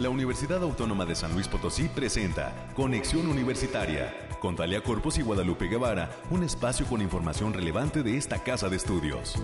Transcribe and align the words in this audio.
la 0.00 0.08
Universidad 0.08 0.62
Autónoma 0.62 1.04
de 1.04 1.14
San 1.14 1.34
Luis 1.34 1.46
Potosí 1.46 1.86
presenta 1.88 2.54
Conexión 2.74 3.26
Universitaria 3.28 4.30
con 4.40 4.56
Talia 4.56 4.82
Corpus 4.82 5.18
y 5.18 5.22
Guadalupe 5.22 5.66
Guevara, 5.66 6.10
un 6.30 6.42
espacio 6.42 6.86
con 6.86 7.02
información 7.02 7.52
relevante 7.52 8.02
de 8.02 8.16
esta 8.16 8.42
casa 8.42 8.70
de 8.70 8.76
estudios. 8.76 9.34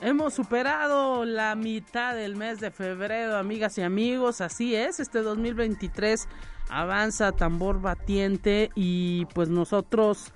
Hemos 0.00 0.34
superado 0.34 1.24
la 1.24 1.54
mitad 1.54 2.16
del 2.16 2.34
mes 2.34 2.58
de 2.58 2.72
febrero, 2.72 3.36
amigas 3.36 3.78
y 3.78 3.82
amigos. 3.82 4.40
Así 4.40 4.74
es, 4.74 4.98
este 4.98 5.22
2023 5.22 6.26
avanza 6.70 7.30
tambor 7.30 7.80
batiente 7.80 8.72
y 8.74 9.26
pues 9.26 9.48
nosotros 9.48 10.32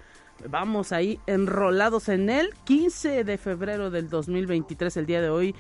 vamos 0.47 0.93
ahí 0.93 1.19
enrolados 1.27 2.09
en 2.09 2.31
el 2.31 2.55
15 2.65 3.25
de 3.25 3.39
febrero 3.39 3.91
del 3.91 4.09
2023, 4.09 4.97
el 4.97 5.07
día 5.07 5.21
de 5.21 5.31
hoy. 5.31 5.55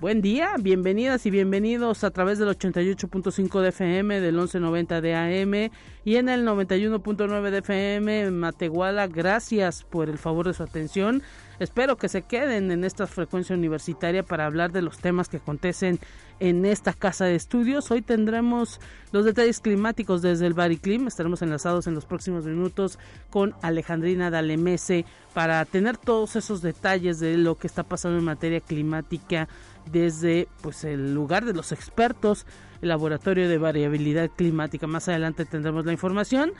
Buen 0.00 0.22
día, 0.22 0.56
bienvenidas 0.58 1.24
y 1.24 1.30
bienvenidos 1.30 2.02
a 2.02 2.10
través 2.10 2.38
del 2.38 2.48
88.5 2.48 3.60
de 3.60 3.68
FM, 3.68 4.20
del 4.20 4.34
1190 4.34 5.00
de 5.00 5.14
AM 5.14 5.70
y 6.04 6.16
en 6.16 6.28
el 6.28 6.44
91.9 6.44 7.50
de 7.50 7.58
FM 7.58 8.20
en 8.22 8.38
Matehuala. 8.38 9.06
Gracias 9.06 9.84
por 9.84 10.08
el 10.08 10.18
favor 10.18 10.48
de 10.48 10.54
su 10.54 10.64
atención. 10.64 11.22
Espero 11.58 11.96
que 11.96 12.08
se 12.08 12.22
queden 12.22 12.70
en 12.70 12.84
esta 12.84 13.06
frecuencia 13.06 13.54
universitaria 13.54 14.22
para 14.22 14.46
hablar 14.46 14.72
de 14.72 14.82
los 14.82 14.98
temas 14.98 15.28
que 15.28 15.36
acontecen 15.36 16.00
en 16.40 16.64
esta 16.64 16.92
casa 16.92 17.26
de 17.26 17.36
estudios. 17.36 17.90
Hoy 17.90 18.02
tendremos 18.02 18.80
los 19.12 19.24
detalles 19.24 19.60
climáticos 19.60 20.20
desde 20.20 20.46
el 20.46 20.54
Bariclim. 20.54 21.06
Estaremos 21.06 21.42
enlazados 21.42 21.86
en 21.86 21.94
los 21.94 22.06
próximos 22.06 22.44
minutos 22.44 22.98
con 23.30 23.54
Alejandrina 23.62 24.30
Dalemese 24.30 25.04
para 25.32 25.64
tener 25.64 25.96
todos 25.96 26.36
esos 26.36 26.60
detalles 26.60 27.20
de 27.20 27.36
lo 27.36 27.56
que 27.56 27.66
está 27.66 27.84
pasando 27.84 28.18
en 28.18 28.24
materia 28.24 28.60
climática 28.60 29.48
desde 29.90 30.48
pues 30.60 30.84
el 30.84 31.14
lugar 31.14 31.44
de 31.44 31.52
los 31.52 31.72
expertos, 31.72 32.46
el 32.82 32.88
laboratorio 32.88 33.48
de 33.48 33.58
variabilidad 33.58 34.30
climática. 34.30 34.86
Más 34.86 35.08
adelante 35.08 35.44
tendremos 35.44 35.86
la 35.86 35.92
información. 35.92 36.52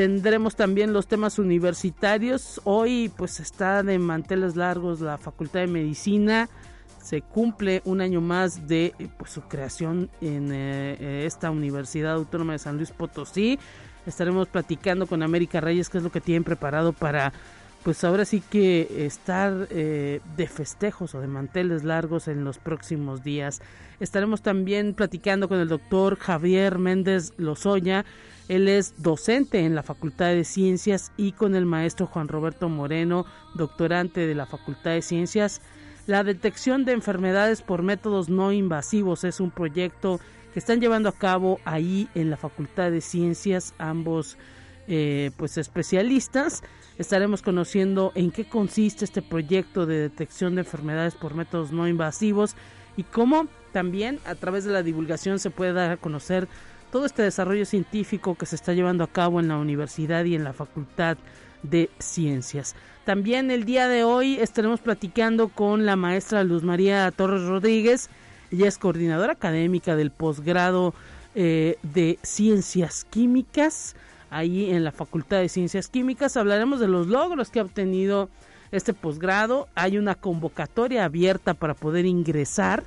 Tendremos 0.00 0.56
también 0.56 0.94
los 0.94 1.06
temas 1.08 1.38
universitarios. 1.38 2.58
Hoy 2.64 3.12
pues 3.18 3.38
está 3.38 3.82
de 3.82 3.98
manteles 3.98 4.56
largos 4.56 5.02
la 5.02 5.18
Facultad 5.18 5.60
de 5.60 5.66
Medicina. 5.66 6.48
Se 7.02 7.20
cumple 7.20 7.82
un 7.84 8.00
año 8.00 8.22
más 8.22 8.66
de 8.66 8.94
pues, 9.18 9.30
su 9.30 9.42
creación 9.42 10.08
en 10.22 10.52
eh, 10.54 11.26
esta 11.26 11.50
Universidad 11.50 12.14
Autónoma 12.14 12.54
de 12.54 12.60
San 12.60 12.78
Luis 12.78 12.92
Potosí. 12.92 13.58
Estaremos 14.06 14.48
platicando 14.48 15.06
con 15.06 15.22
América 15.22 15.60
Reyes 15.60 15.90
qué 15.90 15.98
es 15.98 16.04
lo 16.04 16.10
que 16.10 16.22
tienen 16.22 16.44
preparado 16.44 16.94
para 16.94 17.34
pues 17.82 18.04
ahora 18.04 18.24
sí 18.24 18.42
que 18.50 19.06
estar 19.06 19.68
eh, 19.70 20.20
de 20.36 20.46
festejos 20.46 21.14
o 21.14 21.20
de 21.20 21.26
manteles 21.26 21.82
largos 21.82 22.28
en 22.28 22.44
los 22.44 22.58
próximos 22.58 23.24
días. 23.24 23.62
Estaremos 24.00 24.42
también 24.42 24.94
platicando 24.94 25.48
con 25.48 25.58
el 25.60 25.68
doctor 25.68 26.16
Javier 26.16 26.78
Méndez 26.78 27.32
Lozoya. 27.38 28.04
Él 28.48 28.68
es 28.68 29.02
docente 29.02 29.60
en 29.60 29.74
la 29.74 29.82
Facultad 29.82 30.28
de 30.28 30.44
Ciencias 30.44 31.12
y 31.16 31.32
con 31.32 31.54
el 31.54 31.66
maestro 31.66 32.06
Juan 32.06 32.28
Roberto 32.28 32.68
Moreno, 32.68 33.24
doctorante 33.54 34.26
de 34.26 34.34
la 34.34 34.46
Facultad 34.46 34.92
de 34.92 35.02
Ciencias. 35.02 35.62
La 36.06 36.24
detección 36.24 36.84
de 36.84 36.92
enfermedades 36.92 37.62
por 37.62 37.82
métodos 37.82 38.28
no 38.28 38.52
invasivos 38.52 39.24
es 39.24 39.40
un 39.40 39.50
proyecto 39.50 40.20
que 40.52 40.58
están 40.58 40.80
llevando 40.80 41.08
a 41.08 41.12
cabo 41.16 41.60
ahí 41.64 42.08
en 42.14 42.30
la 42.30 42.36
Facultad 42.36 42.90
de 42.90 43.00
Ciencias 43.00 43.74
ambos 43.78 44.36
eh, 44.92 45.30
pues 45.36 45.56
especialistas. 45.56 46.64
Estaremos 46.98 47.42
conociendo 47.42 48.10
en 48.16 48.32
qué 48.32 48.44
consiste 48.44 49.04
este 49.04 49.22
proyecto 49.22 49.86
de 49.86 50.00
detección 50.00 50.56
de 50.56 50.62
enfermedades 50.62 51.14
por 51.14 51.34
métodos 51.34 51.70
no 51.70 51.86
invasivos 51.86 52.56
y 52.96 53.04
cómo 53.04 53.46
también 53.72 54.18
a 54.24 54.34
través 54.34 54.64
de 54.64 54.72
la 54.72 54.82
divulgación 54.82 55.38
se 55.38 55.50
puede 55.50 55.72
dar 55.74 55.92
a 55.92 55.96
conocer 55.96 56.48
todo 56.90 57.06
este 57.06 57.22
desarrollo 57.22 57.64
científico 57.66 58.34
que 58.34 58.46
se 58.46 58.56
está 58.56 58.72
llevando 58.72 59.04
a 59.04 59.12
cabo 59.12 59.38
en 59.38 59.46
la 59.46 59.58
universidad 59.58 60.24
y 60.24 60.34
en 60.34 60.42
la 60.42 60.52
Facultad 60.52 61.18
de 61.62 61.88
Ciencias. 62.00 62.74
También 63.04 63.52
el 63.52 63.66
día 63.66 63.86
de 63.86 64.02
hoy 64.02 64.38
estaremos 64.40 64.80
platicando 64.80 65.50
con 65.50 65.86
la 65.86 65.94
maestra 65.94 66.42
Luz 66.42 66.64
María 66.64 67.08
Torres 67.12 67.42
Rodríguez. 67.42 68.10
Ella 68.50 68.66
es 68.66 68.76
coordinadora 68.76 69.34
académica 69.34 69.94
del 69.94 70.10
posgrado 70.10 70.94
eh, 71.36 71.76
de 71.84 72.18
Ciencias 72.24 73.04
Químicas 73.08 73.94
ahí 74.30 74.70
en 74.70 74.84
la 74.84 74.92
Facultad 74.92 75.38
de 75.40 75.48
Ciencias 75.48 75.88
Químicas. 75.88 76.36
Hablaremos 76.36 76.80
de 76.80 76.88
los 76.88 77.08
logros 77.08 77.50
que 77.50 77.60
ha 77.60 77.64
obtenido 77.64 78.30
este 78.70 78.94
posgrado. 78.94 79.68
Hay 79.74 79.98
una 79.98 80.14
convocatoria 80.14 81.04
abierta 81.04 81.54
para 81.54 81.74
poder 81.74 82.06
ingresar 82.06 82.84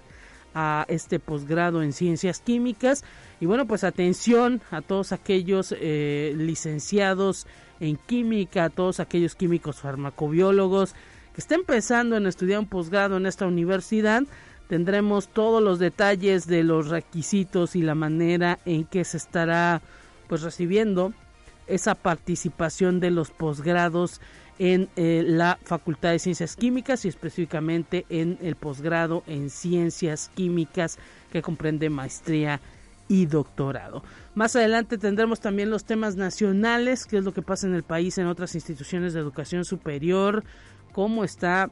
a 0.56 0.86
este 0.88 1.20
posgrado 1.20 1.84
en 1.84 1.94
Ciencias 1.94 2.40
Químicas. 2.40 3.04
Y 3.40 3.46
bueno, 3.46 3.68
pues 3.68 3.84
atención 3.84 4.62
a 4.72 4.82
todos 4.82 5.12
aquellos 5.12 5.76
eh, 5.78 6.34
licenciados 6.38 7.48
en 7.80 7.98
química, 7.98 8.66
a 8.66 8.70
todos 8.70 9.00
aquellos 9.00 9.36
químicos 9.36 9.82
farmacobiólogos 9.82 10.94
que 11.34 11.42
estén 11.42 11.64
pensando 11.66 12.16
en 12.16 12.28
estudiar 12.28 12.60
un 12.60 12.68
posgrado 12.68 13.18
en 13.18 13.26
esta 13.26 13.48
universidad. 13.48 14.24
Tendremos 14.68 15.28
todos 15.28 15.62
los 15.62 15.80
detalles 15.80 16.48
de 16.48 16.64
los 16.64 16.88
requisitos 16.88 17.76
y 17.76 17.82
la 17.82 17.96
manera 17.96 18.60
en 18.66 18.86
que 18.86 19.04
se 19.04 19.18
estará 19.18 19.82
pues 20.28 20.42
recibiendo 20.42 21.14
esa 21.68 21.96
participación 21.96 23.00
de 23.00 23.12
los 23.12 23.32
posgrados 23.32 24.22
en 24.60 24.90
eh, 24.96 25.24
la 25.26 25.58
Facultad 25.64 26.12
de 26.12 26.20
Ciencias 26.20 26.56
Químicas 26.56 27.06
y 27.06 27.08
específicamente 27.08 28.06
en 28.10 28.38
el 28.42 28.56
posgrado 28.56 29.24
en 29.28 29.50
Ciencias 29.50 30.30
Químicas 30.36 31.00
que 31.32 31.42
comprende 31.42 31.90
maestría 31.90 32.62
y 33.08 33.26
doctorado. 33.26 34.04
Más 34.36 34.56
adelante 34.56 34.98
tendremos 34.98 35.40
también 35.40 35.70
los 35.70 35.86
temas 35.86 36.16
nacionales, 36.16 37.06
qué 37.06 37.18
es 37.18 37.24
lo 37.24 37.34
que 37.34 37.42
pasa 37.42 37.68
en 37.68 37.74
el 37.74 37.84
país, 37.84 38.18
en 38.18 38.28
otras 38.28 38.56
instituciones 38.56 39.14
de 39.14 39.20
educación 39.20 39.66
superior, 39.66 40.44
cómo 40.92 41.24
está 41.24 41.72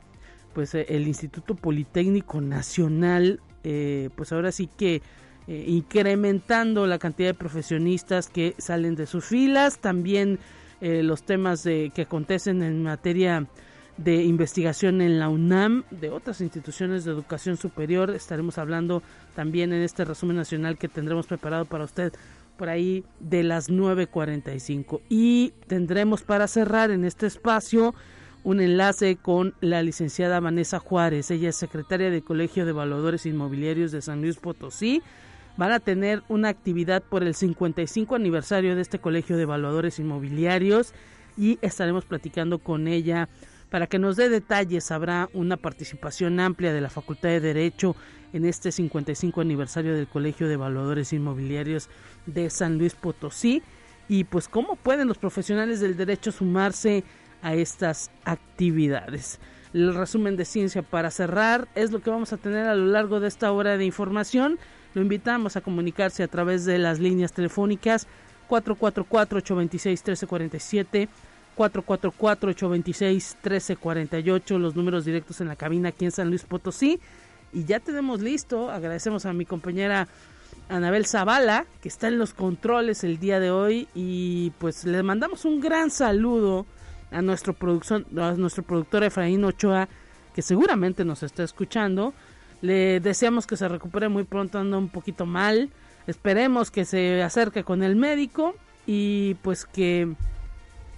pues 0.53 0.75
el 0.75 1.07
Instituto 1.07 1.55
Politécnico 1.55 2.41
Nacional, 2.41 3.39
eh, 3.63 4.09
pues 4.15 4.33
ahora 4.33 4.51
sí 4.51 4.67
que 4.67 5.01
eh, 5.47 5.65
incrementando 5.67 6.85
la 6.87 6.99
cantidad 6.99 7.29
de 7.29 7.33
profesionistas 7.33 8.29
que 8.29 8.55
salen 8.57 8.95
de 8.95 9.07
sus 9.07 9.25
filas, 9.25 9.79
también 9.79 10.39
eh, 10.81 11.03
los 11.03 11.23
temas 11.23 11.63
de, 11.63 11.91
que 11.93 12.03
acontecen 12.03 12.63
en 12.63 12.83
materia 12.83 13.47
de 13.97 14.23
investigación 14.23 15.01
en 15.01 15.19
la 15.19 15.29
UNAM, 15.29 15.83
de 15.91 16.09
otras 16.09 16.41
instituciones 16.41 17.05
de 17.05 17.11
educación 17.11 17.57
superior. 17.57 18.09
Estaremos 18.11 18.57
hablando 18.57 19.03
también 19.35 19.73
en 19.73 19.81
este 19.81 20.05
resumen 20.05 20.37
nacional 20.37 20.77
que 20.77 20.87
tendremos 20.87 21.27
preparado 21.27 21.65
para 21.65 21.83
usted 21.83 22.13
por 22.57 22.69
ahí 22.69 23.03
de 23.19 23.43
las 23.43 23.69
9.45. 23.69 25.01
Y 25.09 25.53
tendremos 25.67 26.23
para 26.23 26.47
cerrar 26.47 26.91
en 26.91 27.05
este 27.05 27.27
espacio 27.27 27.93
un 28.43 28.59
enlace 28.59 29.17
con 29.17 29.53
la 29.61 29.83
licenciada 29.83 30.39
Vanessa 30.39 30.79
Juárez. 30.79 31.29
Ella 31.29 31.49
es 31.49 31.55
secretaria 31.55 32.09
del 32.09 32.23
Colegio 32.23 32.65
de 32.65 32.71
Evaluadores 32.71 33.25
Inmobiliarios 33.25 33.91
de 33.91 34.01
San 34.01 34.21
Luis 34.21 34.37
Potosí 34.37 35.01
van 35.61 35.73
a 35.73 35.79
tener 35.79 36.23
una 36.27 36.49
actividad 36.49 37.03
por 37.03 37.21
el 37.21 37.35
55 37.35 38.15
aniversario 38.15 38.75
de 38.75 38.81
este 38.81 38.97
Colegio 38.97 39.37
de 39.37 39.43
Evaluadores 39.43 39.99
Inmobiliarios 39.99 40.95
y 41.37 41.59
estaremos 41.61 42.03
platicando 42.03 42.57
con 42.57 42.87
ella 42.87 43.29
para 43.69 43.85
que 43.85 43.99
nos 43.99 44.15
dé 44.15 44.29
detalles. 44.29 44.89
Habrá 44.89 45.29
una 45.33 45.57
participación 45.57 46.39
amplia 46.39 46.73
de 46.73 46.81
la 46.81 46.89
Facultad 46.89 47.29
de 47.29 47.41
Derecho 47.41 47.95
en 48.33 48.45
este 48.45 48.71
55 48.71 49.39
aniversario 49.39 49.93
del 49.93 50.07
Colegio 50.07 50.47
de 50.47 50.55
Evaluadores 50.55 51.13
Inmobiliarios 51.13 51.89
de 52.25 52.49
San 52.49 52.79
Luis 52.79 52.95
Potosí 52.95 53.61
y 54.09 54.23
pues 54.23 54.47
cómo 54.47 54.77
pueden 54.77 55.07
los 55.07 55.19
profesionales 55.19 55.79
del 55.79 55.95
derecho 55.95 56.31
sumarse 56.31 57.03
a 57.43 57.53
estas 57.53 58.09
actividades. 58.25 59.39
El 59.75 59.93
resumen 59.93 60.37
de 60.37 60.45
ciencia 60.45 60.81
para 60.81 61.11
cerrar 61.11 61.67
es 61.75 61.91
lo 61.91 61.99
que 61.99 62.09
vamos 62.09 62.33
a 62.33 62.37
tener 62.37 62.65
a 62.65 62.73
lo 62.73 62.87
largo 62.87 63.19
de 63.19 63.27
esta 63.27 63.51
hora 63.51 63.77
de 63.77 63.85
información. 63.85 64.57
Lo 64.93 65.01
invitamos 65.01 65.55
a 65.55 65.61
comunicarse 65.61 66.21
a 66.23 66.27
través 66.27 66.65
de 66.65 66.77
las 66.77 66.99
líneas 66.99 67.31
telefónicas 67.33 68.05
444-826-1347, 68.49 71.07
444-826-1348, 71.57 74.57
los 74.57 74.75
números 74.75 75.05
directos 75.05 75.39
en 75.41 75.47
la 75.47 75.55
cabina 75.55 75.89
aquí 75.89 76.05
en 76.05 76.11
San 76.11 76.29
Luis 76.29 76.43
Potosí. 76.43 76.99
Y 77.53 77.65
ya 77.65 77.79
tenemos 77.79 78.21
listo, 78.21 78.71
agradecemos 78.71 79.25
a 79.25 79.33
mi 79.33 79.45
compañera 79.45 80.07
Anabel 80.69 81.05
Zavala, 81.05 81.65
que 81.81 81.89
está 81.89 82.07
en 82.07 82.17
los 82.17 82.33
controles 82.33 83.03
el 83.03 83.19
día 83.19 83.39
de 83.39 83.51
hoy. 83.51 83.87
Y 83.93 84.53
pues 84.59 84.85
le 84.85 85.03
mandamos 85.03 85.45
un 85.45 85.59
gran 85.59 85.91
saludo 85.91 86.65
a 87.11 87.21
nuestro, 87.21 87.53
producción, 87.53 88.07
a 88.17 88.31
nuestro 88.33 88.63
productor 88.63 89.03
Efraín 89.03 89.43
Ochoa, 89.43 89.87
que 90.33 90.41
seguramente 90.41 91.05
nos 91.05 91.21
está 91.23 91.43
escuchando. 91.43 92.13
Le 92.61 92.99
deseamos 92.99 93.47
que 93.47 93.57
se 93.57 93.67
recupere 93.67 94.07
muy 94.07 94.23
pronto, 94.23 94.59
anda 94.59 94.77
un 94.77 94.89
poquito 94.89 95.25
mal. 95.25 95.69
Esperemos 96.07 96.71
que 96.71 96.85
se 96.85 97.21
acerque 97.23 97.63
con 97.63 97.83
el 97.83 97.95
médico 97.95 98.55
y 98.85 99.35
pues 99.41 99.65
que 99.65 100.13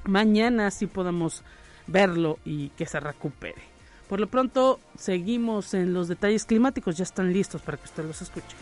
mañana 0.06 0.72
sí 0.72 0.88
podamos 0.88 1.44
verlo 1.88 2.40
y 2.46 2.70
que 2.70 2.86
se 2.86 3.00
recupere. 3.00 3.62
Por 4.10 4.20
lo 4.20 4.28
pronto, 4.28 4.80
seguimos 4.98 5.74
en 5.74 5.94
los 5.94 6.08
detalles 6.08 6.46
climáticos, 6.46 6.98
ya 6.98 7.04
están 7.04 7.32
listos 7.34 7.62
para 7.62 7.78
que 7.78 7.86
usted 7.86 8.04
los 8.06 8.22
escuche. 8.22 8.56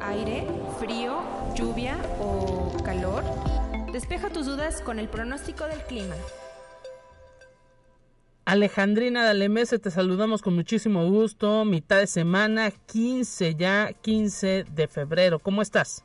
Aire, 0.00 0.46
frío, 0.78 1.20
lluvia 1.54 1.96
o 2.20 2.76
calor. 2.84 3.22
Despeja 3.92 4.30
tus 4.30 4.46
dudas 4.46 4.80
con 4.80 4.98
el 4.98 5.08
pronóstico 5.08 5.64
del 5.64 5.82
clima. 5.82 6.14
Alejandrina 8.50 9.24
Dalemese, 9.24 9.78
te 9.78 9.92
saludamos 9.92 10.42
con 10.42 10.56
muchísimo 10.56 11.08
gusto. 11.08 11.64
Mitad 11.64 11.98
de 11.98 12.08
semana, 12.08 12.72
15 12.72 13.54
ya, 13.54 13.92
15 13.92 14.64
de 14.64 14.88
febrero. 14.88 15.38
¿Cómo 15.38 15.62
estás? 15.62 16.04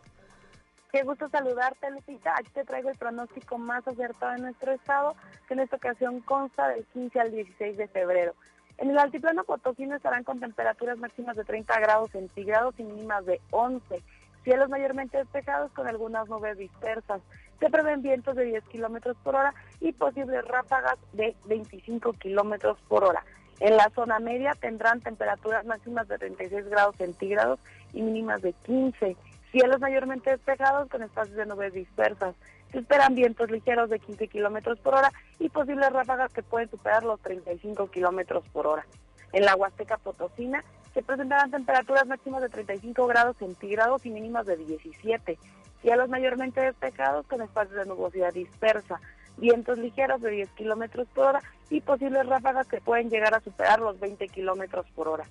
Qué 0.92 1.01
gusto 1.01 1.27
saludarte, 1.30 1.89
Lupita. 1.89 2.36
Aquí 2.38 2.51
te 2.53 2.63
traigo 2.63 2.92
el 2.92 3.00
pronóstico 3.00 3.57
más 3.57 3.88
acertado 3.88 4.33
de 4.33 4.42
nuestro 4.42 4.74
estado, 4.74 5.15
que 5.47 5.56
en 5.56 5.62
esta 5.62 5.77
ocasión 5.77 6.19
consta 6.19 6.68
del 6.68 6.86
15 6.94 7.19
al 7.19 7.31
16 7.31 7.77
de 7.77 7.88
febrero. 7.88 8.36
En 8.77 8.92
el 8.92 9.00
altiplano 9.00 9.44
potosino 9.44 9.95
estarán 9.95 10.24
con 10.24 10.39
temperaturas 10.39 11.00
máximas 11.00 11.36
de 11.36 11.45
30 11.45 11.80
grados 11.80 12.12
centígrados 12.12 12.75
y 12.77 12.83
mínimas 12.83 13.25
de 13.25 13.42
11. 13.50 14.03
Cielos 14.44 14.69
mayormente 14.69 15.18
despejados 15.18 15.71
con 15.71 15.88
algunas 15.88 16.30
nubes 16.30 16.59
dispersas. 16.59 17.24
Se 17.60 17.69
prevén 17.69 18.02
vientos 18.02 18.36
de 18.36 18.46
10 18.46 18.63
kilómetros 18.66 19.16
por 19.24 19.36
hora 19.36 19.54
y 19.80 19.94
posibles 19.94 20.46
ráfagas 20.46 20.98
de 21.13 21.36
25 21.46 22.13
kilómetros 22.13 22.78
por 22.88 23.04
hora. 23.04 23.24
En 23.60 23.78
la 23.78 23.90
zona 23.96 24.19
media 24.19 24.54
tendrán 24.60 25.00
temperaturas 25.00 25.66
máximas 25.66 26.07
de 26.07 26.18
36 26.18 26.68
grados 26.68 26.96
centígrados 26.98 27.60
y 27.94 28.02
mínimas 28.02 28.42
de 28.42 28.52
15. 28.54 29.16
Cielos 29.52 29.80
mayormente 29.80 30.31
despejados 30.31 30.90
con 30.90 31.04
espacios 31.04 31.38
de 31.38 31.46
nubes 31.46 31.74
dispersas. 31.74 32.36
Se 32.72 32.80
esperan 32.80 33.16
vientos 33.16 33.50
ligeros 33.50 33.90
de 33.90 34.00
15 34.00 34.28
kilómetros 34.28 34.78
por 34.80 34.96
hora 34.96 35.12
y 35.40 35.48
posibles 35.48 35.94
ráfagas 35.94 36.34
que 36.34 36.44
pueden 36.44 36.69
superar 36.69 37.04
los 37.04 37.22
35 37.22 37.90
kilómetros 37.90 38.44
por 38.50 38.68
hora. 38.68 38.86
En 39.31 39.46
la 39.46 39.56
Huasteca 39.56 39.98
Potosina 39.98 40.63
se 40.94 41.02
presentarán 41.02 41.52
temperaturas 41.52 42.06
máximas 42.06 42.42
de 42.42 42.50
35 42.50 43.07
grados 43.07 43.38
centígrados 43.38 44.06
y 44.06 44.10
mínimas 44.10 44.46
de 44.46 44.57
17 44.57 45.38
cielos 45.85 46.09
mayormente 46.09 46.61
despejados 46.61 47.27
con 47.27 47.43
espacios 47.43 47.75
de 47.75 47.85
nubosidad 47.85 48.33
dispersa, 48.33 48.99
vientos 49.37 49.77
ligeros 49.77 50.19
de 50.19 50.31
10 50.31 50.49
kilómetros 50.53 51.07
por 51.13 51.25
hora 51.27 51.41
y 51.69 51.79
posibles 51.79 52.25
ráfagas 52.25 52.67
que 52.67 52.81
pueden 52.81 53.11
llegar 53.11 53.35
a 53.35 53.39
superar 53.39 53.79
los 53.81 53.99
20 53.99 54.27
kilómetros 54.29 54.87
por 54.95 55.07
hora. 55.07 55.25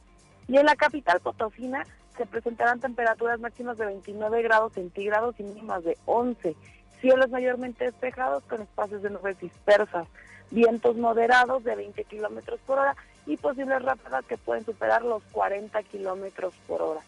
Y 0.47 0.57
en 0.57 0.67
la 0.67 0.77
capital 0.77 1.19
Potosina 1.19 1.85
se 2.17 2.25
presentarán 2.27 2.79
temperaturas 2.79 3.41
máximas 3.41 3.79
de 3.79 3.87
29 3.87 4.43
grados 4.43 4.75
centígrados 4.75 5.35
y 5.41 5.43
mínimas 5.43 5.83
de 5.83 5.99
11, 6.07 6.55
cielos 7.01 7.31
mayormente 7.31 7.87
despejados 7.87 8.45
con 8.45 8.63
espacios 8.63 9.03
de 9.03 9.11
nubes 9.11 9.37
dispersas, 9.41 10.07
vientos 10.53 10.95
moderados 10.97 11.65
de 11.65 11.75
20 11.75 12.05
kilómetros 12.05 12.61
por 12.65 12.79
hora 12.79 12.95
y 13.27 13.37
posibles 13.39 13.83
ráfagas 13.83 14.25
que 14.27 14.39
pueden 14.39 14.65
superar 14.65 15.03
los 15.03 15.25
40 15.33 15.83
kilómetros 15.83 16.55
por 16.69 16.81
hora. 16.81 17.01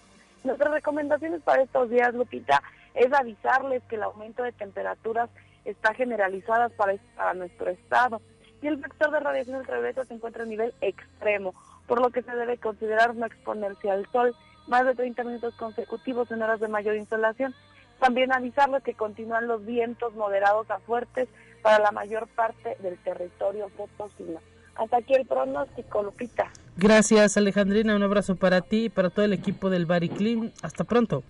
Nuestras 0.42 0.72
recomendaciones 0.72 1.42
para 1.42 1.62
estos 1.62 1.90
días, 1.90 2.12
Lupita, 2.12 2.60
es 2.96 3.12
avisarles 3.12 3.82
que 3.84 3.96
el 3.96 4.02
aumento 4.02 4.42
de 4.42 4.52
temperaturas 4.52 5.30
está 5.64 5.94
generalizado 5.94 6.70
para, 6.70 6.94
para 7.16 7.34
nuestro 7.34 7.70
estado 7.70 8.20
y 8.62 8.66
el 8.66 8.76
vector 8.76 9.10
de 9.10 9.20
radiación 9.20 9.56
ultravioleta 9.56 10.04
se 10.04 10.14
encuentra 10.14 10.44
a 10.44 10.46
nivel 10.46 10.72
extremo, 10.80 11.54
por 11.86 12.00
lo 12.00 12.10
que 12.10 12.22
se 12.22 12.34
debe 12.34 12.56
considerar 12.58 13.14
no 13.14 13.26
exponerse 13.26 13.90
al 13.90 14.06
sol 14.10 14.34
más 14.66 14.84
de 14.84 14.94
30 14.94 15.22
minutos 15.24 15.54
consecutivos 15.54 16.30
en 16.30 16.42
horas 16.42 16.58
de 16.60 16.68
mayor 16.68 16.96
insolación. 16.96 17.54
También 18.00 18.32
avisarles 18.32 18.82
que 18.82 18.94
continúan 18.94 19.46
los 19.46 19.64
vientos 19.64 20.14
moderados 20.14 20.70
a 20.70 20.78
fuertes 20.80 21.28
para 21.62 21.78
la 21.78 21.92
mayor 21.92 22.28
parte 22.28 22.76
del 22.80 22.98
territorio 22.98 23.68
potosino. 23.76 24.40
Hasta 24.74 24.98
aquí 24.98 25.14
el 25.14 25.26
pronóstico, 25.26 26.02
Lupita. 26.02 26.50
Gracias, 26.76 27.36
Alejandrina. 27.36 27.96
Un 27.96 28.02
abrazo 28.02 28.36
para 28.36 28.60
ti 28.60 28.84
y 28.84 28.88
para 28.90 29.08
todo 29.08 29.24
el 29.24 29.32
equipo 29.32 29.70
del 29.70 29.86
Bariclim. 29.86 30.52
Hasta 30.62 30.84
pronto. 30.84 31.22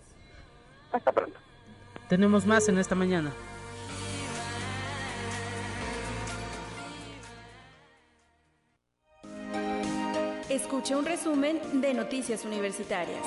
Hasta 0.92 1.12
pronto. 1.12 1.38
Tenemos 2.08 2.46
más 2.46 2.68
en 2.68 2.78
esta 2.78 2.94
mañana. 2.94 3.32
Escucha 10.48 10.96
un 10.96 11.04
resumen 11.04 11.58
de 11.80 11.92
Noticias 11.94 12.44
Universitarias. 12.44 13.20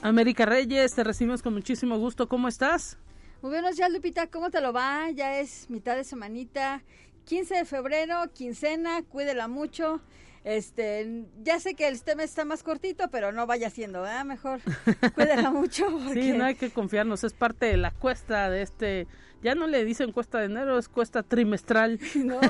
América 0.00 0.46
Reyes, 0.46 0.94
te 0.94 1.02
recibimos 1.02 1.42
con 1.42 1.52
muchísimo 1.54 1.98
gusto. 1.98 2.28
¿Cómo 2.28 2.46
estás? 2.48 2.96
Muy 3.42 3.50
buenos 3.50 3.76
días, 3.76 3.90
Lupita. 3.90 4.28
¿Cómo 4.28 4.50
te 4.50 4.60
lo 4.60 4.72
va? 4.72 5.10
Ya 5.10 5.38
es 5.40 5.68
mitad 5.68 5.96
de 5.96 6.04
semanita. 6.04 6.82
15 7.24 7.56
de 7.56 7.64
febrero, 7.64 8.32
quincena, 8.32 9.02
cuídela 9.02 9.48
mucho. 9.48 10.00
Este, 10.44 11.24
ya 11.42 11.60
sé 11.60 11.74
que 11.74 11.86
el 11.86 12.02
tema 12.02 12.24
está 12.24 12.44
más 12.44 12.62
cortito, 12.64 13.08
pero 13.10 13.30
no 13.30 13.46
vaya 13.46 13.70
siendo, 13.70 14.04
¿eh? 14.06 14.24
Mejor 14.24 14.60
cuídela 15.14 15.50
mucho. 15.50 15.86
Sí, 16.12 16.32
no 16.32 16.44
hay 16.44 16.56
que 16.56 16.70
confiarnos, 16.70 17.22
es 17.22 17.32
parte 17.32 17.66
de 17.66 17.76
la 17.76 17.92
cuesta 17.92 18.50
de 18.50 18.62
este, 18.62 19.06
ya 19.42 19.54
no 19.54 19.66
le 19.66 19.84
dicen 19.84 20.12
cuesta 20.12 20.38
de 20.38 20.46
enero, 20.46 20.78
es 20.78 20.88
cuesta 20.88 21.22
trimestral. 21.22 22.00
No, 22.14 22.40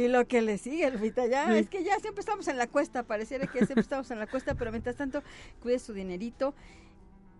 y, 0.00 0.08
lo 0.08 0.26
que 0.26 0.42
le 0.42 0.58
sigue, 0.58 0.90
Lupita, 0.90 1.26
ya, 1.26 1.56
es 1.56 1.68
que 1.68 1.82
ya 1.82 1.98
siempre 2.00 2.20
estamos 2.20 2.48
en 2.48 2.58
la 2.58 2.66
cuesta, 2.66 3.02
pareciera 3.02 3.46
que 3.46 3.58
siempre 3.64 3.80
estamos 3.80 4.10
en 4.10 4.18
la 4.18 4.26
cuesta, 4.26 4.54
pero 4.54 4.70
mientras 4.70 4.96
tanto, 4.96 5.22
cuide 5.60 5.78
su 5.78 5.92
dinerito 5.92 6.54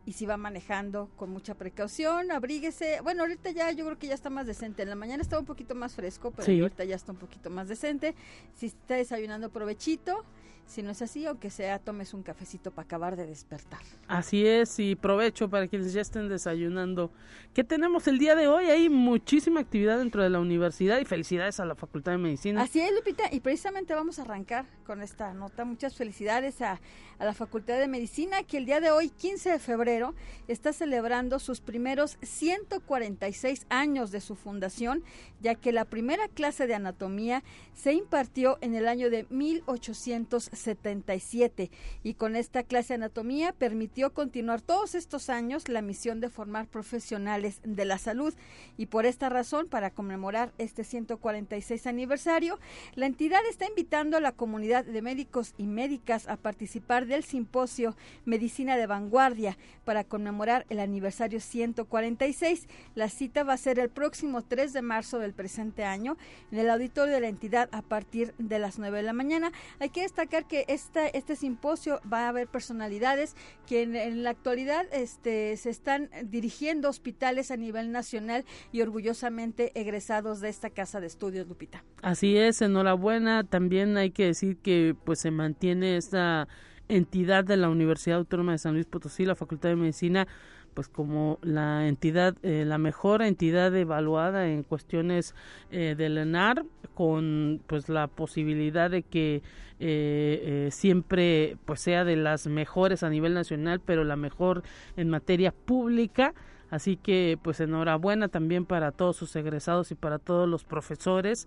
y 0.06 0.12
si 0.12 0.26
va 0.26 0.36
manejando 0.36 1.08
con 1.16 1.30
mucha 1.30 1.54
precaución, 1.54 2.30
abríguese. 2.30 3.00
Bueno, 3.02 3.22
ahorita 3.22 3.50
ya 3.50 3.70
yo 3.72 3.84
creo 3.84 3.98
que 3.98 4.06
ya 4.06 4.14
está 4.14 4.30
más 4.30 4.46
decente. 4.46 4.82
En 4.82 4.90
la 4.90 4.96
mañana 4.96 5.22
estaba 5.22 5.40
un 5.40 5.46
poquito 5.46 5.74
más 5.74 5.94
fresco, 5.94 6.30
pero 6.30 6.62
ahorita 6.62 6.84
ya 6.84 6.96
está 6.96 7.12
un 7.12 7.18
poquito 7.18 7.50
más 7.50 7.68
decente. 7.68 8.14
Si 8.54 8.66
está 8.66 8.96
desayunando, 8.96 9.50
provechito. 9.50 10.24
Si 10.66 10.82
no 10.82 10.90
es 10.90 11.02
así, 11.02 11.26
aunque 11.26 11.50
sea, 11.50 11.78
tomes 11.78 12.14
un 12.14 12.22
cafecito 12.22 12.70
para 12.70 12.86
acabar 12.86 13.16
de 13.16 13.26
despertar. 13.26 13.80
Así 14.08 14.46
es, 14.46 14.78
y 14.78 14.96
provecho 14.96 15.48
para 15.48 15.68
quienes 15.68 15.92
ya 15.92 16.00
estén 16.00 16.28
desayunando. 16.28 17.10
¿Qué 17.52 17.62
tenemos 17.62 18.08
el 18.08 18.18
día 18.18 18.34
de 18.34 18.48
hoy? 18.48 18.66
Hay 18.66 18.88
muchísima 18.88 19.60
actividad 19.60 19.98
dentro 19.98 20.22
de 20.22 20.30
la 20.30 20.40
universidad 20.40 20.98
y 20.98 21.04
felicidades 21.04 21.60
a 21.60 21.64
la 21.64 21.74
Facultad 21.74 22.12
de 22.12 22.18
Medicina. 22.18 22.62
Así 22.62 22.80
es, 22.80 22.92
Lupita, 22.92 23.24
y 23.30 23.40
precisamente 23.40 23.94
vamos 23.94 24.18
a 24.18 24.22
arrancar 24.22 24.66
con 24.86 25.02
esta 25.02 25.32
nota. 25.34 25.64
Muchas 25.64 25.94
felicidades 25.94 26.60
a, 26.62 26.80
a 27.18 27.24
la 27.24 27.34
Facultad 27.34 27.78
de 27.78 27.86
Medicina, 27.86 28.42
que 28.42 28.56
el 28.56 28.66
día 28.66 28.80
de 28.80 28.90
hoy, 28.90 29.10
15 29.10 29.50
de 29.50 29.58
febrero, 29.58 30.14
está 30.48 30.72
celebrando 30.72 31.38
sus 31.38 31.60
primeros 31.60 32.18
146 32.22 33.66
años 33.68 34.10
de 34.10 34.20
su 34.20 34.34
fundación, 34.34 35.04
ya 35.40 35.54
que 35.54 35.72
la 35.72 35.84
primera 35.84 36.28
clase 36.28 36.66
de 36.66 36.74
anatomía 36.74 37.44
se 37.74 37.92
impartió 37.92 38.58
en 38.60 38.74
el 38.74 38.88
año 38.88 39.10
de 39.10 39.26
1800 39.30 40.50
77 40.54 41.70
y 42.02 42.14
con 42.14 42.36
esta 42.36 42.62
clase 42.62 42.88
de 42.88 43.04
anatomía 43.04 43.52
permitió 43.52 44.12
continuar 44.12 44.60
todos 44.60 44.94
estos 44.94 45.30
años 45.30 45.68
la 45.68 45.82
misión 45.82 46.20
de 46.20 46.30
formar 46.30 46.66
profesionales 46.66 47.60
de 47.64 47.84
la 47.84 47.98
salud. 47.98 48.34
Y 48.76 48.86
por 48.86 49.06
esta 49.06 49.28
razón 49.28 49.68
para 49.68 49.90
conmemorar 49.90 50.52
este 50.58 50.84
146 50.84 51.86
aniversario 51.86 52.58
la 52.94 53.06
entidad 53.06 53.40
está 53.48 53.66
invitando 53.66 54.16
a 54.16 54.20
la 54.20 54.32
comunidad 54.32 54.84
de 54.84 55.02
médicos 55.02 55.54
y 55.58 55.66
médicas 55.66 56.28
a 56.28 56.36
participar 56.36 57.06
del 57.06 57.24
simposio 57.24 57.96
Medicina 58.24 58.76
de 58.76 58.86
Vanguardia 58.86 59.58
para 59.84 60.04
conmemorar 60.04 60.66
el 60.68 60.80
aniversario 60.80 61.40
146 61.40 62.68
la 62.94 63.08
cita 63.08 63.44
va 63.44 63.54
a 63.54 63.58
ser 63.58 63.78
el 63.78 63.90
próximo 63.90 64.42
3 64.42 64.72
de 64.72 64.82
marzo 64.82 65.18
del 65.18 65.34
presente 65.34 65.84
año 65.84 66.16
en 66.50 66.58
el 66.58 66.70
auditorio 66.70 67.14
de 67.14 67.20
la 67.20 67.28
entidad 67.28 67.68
a 67.72 67.82
partir 67.82 68.34
de 68.38 68.58
las 68.58 68.78
9 68.78 68.98
de 68.98 69.02
la 69.02 69.12
mañana. 69.12 69.52
Hay 69.80 69.90
que 69.90 70.02
destacar 70.02 70.43
que 70.44 70.64
este, 70.68 71.16
este 71.16 71.36
simposio 71.36 72.00
va 72.10 72.26
a 72.26 72.28
haber 72.28 72.48
personalidades 72.48 73.34
que 73.66 73.82
en, 73.82 74.22
la 74.22 74.30
actualidad 74.30 74.86
este, 74.92 75.56
se 75.56 75.70
están 75.70 76.10
dirigiendo 76.24 76.88
hospitales 76.88 77.50
a 77.50 77.56
nivel 77.56 77.92
nacional 77.92 78.44
y 78.72 78.82
orgullosamente 78.82 79.72
egresados 79.78 80.40
de 80.40 80.48
esta 80.48 80.70
casa 80.70 81.00
de 81.00 81.06
estudios, 81.06 81.46
Lupita. 81.46 81.84
Así 82.02 82.36
es, 82.36 82.62
enhorabuena. 82.62 83.44
También 83.44 83.96
hay 83.96 84.10
que 84.10 84.26
decir 84.26 84.58
que 84.58 84.94
pues 85.04 85.20
se 85.20 85.30
mantiene 85.30 85.96
esta 85.96 86.48
entidad 86.88 87.44
de 87.44 87.56
la 87.56 87.68
Universidad 87.68 88.18
Autónoma 88.18 88.52
de 88.52 88.58
San 88.58 88.74
Luis 88.74 88.86
Potosí, 88.86 89.24
la 89.24 89.34
Facultad 89.34 89.70
de 89.70 89.76
Medicina, 89.76 90.26
pues 90.74 90.88
como 90.88 91.38
la 91.42 91.86
entidad, 91.86 92.36
eh, 92.42 92.64
la 92.66 92.78
mejor 92.78 93.22
entidad 93.22 93.74
evaluada 93.74 94.48
en 94.48 94.64
cuestiones 94.64 95.34
eh, 95.70 95.94
del 95.96 96.18
ENAR, 96.18 96.64
con 96.94 97.62
pues 97.66 97.88
la 97.88 98.08
posibilidad 98.08 98.90
de 98.90 99.02
que 99.02 99.42
eh, 99.80 100.68
siempre 100.70 101.56
pues 101.64 101.80
sea 101.80 102.04
de 102.04 102.16
las 102.16 102.46
mejores 102.46 103.02
a 103.02 103.10
nivel 103.10 103.34
nacional, 103.34 103.80
pero 103.80 104.04
la 104.04 104.16
mejor 104.16 104.62
en 104.96 105.08
materia 105.08 105.52
pública. 105.52 106.34
Así 106.70 106.96
que 106.96 107.38
pues 107.40 107.60
enhorabuena 107.60 108.28
también 108.28 108.66
para 108.66 108.90
todos 108.90 109.16
sus 109.16 109.34
egresados 109.36 109.92
y 109.92 109.94
para 109.94 110.18
todos 110.18 110.48
los 110.48 110.64
profesores 110.64 111.46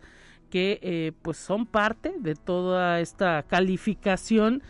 que 0.50 1.13
pues 1.22 1.36
son 1.36 1.65
parte 1.65 2.13
de 2.19 2.36
toda 2.36 3.01
esta 3.01 3.43
calificación 3.43 4.63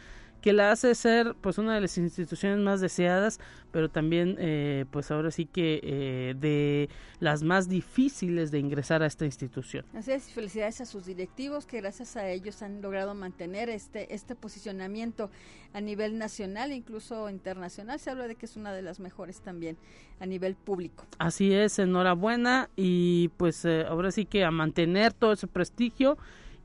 que 0.48 0.54
la 0.54 0.72
hace 0.72 0.96
ser 0.96 1.36
pues 1.42 1.58
una 1.58 1.76
de 1.76 1.82
las 1.82 1.98
instituciones 1.98 2.58
más 2.60 2.80
deseadas, 2.80 3.38
pero 3.74 3.90
también 3.90 4.38
eh, 4.40 4.86
pues 4.92 5.12
ahora 5.12 5.30
sí 5.30 5.46
que 5.46 5.82
eh, 5.84 6.36
de 6.40 6.88
las 7.20 7.44
más 7.44 7.68
difíciles 7.68 8.50
de 8.50 8.60
ingresar 8.60 9.04
a 9.04 9.08
esta 9.08 9.26
institución. 9.26 9.84
Así 9.94 10.14
es, 10.14 10.32
felicidades 10.32 10.80
a 10.80 10.86
sus 10.86 11.06
directivos 11.06 11.66
que 11.66 11.82
gracias 11.82 12.16
a 12.16 12.30
ellos 12.30 12.62
han 12.62 12.82
logrado 12.82 13.14
mantener 13.14 13.68
este, 13.68 14.16
este 14.16 14.36
posicionamiento 14.36 15.30
a 15.74 15.82
nivel 15.82 16.18
nacional, 16.18 16.72
incluso 16.72 17.30
internacional. 17.30 18.00
Se 18.00 18.12
habla 18.12 18.30
de 18.30 18.36
que 18.36 18.46
es 18.46 18.56
una 18.56 18.72
de 18.72 18.84
las 18.84 19.02
mejores 19.02 19.42
también 19.42 19.76
a 20.22 20.26
nivel 20.26 20.56
público. 20.56 21.04
Así 21.20 21.54
es, 21.54 21.78
enhorabuena 21.78 22.70
y 22.78 23.32
pues 23.36 23.66
eh, 23.66 23.84
ahora 23.86 24.12
sí 24.12 24.24
que 24.24 24.46
a 24.46 24.52
mantener 24.52 25.12
todo 25.12 25.34
ese 25.34 25.48
prestigio 25.48 26.18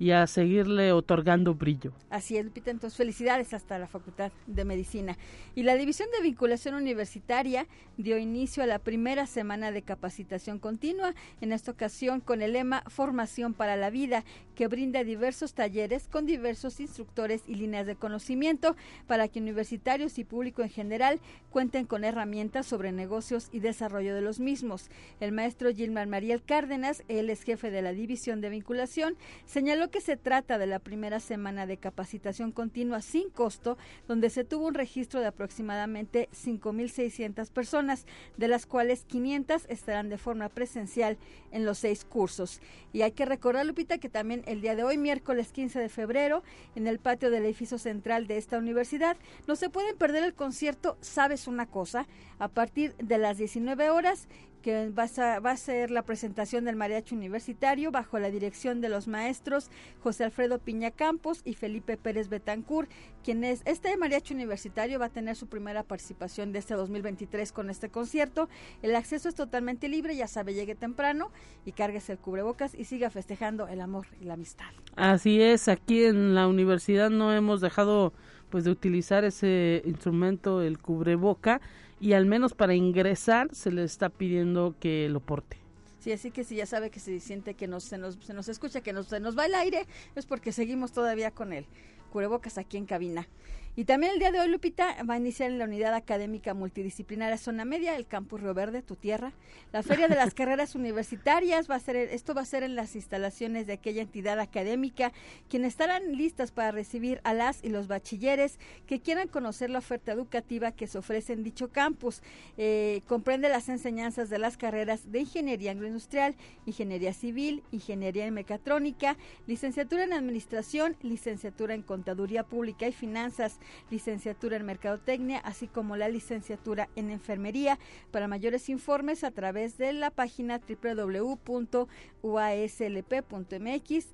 y 0.02 0.10
a 0.10 0.26
seguirle 0.26 0.90
otorgando 0.90 1.54
brillo. 1.54 1.92
Así 2.10 2.36
es, 2.36 2.44
Lupita. 2.44 2.72
Entonces, 2.72 2.96
felicidades 2.96 3.54
hasta 3.54 3.78
la 3.78 3.86
Facultad 3.86 4.32
de 4.48 4.64
Medicina. 4.64 5.16
Y 5.54 5.62
la 5.62 5.76
División 5.76 6.08
de 6.10 6.24
Vinculación 6.24 6.74
Universitaria 6.74 7.68
dio 7.96 8.18
inicio 8.18 8.64
a 8.64 8.66
la 8.66 8.80
primera 8.80 9.28
semana 9.28 9.70
de 9.70 9.82
capacitación 9.82 10.58
continua, 10.58 11.14
en 11.40 11.52
esta 11.52 11.70
ocasión 11.70 12.20
con 12.20 12.42
el 12.42 12.54
lema 12.54 12.82
Formación 12.88 13.54
para 13.54 13.76
la 13.76 13.90
Vida, 13.90 14.24
que 14.56 14.66
brinda 14.66 15.04
diversos 15.04 15.54
talleres 15.54 16.08
con 16.08 16.26
diversos 16.26 16.80
instructores 16.80 17.42
y 17.46 17.54
líneas 17.54 17.86
de 17.86 17.94
conocimiento 17.94 18.74
para 19.06 19.28
que 19.28 19.38
universitarios 19.38 20.18
y 20.18 20.24
público 20.24 20.62
en 20.62 20.68
general 20.68 21.20
cuenten 21.50 21.86
con 21.86 22.02
herramientas 22.02 22.66
sobre 22.66 22.90
negocios 22.90 23.50
y 23.52 23.60
desarrollo 23.60 24.16
de 24.16 24.20
los 24.20 24.40
mismos. 24.40 24.90
El 25.20 25.30
maestro 25.30 25.72
Gilmar 25.72 26.08
Mariel 26.08 26.42
Cárdenas, 26.42 27.04
él 27.06 27.30
es 27.30 27.44
jefe 27.44 27.70
de 27.70 27.82
la 27.82 27.92
División 27.92 28.40
de 28.40 28.50
Vinculación, 28.50 29.16
señaló 29.46 29.91
que 29.92 30.00
se 30.00 30.16
trata 30.16 30.58
de 30.58 30.66
la 30.66 30.80
primera 30.80 31.20
semana 31.20 31.66
de 31.66 31.76
capacitación 31.76 32.50
continua 32.50 33.00
sin 33.00 33.30
costo, 33.30 33.78
donde 34.08 34.30
se 34.30 34.42
tuvo 34.42 34.66
un 34.66 34.74
registro 34.74 35.20
de 35.20 35.26
aproximadamente 35.26 36.28
5.600 36.32 37.52
personas, 37.52 38.06
de 38.36 38.48
las 38.48 38.66
cuales 38.66 39.04
500 39.04 39.66
estarán 39.68 40.08
de 40.08 40.18
forma 40.18 40.48
presencial 40.48 41.16
en 41.52 41.64
los 41.64 41.78
seis 41.78 42.04
cursos. 42.04 42.60
Y 42.92 43.02
hay 43.02 43.12
que 43.12 43.26
recordar, 43.26 43.64
Lupita, 43.64 43.98
que 43.98 44.08
también 44.08 44.42
el 44.46 44.60
día 44.62 44.74
de 44.74 44.82
hoy, 44.82 44.98
miércoles 44.98 45.52
15 45.52 45.78
de 45.78 45.88
febrero, 45.88 46.42
en 46.74 46.88
el 46.88 46.98
patio 46.98 47.30
del 47.30 47.44
edificio 47.44 47.78
central 47.78 48.26
de 48.26 48.38
esta 48.38 48.58
universidad, 48.58 49.16
no 49.46 49.54
se 49.54 49.70
pueden 49.70 49.96
perder 49.96 50.24
el 50.24 50.34
concierto 50.34 50.96
Sabes 51.00 51.46
una 51.46 51.66
cosa, 51.66 52.06
a 52.38 52.48
partir 52.48 52.96
de 52.96 53.18
las 53.18 53.36
19 53.36 53.90
horas 53.90 54.26
que 54.62 54.88
va 54.90 55.04
a, 55.04 55.40
va 55.40 55.50
a, 55.50 55.56
ser 55.56 55.90
la 55.90 56.02
presentación 56.02 56.64
del 56.64 56.76
mariachi 56.76 57.14
universitario 57.14 57.90
bajo 57.90 58.18
la 58.18 58.30
dirección 58.30 58.80
de 58.80 58.88
los 58.88 59.08
maestros 59.08 59.70
José 60.00 60.24
Alfredo 60.24 60.58
Piña 60.58 60.90
Campos 60.90 61.42
y 61.44 61.54
Felipe 61.54 61.96
Pérez 61.96 62.28
Betancur, 62.28 62.88
quien 63.22 63.44
es 63.44 63.62
este 63.64 63.96
mariachi 63.96 64.34
universitario 64.34 64.98
va 64.98 65.06
a 65.06 65.10
tener 65.10 65.36
su 65.36 65.48
primera 65.48 65.82
participación 65.82 66.52
de 66.52 66.60
este 66.60 66.74
2023 66.74 67.52
con 67.52 67.68
este 67.68 67.90
concierto. 67.90 68.48
El 68.82 68.96
acceso 68.96 69.28
es 69.28 69.34
totalmente 69.34 69.88
libre, 69.88 70.16
ya 70.16 70.28
sabe, 70.28 70.54
llegue 70.54 70.74
temprano 70.74 71.30
y 71.66 71.72
cárguese 71.72 72.12
el 72.12 72.18
cubrebocas 72.18 72.74
y 72.74 72.84
siga 72.84 73.10
festejando 73.10 73.68
el 73.68 73.80
amor 73.80 74.06
y 74.20 74.24
la 74.24 74.34
amistad. 74.34 74.70
Así 74.96 75.42
es, 75.42 75.68
aquí 75.68 76.04
en 76.04 76.34
la 76.34 76.46
universidad 76.46 77.10
no 77.10 77.32
hemos 77.32 77.60
dejado 77.60 78.12
pues 78.50 78.64
de 78.64 78.70
utilizar 78.70 79.24
ese 79.24 79.82
instrumento, 79.86 80.60
el 80.60 80.78
cubreboca 80.78 81.62
y 82.02 82.14
al 82.14 82.26
menos 82.26 82.52
para 82.52 82.74
ingresar 82.74 83.48
se 83.54 83.70
le 83.70 83.84
está 83.84 84.08
pidiendo 84.08 84.74
que 84.80 85.08
lo 85.08 85.20
porte. 85.20 85.56
Sí, 86.00 86.10
así 86.10 86.32
que 86.32 86.42
si 86.42 86.56
ya 86.56 86.66
sabe 86.66 86.90
que 86.90 86.98
se 86.98 87.20
siente 87.20 87.54
que 87.54 87.68
nos, 87.68 87.84
se, 87.84 87.96
nos, 87.96 88.16
se 88.16 88.34
nos 88.34 88.48
escucha, 88.48 88.80
que 88.80 88.92
nos, 88.92 89.06
se 89.06 89.20
nos 89.20 89.38
va 89.38 89.46
el 89.46 89.54
aire, 89.54 89.86
es 90.16 90.26
porque 90.26 90.50
seguimos 90.50 90.90
todavía 90.90 91.30
con 91.30 91.52
el 91.52 91.64
cubrebocas 92.10 92.58
aquí 92.58 92.76
en 92.76 92.86
cabina. 92.86 93.28
Y 93.74 93.86
también 93.86 94.12
el 94.12 94.18
día 94.18 94.30
de 94.30 94.38
hoy, 94.38 94.48
Lupita, 94.48 95.02
va 95.08 95.14
a 95.14 95.16
iniciar 95.16 95.50
en 95.50 95.58
la 95.58 95.64
Unidad 95.64 95.94
Académica 95.94 96.52
Multidisciplinaria 96.52 97.38
Zona 97.38 97.64
Media, 97.64 97.96
el 97.96 98.06
Campus 98.06 98.42
Río 98.42 98.52
Verde, 98.52 98.82
tu 98.82 98.96
tierra. 98.96 99.32
La 99.72 99.82
Feria 99.82 100.08
de 100.08 100.14
las 100.14 100.34
Carreras 100.34 100.74
Universitarias 100.74 101.70
va 101.70 101.76
a 101.76 101.80
ser, 101.80 101.96
esto 101.96 102.34
va 102.34 102.42
a 102.42 102.44
ser 102.44 102.64
en 102.64 102.76
las 102.76 102.94
instalaciones 102.96 103.66
de 103.66 103.72
aquella 103.72 104.02
entidad 104.02 104.40
académica, 104.40 105.14
quienes 105.48 105.68
estarán 105.68 106.16
listas 106.18 106.52
para 106.52 106.70
recibir 106.70 107.22
a 107.24 107.32
las 107.32 107.64
y 107.64 107.70
los 107.70 107.88
bachilleres 107.88 108.58
que 108.86 109.00
quieran 109.00 109.28
conocer 109.28 109.70
la 109.70 109.78
oferta 109.78 110.12
educativa 110.12 110.72
que 110.72 110.86
se 110.86 110.98
ofrece 110.98 111.32
en 111.32 111.42
dicho 111.42 111.70
campus. 111.70 112.20
Eh, 112.58 113.00
comprende 113.06 113.48
las 113.48 113.70
enseñanzas 113.70 114.28
de 114.28 114.38
las 114.38 114.58
carreras 114.58 115.10
de 115.10 115.20
Ingeniería 115.20 115.70
Agroindustrial, 115.70 116.36
Ingeniería 116.66 117.14
Civil, 117.14 117.62
Ingeniería 117.70 118.26
en 118.26 118.34
Mecatrónica, 118.34 119.16
Licenciatura 119.46 120.04
en 120.04 120.12
Administración, 120.12 120.94
Licenciatura 121.00 121.72
en 121.72 121.80
Contaduría 121.80 122.42
Pública 122.42 122.86
y 122.86 122.92
Finanzas, 122.92 123.58
licenciatura 123.90 124.56
en 124.56 124.66
Mercadotecnia, 124.66 125.38
así 125.38 125.66
como 125.68 125.96
la 125.96 126.08
licenciatura 126.08 126.88
en 126.96 127.10
Enfermería. 127.10 127.78
Para 128.10 128.28
mayores 128.28 128.68
informes 128.68 129.24
a 129.24 129.30
través 129.30 129.78
de 129.78 129.92
la 129.92 130.10
página 130.10 130.60
www.uaslp.mx, 130.60 131.88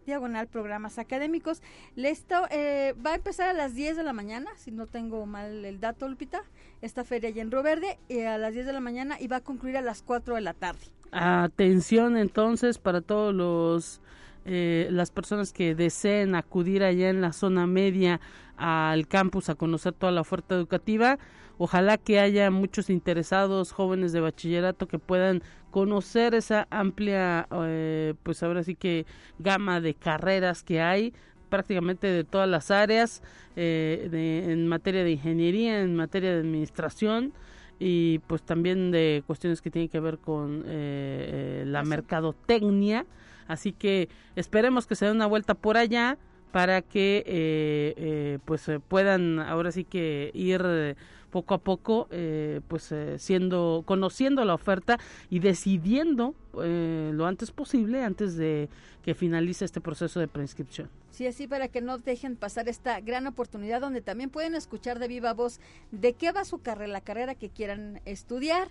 diagonal 0.06 0.48
programas 0.48 0.98
académicos. 0.98 1.62
Esto 1.96 2.46
eh, 2.50 2.94
va 3.04 3.12
a 3.12 3.16
empezar 3.16 3.48
a 3.48 3.52
las 3.52 3.74
10 3.74 3.96
de 3.96 4.02
la 4.02 4.12
mañana, 4.12 4.50
si 4.56 4.70
no 4.70 4.86
tengo 4.86 5.26
mal 5.26 5.64
el 5.64 5.78
dato, 5.80 6.08
Lupita, 6.08 6.42
esta 6.80 7.04
feria 7.04 7.30
ya 7.30 7.42
en 7.42 7.50
Río 7.50 7.62
Verde, 7.62 7.98
eh, 8.08 8.26
a 8.26 8.38
las 8.38 8.54
10 8.54 8.66
de 8.66 8.72
la 8.72 8.80
mañana 8.80 9.20
y 9.20 9.28
va 9.28 9.36
a 9.36 9.40
concluir 9.40 9.76
a 9.76 9.82
las 9.82 10.02
4 10.02 10.34
de 10.36 10.40
la 10.40 10.54
tarde. 10.54 10.80
Atención 11.10 12.16
entonces 12.16 12.78
para 12.78 13.00
todos 13.00 13.34
los 13.34 14.00
eh, 14.44 14.88
las 14.90 15.10
personas 15.10 15.52
que 15.52 15.74
deseen 15.74 16.34
acudir 16.34 16.82
allá 16.82 17.10
en 17.10 17.20
la 17.20 17.32
zona 17.32 17.66
media 17.66 18.20
al 18.56 19.06
campus 19.06 19.48
a 19.48 19.54
conocer 19.54 19.92
toda 19.92 20.12
la 20.12 20.20
oferta 20.20 20.54
educativa. 20.54 21.18
Ojalá 21.58 21.98
que 21.98 22.20
haya 22.20 22.50
muchos 22.50 22.88
interesados 22.88 23.72
jóvenes 23.72 24.12
de 24.12 24.20
bachillerato 24.20 24.86
que 24.86 24.98
puedan 24.98 25.42
conocer 25.70 26.34
esa 26.34 26.66
amplia, 26.70 27.48
eh, 27.50 28.14
pues 28.22 28.42
ahora 28.42 28.62
sí 28.62 28.74
que 28.74 29.06
gama 29.38 29.80
de 29.80 29.94
carreras 29.94 30.62
que 30.62 30.80
hay 30.80 31.12
prácticamente 31.48 32.06
de 32.06 32.24
todas 32.24 32.48
las 32.48 32.70
áreas 32.70 33.22
eh, 33.56 34.08
de, 34.10 34.52
en 34.52 34.68
materia 34.68 35.02
de 35.02 35.12
ingeniería, 35.12 35.80
en 35.80 35.96
materia 35.96 36.32
de 36.32 36.40
administración 36.40 37.32
y 37.78 38.20
pues 38.26 38.42
también 38.42 38.90
de 38.90 39.22
cuestiones 39.26 39.62
que 39.62 39.70
tienen 39.70 39.88
que 39.88 40.00
ver 40.00 40.18
con 40.18 40.64
eh, 40.66 41.64
la 41.66 41.82
mercadotecnia. 41.82 43.06
Así 43.48 43.72
que 43.72 44.08
esperemos 44.36 44.86
que 44.86 44.94
se 44.94 45.06
dé 45.06 45.10
una 45.10 45.26
vuelta 45.26 45.54
por 45.54 45.76
allá 45.76 46.16
para 46.52 46.82
que 46.82 47.24
eh, 47.26 47.94
eh, 47.96 48.38
pues 48.44 48.68
eh, 48.68 48.80
puedan 48.80 49.38
ahora 49.38 49.70
sí 49.72 49.84
que 49.84 50.30
ir 50.34 50.62
eh, 50.64 50.94
poco 51.30 51.54
a 51.54 51.58
poco 51.58 52.08
eh, 52.10 52.60
pues 52.68 52.94
siendo 53.18 53.82
conociendo 53.84 54.44
la 54.46 54.54
oferta 54.54 54.98
y 55.28 55.40
decidiendo 55.40 56.34
lo 56.54 57.26
antes 57.26 57.50
posible 57.50 58.02
antes 58.02 58.36
de 58.36 58.70
que 59.02 59.14
finalice 59.14 59.64
este 59.64 59.80
proceso 59.80 60.20
de 60.20 60.26
preinscripción. 60.26 60.88
Sí, 61.10 61.26
así 61.26 61.46
para 61.46 61.68
que 61.68 61.82
no 61.82 61.98
dejen 61.98 62.36
pasar 62.36 62.68
esta 62.68 63.00
gran 63.00 63.26
oportunidad 63.26 63.80
donde 63.80 64.00
también 64.00 64.30
pueden 64.30 64.54
escuchar 64.54 64.98
de 64.98 65.08
viva 65.08 65.34
voz 65.34 65.60
de 65.92 66.14
qué 66.14 66.32
va 66.32 66.44
su 66.44 66.60
carrera, 66.60 66.92
la 66.92 67.00
carrera 67.02 67.34
que 67.34 67.50
quieran 67.50 68.00
estudiar 68.06 68.68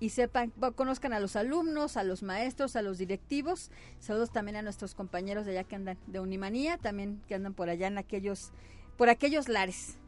y 0.00 0.10
sepan, 0.10 0.52
conozcan 0.74 1.12
a 1.12 1.20
los 1.20 1.36
alumnos, 1.36 1.96
a 1.96 2.04
los 2.04 2.22
maestros, 2.22 2.76
a 2.76 2.82
los 2.82 2.98
directivos. 2.98 3.70
Saludos 3.98 4.32
también 4.32 4.56
a 4.56 4.62
nuestros 4.62 4.94
compañeros 4.94 5.46
de 5.46 5.52
allá 5.52 5.64
que 5.64 5.76
andan 5.76 5.98
de 6.06 6.20
Unimanía, 6.20 6.78
también 6.78 7.20
que 7.26 7.34
andan 7.34 7.54
por 7.54 7.68
allá 7.68 7.86
en 7.88 7.98
aquellos, 7.98 8.52
por 8.96 9.08
aquellos 9.08 9.48
lares. 9.48 9.98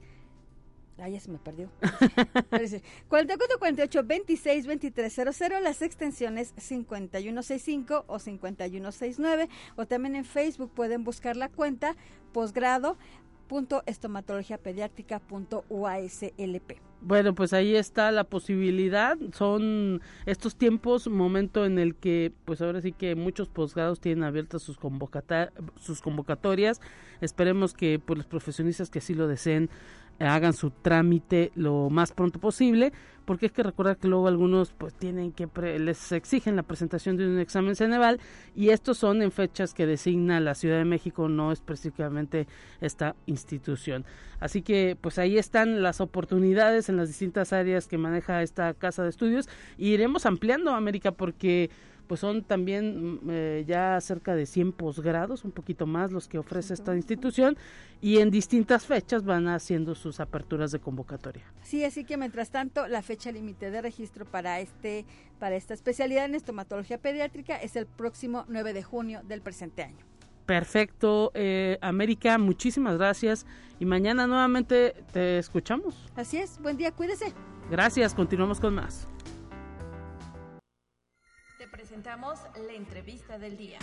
Ay, 1.01 1.13
ya 1.13 1.19
se 1.21 1.31
me 1.31 1.37
perdió. 1.37 1.69
44 3.07 3.57
48 3.57 4.03
26 4.03 4.65
2300, 4.65 5.61
las 5.61 5.81
extensiones 5.81 6.53
5165 6.57 8.03
o 8.05 8.19
5169 8.19 9.47
o 9.77 9.85
también 9.85 10.17
en 10.17 10.25
Facebook 10.25 10.73
pueden 10.73 11.05
buscar 11.05 11.37
la 11.37 11.47
cuenta 11.47 11.95
posgrado 12.33 12.97
uaslp 15.69 16.71
Bueno, 17.01 17.33
pues 17.33 17.53
ahí 17.53 17.75
está 17.75 18.11
la 18.11 18.23
posibilidad. 18.23 19.17
Son 19.33 20.01
estos 20.25 20.55
tiempos, 20.55 21.07
momento 21.07 21.65
en 21.65 21.79
el 21.79 21.95
que, 21.95 22.31
pues 22.45 22.61
ahora 22.61 22.81
sí 22.81 22.91
que 22.91 23.15
muchos 23.15 23.49
posgrados 23.49 23.99
tienen 23.99 24.23
abiertas 24.23 24.61
sus, 24.61 24.77
sus 25.77 26.01
convocatorias. 26.01 26.79
Esperemos 27.21 27.73
que 27.73 27.99
pues, 27.99 28.17
los 28.17 28.27
profesionistas 28.27 28.89
que 28.89 28.99
así 28.99 29.13
lo 29.13 29.27
deseen 29.27 29.69
hagan 30.19 30.53
su 30.53 30.71
trámite 30.71 31.51
lo 31.55 31.89
más 31.89 32.11
pronto 32.11 32.39
posible, 32.39 32.91
porque 33.25 33.45
hay 33.45 33.49
que 33.51 33.61
recordar 33.61 33.97
que 33.97 34.07
luego 34.07 34.27
algunos 34.27 34.73
pues 34.73 34.95
tienen 34.95 35.31
que 35.31 35.47
les 35.77 36.11
exigen 36.11 36.55
la 36.55 36.63
presentación 36.63 37.15
de 37.15 37.27
un 37.27 37.39
examen 37.39 37.75
Ceneval 37.75 38.19
y 38.55 38.69
estos 38.69 38.97
son 38.97 39.21
en 39.21 39.31
fechas 39.31 39.75
que 39.75 39.85
designa 39.85 40.39
la 40.39 40.55
Ciudad 40.55 40.79
de 40.79 40.85
México, 40.85 41.29
no 41.29 41.51
específicamente 41.51 42.47
esta 42.81 43.15
institución. 43.27 44.03
Así 44.39 44.63
que 44.63 44.97
pues 44.99 45.19
ahí 45.19 45.37
están 45.37 45.83
las 45.83 46.01
oportunidades 46.01 46.89
en 46.89 46.97
las 46.97 47.07
distintas 47.07 47.53
áreas 47.53 47.87
que 47.87 47.99
maneja 47.99 48.41
esta 48.41 48.73
casa 48.73 49.03
de 49.03 49.09
estudios 49.09 49.47
y 49.77 49.89
iremos 49.89 50.25
ampliando 50.25 50.71
América 50.71 51.11
porque 51.11 51.69
pues 52.09 52.21
son 52.21 52.43
también 52.43 53.17
mm, 53.17 53.19
eh, 53.29 53.65
ya 53.67 54.01
cerca 54.01 54.33
de 54.33 54.47
100 54.47 54.71
posgrados, 54.71 55.45
un 55.45 55.51
poquito 55.51 55.85
más 55.85 56.11
los 56.11 56.27
que 56.27 56.39
ofrece 56.39 56.73
esta 56.73 56.95
institución 56.95 57.55
y 58.01 58.17
en 58.17 58.31
distintas 58.31 58.87
fechas 58.87 59.23
van 59.23 59.47
haciendo 59.47 59.93
sus 59.93 60.19
aperturas 60.19 60.71
de 60.71 60.79
convocatoria. 60.79 61.43
Sí, 61.61 61.85
así 61.85 62.05
que 62.05 62.17
mientras 62.17 62.49
tanto 62.49 62.87
la 62.87 63.03
fecha 63.03 63.31
límite 63.31 63.69
de 63.69 63.83
registro 63.83 64.25
para 64.25 64.59
este 64.59 65.05
para 65.37 65.55
esta 65.55 65.75
especialidad 65.75 66.25
en 66.25 66.33
estomatología 66.33 66.97
pediátrica 66.97 67.55
es 67.57 67.75
el 67.75 67.85
próximo 67.85 68.43
9 68.49 68.73
de 68.73 68.81
junio 68.81 69.21
del 69.23 69.41
presente 69.41 69.83
año. 69.83 70.03
Perfecto, 70.47 71.29
eh, 71.35 71.77
América, 71.79 72.39
muchísimas 72.39 72.97
gracias 72.97 73.45
y 73.79 73.85
mañana 73.85 74.25
nuevamente 74.25 74.95
te 75.13 75.37
escuchamos. 75.37 76.09
Así 76.15 76.37
es, 76.37 76.59
buen 76.59 76.75
día, 76.75 76.91
cuídese. 76.91 77.35
Gracias, 77.69 78.15
continuamos 78.15 78.59
con 78.59 78.73
más 78.73 79.07
presentamos 81.99 82.39
la 82.65 82.73
entrevista 82.73 83.37
del 83.37 83.57
día. 83.57 83.77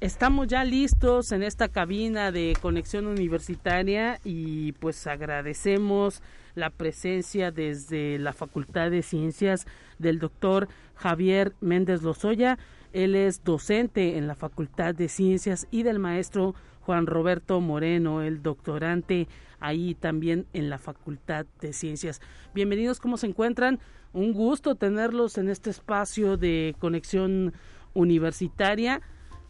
Estamos 0.00 0.46
ya 0.46 0.62
listos 0.62 1.32
en 1.32 1.42
esta 1.42 1.68
cabina 1.68 2.30
de 2.30 2.56
conexión 2.62 3.06
universitaria 3.06 4.20
y 4.22 4.72
pues 4.72 5.08
agradecemos 5.08 6.22
la 6.54 6.70
presencia 6.70 7.50
desde 7.50 8.18
la 8.20 8.32
Facultad 8.32 8.92
de 8.92 9.02
Ciencias 9.02 9.66
del 9.98 10.20
doctor 10.20 10.68
Javier 10.94 11.54
Méndez 11.60 12.02
Lozoya. 12.02 12.58
Él 12.92 13.16
es 13.16 13.42
docente 13.42 14.16
en 14.16 14.28
la 14.28 14.36
Facultad 14.36 14.94
de 14.94 15.08
Ciencias 15.08 15.66
y 15.72 15.82
del 15.82 15.98
maestro 15.98 16.54
Juan 16.80 17.06
Roberto 17.06 17.60
Moreno, 17.60 18.22
el 18.22 18.42
doctorante 18.42 19.28
ahí 19.60 19.94
también 19.94 20.46
en 20.52 20.70
la 20.70 20.78
Facultad 20.78 21.46
de 21.60 21.72
Ciencias. 21.72 22.20
Bienvenidos, 22.54 23.00
¿cómo 23.00 23.16
se 23.16 23.26
encuentran? 23.26 23.78
Un 24.12 24.32
gusto 24.32 24.74
tenerlos 24.74 25.38
en 25.38 25.48
este 25.48 25.70
espacio 25.70 26.36
de 26.36 26.74
conexión 26.78 27.52
universitaria. 27.94 29.02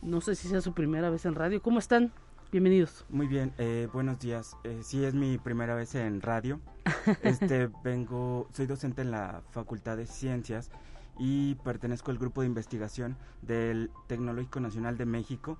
No 0.02 0.20
sé 0.20 0.34
si 0.34 0.48
sea 0.48 0.60
su 0.60 0.74
primera 0.74 1.10
vez 1.10 1.24
en 1.24 1.34
radio. 1.34 1.62
¿Cómo 1.62 1.78
están? 1.78 2.12
Bienvenidos. 2.52 3.04
Muy 3.08 3.28
bien, 3.28 3.52
eh, 3.58 3.88
buenos 3.92 4.18
días. 4.18 4.56
Eh, 4.64 4.80
sí, 4.82 5.04
es 5.04 5.14
mi 5.14 5.38
primera 5.38 5.74
vez 5.74 5.94
en 5.94 6.20
radio. 6.20 6.60
Este, 7.22 7.70
vengo, 7.84 8.48
soy 8.52 8.66
docente 8.66 9.02
en 9.02 9.10
la 9.10 9.42
Facultad 9.50 9.96
de 9.96 10.06
Ciencias 10.06 10.70
y 11.18 11.54
pertenezco 11.56 12.10
al 12.10 12.18
grupo 12.18 12.40
de 12.40 12.48
investigación 12.48 13.16
del 13.42 13.90
Tecnológico 14.06 14.58
Nacional 14.60 14.96
de 14.98 15.06
México, 15.06 15.58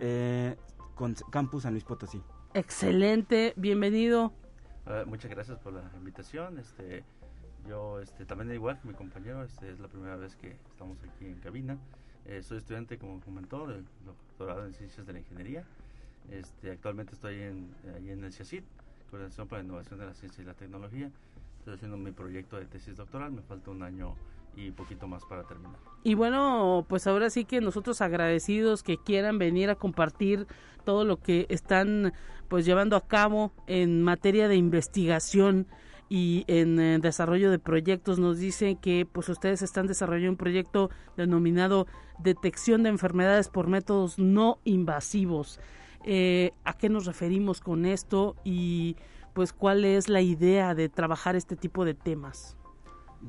eh, 0.00 0.56
con 0.94 1.14
Campus 1.30 1.64
San 1.64 1.72
Luis 1.72 1.84
Potosí. 1.84 2.22
Excelente, 2.54 3.52
bienvenido. 3.56 4.32
Ah, 4.86 5.04
muchas 5.06 5.30
gracias 5.30 5.58
por 5.58 5.72
la 5.72 5.90
invitación. 5.96 6.58
Este, 6.58 7.04
yo 7.68 8.00
este, 8.00 8.24
también 8.24 8.52
igual 8.52 8.80
que 8.80 8.88
mi 8.88 8.94
compañero, 8.94 9.42
este, 9.42 9.70
es 9.70 9.80
la 9.80 9.88
primera 9.88 10.16
vez 10.16 10.36
que 10.36 10.56
estamos 10.70 10.98
aquí 11.02 11.26
en 11.26 11.38
cabina. 11.40 11.78
Eh, 12.26 12.42
soy 12.42 12.58
estudiante, 12.58 12.98
como 12.98 13.20
comentó, 13.20 13.66
del 13.66 13.84
doctorado 14.04 14.64
en 14.64 14.72
Ciencias 14.74 15.06
de 15.06 15.12
la 15.12 15.18
Ingeniería. 15.18 15.64
Este, 16.30 16.70
actualmente 16.70 17.14
estoy 17.14 17.40
en, 17.40 17.74
ahí 17.96 18.10
en 18.10 18.24
el 18.24 18.32
CIACID, 18.32 18.62
Coordinación 19.10 19.48
para 19.48 19.62
la 19.62 19.66
Innovación 19.66 19.98
de 19.98 20.06
la 20.06 20.14
Ciencia 20.14 20.42
y 20.42 20.46
la 20.46 20.54
Tecnología. 20.54 21.10
Estoy 21.58 21.74
haciendo 21.74 21.96
mi 21.96 22.12
proyecto 22.12 22.58
de 22.58 22.66
tesis 22.66 22.96
doctoral, 22.96 23.32
me 23.32 23.42
falta 23.42 23.70
un 23.70 23.82
año 23.82 24.14
y 24.56 24.70
poquito 24.70 25.06
más 25.06 25.24
para 25.24 25.44
terminar. 25.44 25.76
Y 26.02 26.14
bueno, 26.14 26.84
pues 26.88 27.06
ahora 27.06 27.30
sí 27.30 27.44
que 27.44 27.60
nosotros 27.60 28.00
agradecidos 28.00 28.82
que 28.82 28.98
quieran 28.98 29.38
venir 29.38 29.70
a 29.70 29.74
compartir 29.74 30.46
todo 30.84 31.04
lo 31.04 31.16
que 31.16 31.46
están 31.48 32.12
pues 32.48 32.66
llevando 32.66 32.96
a 32.96 33.06
cabo 33.06 33.52
en 33.66 34.02
materia 34.02 34.48
de 34.48 34.56
investigación 34.56 35.66
y 36.08 36.44
en 36.46 36.78
eh, 36.78 36.98
desarrollo 37.00 37.50
de 37.50 37.58
proyectos 37.58 38.18
nos 38.18 38.38
dicen 38.38 38.76
que 38.76 39.06
pues 39.10 39.28
ustedes 39.28 39.62
están 39.62 39.86
desarrollando 39.86 40.32
un 40.32 40.36
proyecto 40.36 40.90
denominado 41.16 41.86
detección 42.18 42.82
de 42.82 42.90
enfermedades 42.90 43.48
por 43.48 43.66
métodos 43.66 44.18
no 44.18 44.58
invasivos. 44.64 45.58
Eh, 46.04 46.52
¿A 46.64 46.74
qué 46.74 46.90
nos 46.90 47.06
referimos 47.06 47.60
con 47.60 47.86
esto 47.86 48.36
y 48.44 48.96
pues 49.32 49.52
cuál 49.52 49.84
es 49.84 50.08
la 50.08 50.20
idea 50.20 50.74
de 50.74 50.88
trabajar 50.88 51.34
este 51.34 51.56
tipo 51.56 51.84
de 51.84 51.94
temas? 51.94 52.56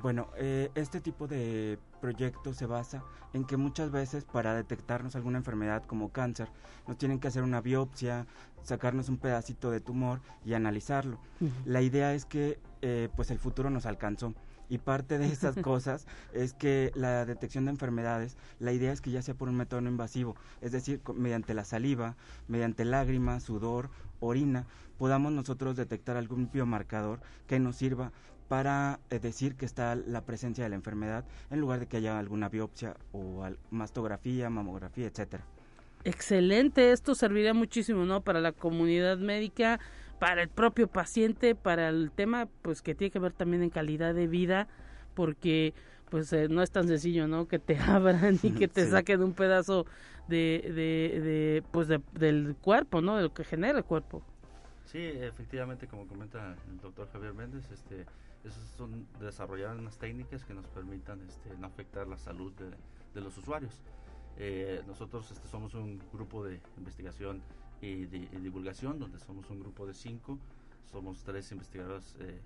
Bueno, 0.02 0.30
eh, 0.36 0.72
este 0.76 1.00
tipo 1.00 1.26
de 1.26 1.80
proyecto 2.02 2.54
se 2.54 2.66
basa 2.66 3.02
en 3.32 3.46
que 3.46 3.56
muchas 3.56 3.92
veces 3.92 4.26
para 4.26 4.54
detectarnos 4.54 5.16
alguna 5.16 5.38
enfermedad 5.38 5.84
como 5.86 6.10
cáncer 6.10 6.50
nos 6.86 6.98
tienen 6.98 7.20
que 7.20 7.30
hacer 7.30 7.44
una 7.44 7.62
biopsia, 7.62 8.28
sacarnos 8.62 9.08
un 9.08 9.18
pedacito 9.18 9.72
de 9.72 9.80
tumor 9.80 10.20
y 10.44 10.54
analizarlo. 10.54 11.18
La 11.64 11.82
idea 11.82 12.14
es 12.14 12.26
que 12.26 12.60
eh, 12.82 13.08
pues 13.16 13.32
el 13.32 13.40
futuro 13.40 13.70
nos 13.70 13.86
alcanzó 13.86 14.34
y 14.68 14.80
parte 14.80 15.18
de 15.18 15.28
esas 15.28 15.56
cosas 15.64 16.08
es 16.34 16.54
que 16.54 16.92
la 16.94 17.24
detección 17.24 17.64
de 17.64 17.72
enfermedades, 17.72 18.36
la 18.60 18.74
idea 18.74 18.92
es 18.92 19.00
que 19.00 19.12
ya 19.12 19.22
sea 19.22 19.36
por 19.36 19.48
un 19.48 19.56
método 19.56 19.80
no 19.80 19.90
invasivo, 19.90 20.36
es 20.60 20.74
decir, 20.74 21.02
mediante 21.16 21.54
la 21.54 21.64
saliva, 21.64 22.18
mediante 22.50 22.84
lágrimas, 22.84 23.44
sudor, 23.44 23.90
orina, 24.20 24.66
podamos 24.98 25.32
nosotros 25.32 25.78
detectar 25.78 26.18
algún 26.18 26.50
biomarcador 26.52 27.22
que 27.48 27.60
nos 27.60 27.78
sirva 27.78 28.12
para 28.48 29.00
eh, 29.10 29.20
decir 29.20 29.56
que 29.56 29.66
está 29.66 29.96
la 29.96 30.22
presencia 30.22 30.64
de 30.64 30.70
la 30.70 30.76
enfermedad 30.76 31.26
en 31.50 31.60
lugar 31.60 31.80
de 31.80 31.88
que 31.88 31.98
haya 31.98 32.20
alguna 32.20 32.50
biopsia 32.50 32.96
o 33.12 33.46
mastografía, 33.72 34.50
mamografía, 34.50 35.08
etcétera. 35.08 35.44
Excelente, 36.04 36.92
esto 36.92 37.16
serviría 37.16 37.54
muchísimo, 37.56 38.06
¿no? 38.06 38.22
Para 38.22 38.40
la 38.40 38.52
comunidad 38.52 39.18
médica, 39.18 39.80
para 40.20 40.44
el 40.44 40.50
propio 40.50 40.88
paciente, 40.88 41.56
para 41.56 41.90
el 41.90 42.12
tema, 42.12 42.48
pues 42.62 42.84
que 42.84 42.94
tiene 42.94 43.10
que 43.12 43.20
ver 43.20 43.34
también 43.34 43.64
en 43.64 43.72
calidad 43.72 44.14
de 44.14 44.28
vida, 44.28 44.68
porque 45.16 45.74
pues 46.10 46.32
eh, 46.34 46.48
no 46.48 46.62
es 46.62 46.70
tan 46.70 46.88
sencillo, 46.88 47.28
¿no? 47.28 47.48
Que 47.48 47.58
te 47.58 47.78
abran 47.80 48.38
y 48.44 48.52
que 48.52 48.68
te 48.68 48.86
saquen 48.86 49.24
un 49.24 49.34
pedazo 49.34 49.88
de, 50.28 50.62
de, 50.76 51.22
de 51.22 51.64
pues 51.72 51.88
del 51.88 52.56
cuerpo, 52.62 53.02
¿no? 53.02 53.18
De 53.18 53.24
lo 53.24 53.34
que 53.34 53.44
genera 53.44 53.80
el 53.80 53.84
cuerpo. 53.84 54.24
Sí, 54.86 55.00
efectivamente, 55.00 55.88
como 55.88 56.08
comenta 56.08 56.56
el 56.70 56.80
doctor 56.80 57.10
Javier 57.12 57.34
Méndez, 57.34 57.70
este, 57.72 58.06
esos 58.46 58.64
son 58.78 59.08
desarrollar 59.20 59.76
unas 59.78 59.98
técnicas 59.98 60.44
que 60.46 60.54
nos 60.54 60.68
permitan 60.68 61.20
este, 61.28 61.58
no 61.58 61.68
afectar 61.68 62.08
la 62.08 62.18
salud 62.18 62.54
de, 62.54 63.22
los 63.22 63.38
usuarios. 63.38 63.82
Eh, 64.38 64.84
nosotros 64.88 65.32
este, 65.32 65.48
somos 65.48 65.74
un 65.74 66.02
grupo 66.12 66.44
de 66.44 66.60
investigación 66.78 67.42
y, 67.82 68.06
de, 68.06 68.28
divulgación, 68.40 69.00
donde 69.00 69.20
somos 69.20 69.50
un 69.50 69.60
grupo 69.60 69.88
de 69.88 69.94
cinco, 69.94 70.38
somos 70.92 71.24
tres 71.24 71.52
investigadores 71.52 72.16
eh, 72.20 72.40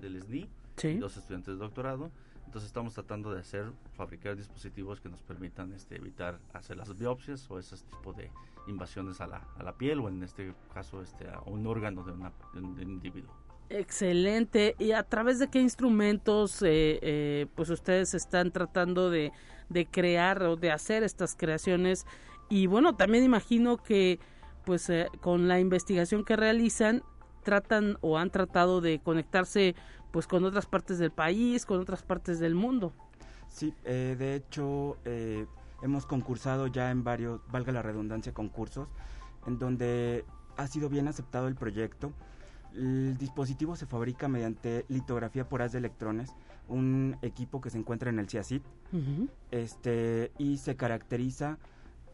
del 0.00 0.20
SNI 0.20 0.48
y 0.82 0.98
dos 0.98 1.16
estudiantes 1.16 1.54
de 1.54 1.60
doctorado. 1.60 2.10
Entonces 2.46 2.68
estamos 2.68 2.94
tratando 2.94 3.32
de 3.32 3.40
hacer, 3.40 3.72
fabricar 3.94 4.36
dispositivos 4.36 5.00
que 5.00 5.08
nos 5.08 5.22
permitan 5.22 5.72
este, 5.72 5.96
evitar 5.96 6.38
hacer 6.52 6.76
las 6.76 6.96
biopsias 6.96 7.50
o 7.50 7.58
ese 7.58 7.76
tipo 7.76 8.12
de 8.12 8.30
invasiones 8.68 9.20
a 9.20 9.26
la, 9.26 9.38
a 9.56 9.62
la 9.62 9.76
piel 9.76 10.00
o 10.00 10.08
en 10.08 10.22
este 10.22 10.54
caso 10.72 11.02
este, 11.02 11.28
a 11.28 11.40
un 11.46 11.66
órgano 11.66 12.02
de, 12.04 12.12
una, 12.12 12.32
de 12.54 12.60
un 12.60 12.80
individuo. 12.80 13.45
Excelente. 13.68 14.76
¿Y 14.78 14.92
a 14.92 15.02
través 15.02 15.38
de 15.38 15.48
qué 15.48 15.60
instrumentos 15.60 16.62
eh, 16.62 16.98
eh, 17.02 17.46
pues 17.54 17.68
ustedes 17.70 18.14
están 18.14 18.52
tratando 18.52 19.10
de, 19.10 19.32
de, 19.68 19.86
crear 19.86 20.42
o 20.44 20.56
de 20.56 20.70
hacer 20.70 21.02
estas 21.02 21.34
creaciones? 21.34 22.06
Y 22.48 22.66
bueno, 22.66 22.96
también 22.96 23.24
imagino 23.24 23.76
que 23.76 24.20
pues 24.64 24.88
eh, 24.90 25.08
con 25.20 25.48
la 25.48 25.58
investigación 25.58 26.24
que 26.24 26.36
realizan 26.36 27.02
tratan 27.42 27.98
o 28.00 28.18
han 28.18 28.30
tratado 28.30 28.80
de 28.80 29.00
conectarse 29.00 29.74
pues 30.12 30.26
con 30.26 30.44
otras 30.44 30.66
partes 30.66 30.98
del 30.98 31.10
país, 31.10 31.66
con 31.66 31.80
otras 31.80 32.02
partes 32.02 32.38
del 32.38 32.54
mundo. 32.54 32.92
Sí, 33.48 33.72
de 33.84 34.34
hecho 34.34 34.96
hemos 35.82 36.06
concursado 36.06 36.66
ya 36.66 36.90
en 36.90 37.04
varios, 37.04 37.40
valga 37.50 37.72
la 37.72 37.82
redundancia, 37.82 38.32
concursos, 38.34 38.88
en 39.46 39.58
donde 39.58 40.24
ha 40.56 40.66
sido 40.66 40.88
bien 40.88 41.06
aceptado 41.06 41.46
el 41.46 41.54
proyecto 41.54 42.12
el 42.76 43.16
dispositivo 43.18 43.76
se 43.76 43.86
fabrica 43.86 44.28
mediante 44.28 44.84
litografía 44.88 45.48
por 45.48 45.62
haz 45.62 45.72
de 45.72 45.78
electrones, 45.78 46.34
un 46.68 47.16
equipo 47.22 47.60
que 47.60 47.70
se 47.70 47.78
encuentra 47.78 48.10
en 48.10 48.18
el 48.18 48.28
CIACIT, 48.28 48.62
este, 49.50 50.32
y 50.38 50.58
se 50.58 50.76
caracteriza 50.76 51.58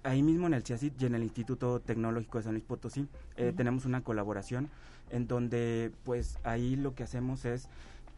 ahí 0.05 0.23
mismo 0.23 0.47
en 0.47 0.55
el 0.55 0.63
CIACIT 0.63 1.01
y 1.01 1.07
en 1.07 1.15
el 1.15 1.23
Instituto 1.23 1.81
Tecnológico 1.81 2.39
de 2.39 2.45
San 2.45 2.53
Luis 2.53 2.65
Potosí. 2.65 3.09
Eh, 3.37 3.53
tenemos 3.57 3.85
una 3.85 4.03
colaboración 4.03 4.71
en 5.11 5.27
donde 5.27 5.93
pues 6.05 6.39
ahí 6.45 6.77
lo 6.77 6.95
que 6.95 7.03
hacemos 7.03 7.45
es 7.45 7.69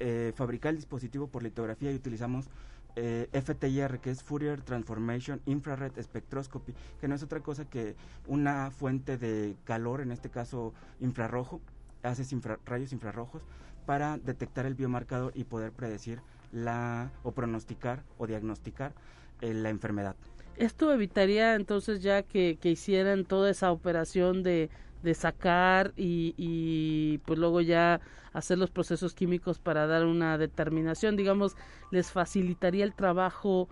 eh, 0.01 0.33
fabricar 0.35 0.71
el 0.71 0.77
dispositivo 0.77 1.29
por 1.29 1.43
litografía 1.43 1.93
y 1.93 1.97
utilizamos 1.97 2.49
eh, 2.97 3.29
FTIR, 3.33 3.99
que 3.99 4.11
es 4.11 4.23
Fourier 4.23 4.63
Transformation 4.63 5.41
Infrared 5.47 6.01
Spectroscopy, 6.01 6.75
que 7.01 7.09
no 7.09 7.17
es 7.17 7.23
otra 7.23 7.41
cosa 7.41 7.65
que 7.65 7.97
una 8.29 8.71
fuente 8.71 9.19
de 9.19 9.57
calor, 9.65 10.01
en 10.01 10.13
este 10.13 10.31
caso 10.31 10.73
infrarrojo, 11.01 11.61
haces 12.05 12.35
rayos 12.65 12.93
infrarrojos 12.93 13.43
para 13.87 14.19
detectar 14.19 14.67
el 14.67 14.75
biomarcador 14.75 15.33
y 15.35 15.45
poder 15.45 15.73
predecir 15.73 16.21
la 16.53 17.11
o 17.23 17.33
pronosticar 17.33 18.03
o 18.19 18.27
diagnosticar 18.27 18.93
eh, 19.41 19.53
la 19.55 19.71
enfermedad. 19.71 20.17
Esto 20.57 20.93
evitaría 20.93 21.55
entonces 21.57 22.03
ya 22.03 22.23
que, 22.23 22.59
que 22.61 22.71
hicieran 22.71 23.25
toda 23.25 23.51
esa 23.51 23.73
operación 23.73 24.43
de, 24.43 24.71
de 25.03 25.15
sacar 25.15 25.93
y, 25.97 26.35
y, 26.37 27.19
pues 27.27 27.39
luego 27.39 27.61
ya 27.61 28.01
hacer 28.33 28.59
los 28.59 28.71
procesos 28.71 29.15
químicos 29.15 29.59
para 29.59 29.87
dar 29.87 30.07
una 30.07 30.39
determinación, 30.39 31.17
digamos, 31.17 31.57
les 31.91 32.13
facilitaría 32.13 32.85
el 32.85 32.95
trabajo 32.95 33.69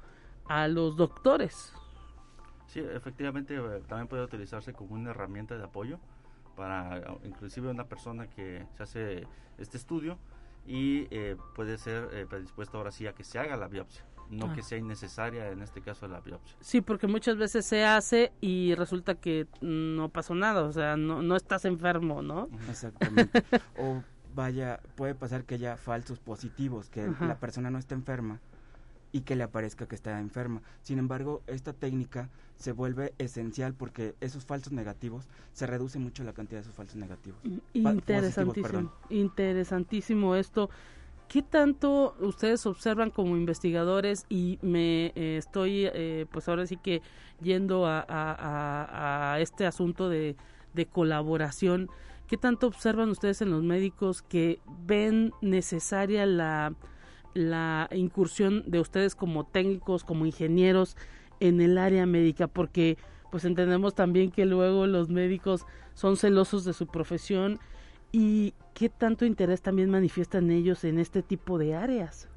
a 0.46 0.66
los 0.68 0.96
doctores. 0.96 1.72
Sí, 2.66 2.80
efectivamente 2.80 3.54
eh, 3.54 3.82
también 3.86 4.08
puede 4.08 4.24
utilizarse 4.24 4.72
como 4.72 4.94
una 4.94 5.10
herramienta 5.10 5.56
de 5.56 5.64
apoyo 5.64 6.00
para 6.56 7.02
inclusive 7.24 7.70
una 7.70 7.84
persona 7.84 8.28
que 8.28 8.66
se 8.76 8.82
hace 8.82 9.26
este 9.58 9.76
estudio 9.76 10.18
y 10.66 11.08
eh, 11.10 11.36
puede 11.54 11.78
ser 11.78 12.08
eh, 12.12 12.26
predispuesto 12.28 12.78
ahora 12.78 12.92
sí 12.92 13.06
a 13.06 13.14
que 13.14 13.24
se 13.24 13.38
haga 13.38 13.56
la 13.56 13.68
biopsia 13.68 14.04
no 14.32 14.46
ah. 14.46 14.54
que 14.54 14.62
sea 14.62 14.78
innecesaria 14.78 15.50
en 15.50 15.62
este 15.62 15.82
caso 15.82 16.08
la 16.08 16.20
biopsia. 16.20 16.56
Sí, 16.60 16.80
porque 16.80 17.06
muchas 17.06 17.36
veces 17.36 17.66
se 17.66 17.84
hace 17.84 18.32
y 18.40 18.74
resulta 18.74 19.14
que 19.14 19.46
no 19.60 20.08
pasó 20.08 20.34
nada, 20.34 20.62
o 20.62 20.72
sea, 20.72 20.96
no, 20.96 21.22
no 21.22 21.36
estás 21.36 21.64
enfermo, 21.64 22.22
¿no? 22.22 22.48
Exactamente. 22.68 23.44
o 23.78 24.02
vaya, 24.34 24.80
puede 24.96 25.14
pasar 25.14 25.44
que 25.44 25.56
haya 25.56 25.76
falsos 25.76 26.18
positivos, 26.18 26.88
que 26.88 27.12
la 27.20 27.38
persona 27.38 27.70
no 27.70 27.78
está 27.78 27.94
enferma 27.94 28.40
y 29.12 29.20
que 29.20 29.36
le 29.36 29.44
aparezca 29.44 29.86
que 29.86 29.94
está 29.94 30.18
enferma. 30.18 30.62
Sin 30.82 30.98
embargo, 30.98 31.42
esta 31.46 31.72
técnica 31.72 32.30
se 32.56 32.72
vuelve 32.72 33.12
esencial 33.18 33.74
porque 33.74 34.14
esos 34.20 34.44
falsos 34.44 34.72
negativos 34.72 35.28
se 35.52 35.66
reduce 35.66 35.98
mucho 35.98 36.24
la 36.24 36.32
cantidad 36.32 36.60
de 36.60 36.62
esos 36.62 36.74
falsos 36.74 36.96
negativos. 36.96 37.38
Interesantísimo, 37.74 38.92
interesantísimo 39.10 40.34
esto. 40.36 40.70
¿Qué 41.28 41.42
tanto 41.42 42.14
ustedes 42.20 42.66
observan 42.66 43.10
como 43.10 43.36
investigadores 43.36 44.26
y 44.28 44.58
me 44.60 45.12
eh, 45.14 45.36
estoy, 45.38 45.86
eh, 45.86 46.26
pues 46.30 46.48
ahora 46.48 46.66
sí 46.66 46.76
que 46.76 47.00
yendo 47.40 47.86
a, 47.86 48.04
a, 48.06 49.32
a 49.34 49.40
este 49.40 49.66
asunto 49.66 50.08
de, 50.08 50.36
de 50.74 50.86
colaboración? 50.86 51.88
¿Qué 52.28 52.36
tanto 52.36 52.66
observan 52.66 53.10
ustedes 53.10 53.42
en 53.42 53.50
los 53.50 53.62
médicos 53.62 54.22
que 54.22 54.60
ven 54.86 55.32
necesaria 55.40 56.24
la 56.26 56.74
la 57.34 57.88
incursión 57.92 58.64
de 58.66 58.80
ustedes 58.80 59.14
como 59.14 59.44
técnicos, 59.44 60.04
como 60.04 60.26
ingenieros 60.26 60.96
en 61.40 61.60
el 61.60 61.78
área 61.78 62.06
médica, 62.06 62.46
porque 62.46 62.98
pues 63.30 63.44
entendemos 63.44 63.94
también 63.94 64.30
que 64.30 64.44
luego 64.44 64.86
los 64.86 65.08
médicos 65.08 65.66
son 65.94 66.16
celosos 66.16 66.64
de 66.64 66.72
su 66.72 66.86
profesión 66.86 67.58
y 68.12 68.54
qué 68.74 68.90
tanto 68.90 69.24
interés 69.24 69.62
también 69.62 69.90
manifiestan 69.90 70.50
ellos 70.50 70.84
en 70.84 70.98
este 70.98 71.22
tipo 71.22 71.58
de 71.58 71.74
áreas. 71.74 72.28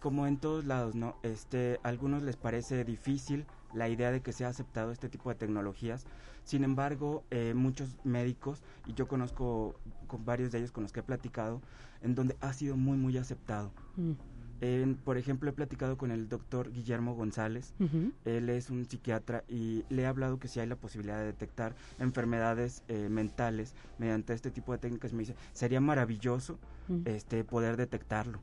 Como 0.00 0.26
en 0.26 0.36
todos 0.36 0.64
lados, 0.64 0.94
¿no? 0.94 1.16
Este, 1.24 1.80
a 1.82 1.88
algunos 1.88 2.22
les 2.22 2.36
parece 2.36 2.84
difícil 2.84 3.46
la 3.74 3.88
idea 3.88 4.12
de 4.12 4.20
que 4.20 4.32
se 4.32 4.44
ha 4.44 4.48
aceptado 4.48 4.92
este 4.92 5.08
tipo 5.08 5.28
de 5.28 5.34
tecnologías. 5.34 6.06
Sin 6.44 6.62
embargo, 6.62 7.24
eh, 7.30 7.54
muchos 7.54 7.96
médicos, 8.04 8.62
y 8.86 8.94
yo 8.94 9.08
conozco 9.08 9.74
con 10.06 10.24
varios 10.24 10.52
de 10.52 10.58
ellos 10.58 10.72
con 10.72 10.82
los 10.82 10.92
que 10.92 11.00
he 11.00 11.02
platicado, 11.02 11.60
en 12.02 12.14
donde 12.14 12.36
ha 12.40 12.52
sido 12.52 12.76
muy, 12.76 12.96
muy 12.96 13.16
aceptado. 13.18 13.72
Mm. 13.96 14.92
por 15.04 15.18
ejemplo, 15.18 15.50
he 15.50 15.52
platicado 15.52 15.98
con 15.98 16.10
el 16.10 16.28
doctor 16.28 16.72
Guillermo 16.72 17.14
González. 17.14 17.74
Él 18.24 18.48
es 18.48 18.70
un 18.70 18.84
psiquiatra 18.86 19.44
y 19.48 19.84
le 19.90 20.02
he 20.02 20.06
hablado 20.06 20.38
que 20.38 20.48
si 20.48 20.60
hay 20.60 20.66
la 20.66 20.76
posibilidad 20.76 21.18
de 21.18 21.26
detectar 21.26 21.74
enfermedades 21.98 22.82
eh, 22.88 23.08
mentales 23.10 23.74
mediante 23.98 24.32
este 24.32 24.50
tipo 24.50 24.72
de 24.72 24.78
técnicas, 24.78 25.12
me 25.12 25.20
dice, 25.20 25.36
sería 25.52 25.80
maravilloso 25.80 26.58
mm. 26.88 27.02
este, 27.06 27.44
poder 27.44 27.76
detectarlo. 27.76 28.40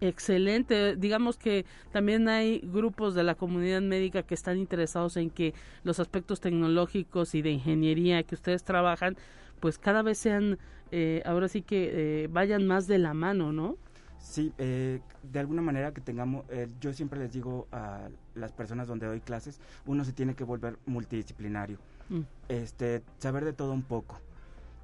Excelente. 0.00 0.96
Digamos 0.96 1.36
que 1.36 1.64
también 1.92 2.28
hay 2.28 2.60
grupos 2.60 3.14
de 3.14 3.22
la 3.22 3.36
comunidad 3.36 3.80
médica 3.80 4.22
que 4.22 4.34
están 4.34 4.58
interesados 4.58 5.16
en 5.16 5.30
que 5.30 5.54
los 5.84 6.00
aspectos 6.00 6.40
tecnológicos 6.40 7.34
y 7.34 7.42
de 7.42 7.50
ingeniería 7.50 8.22
que 8.24 8.34
ustedes 8.34 8.64
trabajan, 8.64 9.16
pues 9.60 9.78
cada 9.78 10.02
vez 10.02 10.18
sean, 10.18 10.58
eh, 10.90 11.22
ahora 11.24 11.48
sí 11.48 11.62
que 11.62 12.24
eh, 12.24 12.28
vayan 12.28 12.66
más 12.66 12.86
de 12.86 12.98
la 12.98 13.14
mano, 13.14 13.52
¿no? 13.52 13.76
Sí, 14.18 14.52
eh, 14.58 15.00
de 15.22 15.38
alguna 15.38 15.62
manera 15.62 15.92
que 15.92 16.00
tengamos, 16.00 16.44
yo 16.80 16.92
siempre 16.92 17.20
les 17.20 17.32
digo 17.32 17.68
a 17.70 18.08
las 18.34 18.52
personas 18.52 18.88
donde 18.88 19.06
doy 19.06 19.20
clases, 19.20 19.60
uno 19.86 20.04
se 20.04 20.12
tiene 20.12 20.34
que 20.34 20.42
volver 20.44 20.76
multidisciplinario, 20.86 21.78
mm. 22.08 22.20
este, 22.48 23.02
saber 23.18 23.44
de 23.44 23.52
todo 23.52 23.72
un 23.72 23.82
poco. 23.82 24.20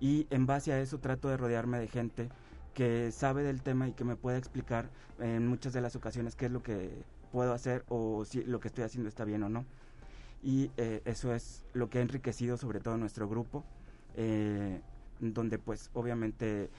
Y 0.00 0.26
en 0.30 0.46
base 0.46 0.72
a 0.72 0.80
eso 0.80 0.98
trato 0.98 1.28
de 1.28 1.36
rodearme 1.36 1.78
de 1.78 1.88
gente 1.88 2.28
que 2.74 3.10
sabe 3.12 3.42
del 3.42 3.62
tema 3.62 3.88
y 3.88 3.92
que 3.92 4.04
me 4.04 4.16
pueda 4.16 4.36
explicar 4.36 4.90
en 5.18 5.46
muchas 5.46 5.72
de 5.72 5.80
las 5.80 5.96
ocasiones 5.96 6.34
qué 6.34 6.46
es 6.46 6.52
lo 6.52 6.62
que 6.62 6.90
puedo 7.32 7.52
hacer 7.52 7.84
o 7.88 8.24
si 8.24 8.44
lo 8.44 8.60
que 8.60 8.68
estoy 8.68 8.84
haciendo 8.84 9.08
está 9.08 9.24
bien 9.24 9.42
o 9.44 9.48
no. 9.48 9.64
Y 10.42 10.70
eh, 10.76 11.00
eso 11.04 11.34
es 11.34 11.64
lo 11.72 11.88
que 11.88 11.98
ha 11.98 12.02
enriquecido 12.02 12.56
sobre 12.56 12.80
todo 12.80 12.98
nuestro 12.98 13.28
grupo, 13.28 13.64
eh, 14.14 14.80
donde 15.20 15.58
pues 15.58 15.90
obviamente 15.94 16.70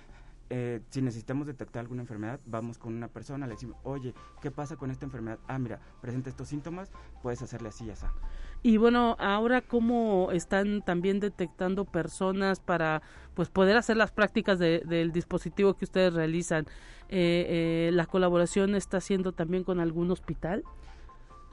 eh, 0.51 0.81
si 0.89 1.01
necesitamos 1.01 1.47
detectar 1.47 1.81
alguna 1.81 2.03
enfermedad, 2.03 2.39
vamos 2.45 2.77
con 2.77 2.93
una 2.93 3.07
persona, 3.07 3.47
le 3.47 3.53
decimos, 3.53 3.77
oye, 3.83 4.13
¿qué 4.41 4.51
pasa 4.51 4.75
con 4.75 4.91
esta 4.91 5.05
enfermedad? 5.05 5.39
Ah, 5.47 5.57
mira, 5.57 5.79
presenta 6.01 6.29
estos 6.29 6.47
síntomas, 6.47 6.91
puedes 7.23 7.41
hacerle 7.41 7.69
así 7.69 7.85
y 7.85 7.89
así. 7.89 8.05
Y 8.61 8.77
bueno, 8.77 9.15
ahora 9.19 9.61
cómo 9.61 10.29
están 10.31 10.83
también 10.83 11.19
detectando 11.19 11.85
personas 11.85 12.59
para 12.59 13.01
pues 13.33 13.49
poder 13.49 13.75
hacer 13.75 13.97
las 13.97 14.11
prácticas 14.11 14.59
del 14.59 15.11
dispositivo 15.11 15.73
que 15.75 15.85
ustedes 15.85 16.13
realizan. 16.13 16.65
Eh, 17.09 17.89
eh, 17.89 17.91
la 17.93 18.05
colaboración 18.05 18.75
está 18.75 18.97
haciendo 18.97 19.31
también 19.31 19.63
con 19.63 19.79
algún 19.79 20.11
hospital. 20.11 20.63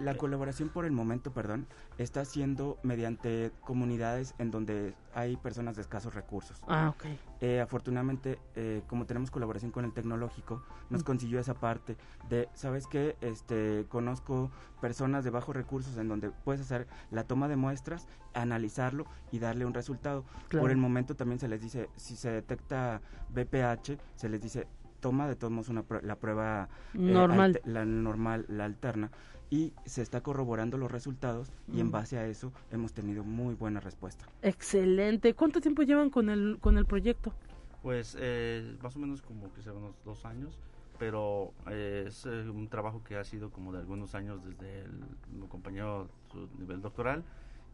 La 0.03 0.17
colaboración 0.17 0.69
por 0.69 0.85
el 0.85 0.93
momento, 0.93 1.33
perdón, 1.33 1.67
está 1.97 2.25
siendo 2.25 2.79
mediante 2.83 3.53
comunidades 3.61 4.35
en 4.38 4.51
donde 4.51 4.95
hay 5.15 5.37
personas 5.37 5.77
de 5.77 5.83
escasos 5.83 6.15
recursos. 6.15 6.61
Ah, 6.67 6.88
ok. 6.95 7.05
Eh, 7.41 7.61
afortunadamente, 7.61 8.38
eh, 8.57 8.83
como 8.88 9.07
tenemos 9.07 9.31
colaboración 9.31 9.71
con 9.71 9.85
el 9.85 9.93
tecnológico, 9.93 10.62
nos 10.91 11.03
mm. 11.03 11.05
consiguió 11.05 11.41
esa 11.41 11.55
parte 11.55 11.97
de, 12.29 12.49
¿sabes 12.55 12.87
qué? 12.87 13.17
Este, 13.21 13.87
conozco 13.88 14.51
personas 14.81 15.23
de 15.25 15.31
bajos 15.31 15.55
recursos 15.55 15.97
en 15.97 16.09
donde 16.09 16.31
puedes 16.31 16.61
hacer 16.61 16.88
la 17.11 17.25
toma 17.25 17.47
de 17.47 17.57
muestras, 17.57 18.09
analizarlo 18.35 19.07
y 19.31 19.38
darle 19.38 19.67
un 19.67 19.75
resultado. 19.75 20.25
Por 20.51 20.71
el 20.71 20.79
momento 20.79 21.15
también 21.15 21.38
se 21.38 21.49
les 21.49 21.61
dice, 21.61 21.88
si 21.97 22.17
se 22.17 22.31
detecta 22.31 23.01
BPH, 23.31 23.99
se 24.17 24.29
les 24.29 24.41
dice, 24.41 24.67
toma 25.01 25.29
de 25.29 25.37
todos 25.37 25.53
modos 25.53 25.69
una, 25.69 25.85
la 26.03 26.17
prueba 26.17 26.69
eh, 26.95 26.99
normal. 26.99 27.61
la 27.65 27.85
normal, 27.85 28.47
la 28.49 28.65
alterna 28.65 29.11
y 29.53 29.75
se 29.85 30.01
está 30.01 30.23
corroborando 30.23 30.79
los 30.79 30.91
resultados 30.91 31.53
y 31.71 31.81
en 31.81 31.88
mm. 31.88 31.91
base 31.91 32.17
a 32.17 32.27
eso 32.27 32.55
hemos 32.71 32.95
tenido 32.95 33.23
muy 33.23 33.55
buena 33.55 33.81
respuesta. 33.81 34.25
Excelente. 34.41 35.35
¿Cuánto 35.35 35.61
tiempo 35.61 35.83
llevan 35.83 36.09
con 36.09 36.31
el 36.31 36.57
con 36.59 36.79
el 36.79 36.87
proyecto? 36.87 37.35
Pues 37.83 38.17
eh, 38.19 38.79
más 38.83 38.97
o 38.97 38.99
menos 38.99 39.21
como 39.21 39.53
que 39.53 39.61
sea 39.61 39.75
unos 39.75 39.95
dos 40.07 40.25
años, 40.25 40.59
pero 40.99 41.53
eh, 41.69 42.07
es 42.09 42.25
eh, 42.25 42.49
un 42.49 42.67
trabajo 42.69 43.05
que 43.05 43.17
ha 43.17 43.25
sido 43.25 43.51
como 43.51 43.73
de 43.73 43.81
algunos 43.81 44.15
años 44.15 44.43
desde 44.43 44.85
el, 44.85 44.93
mi 45.31 45.47
compañero 45.49 46.09
su 46.31 46.49
nivel 46.59 46.81
doctoral 46.81 47.23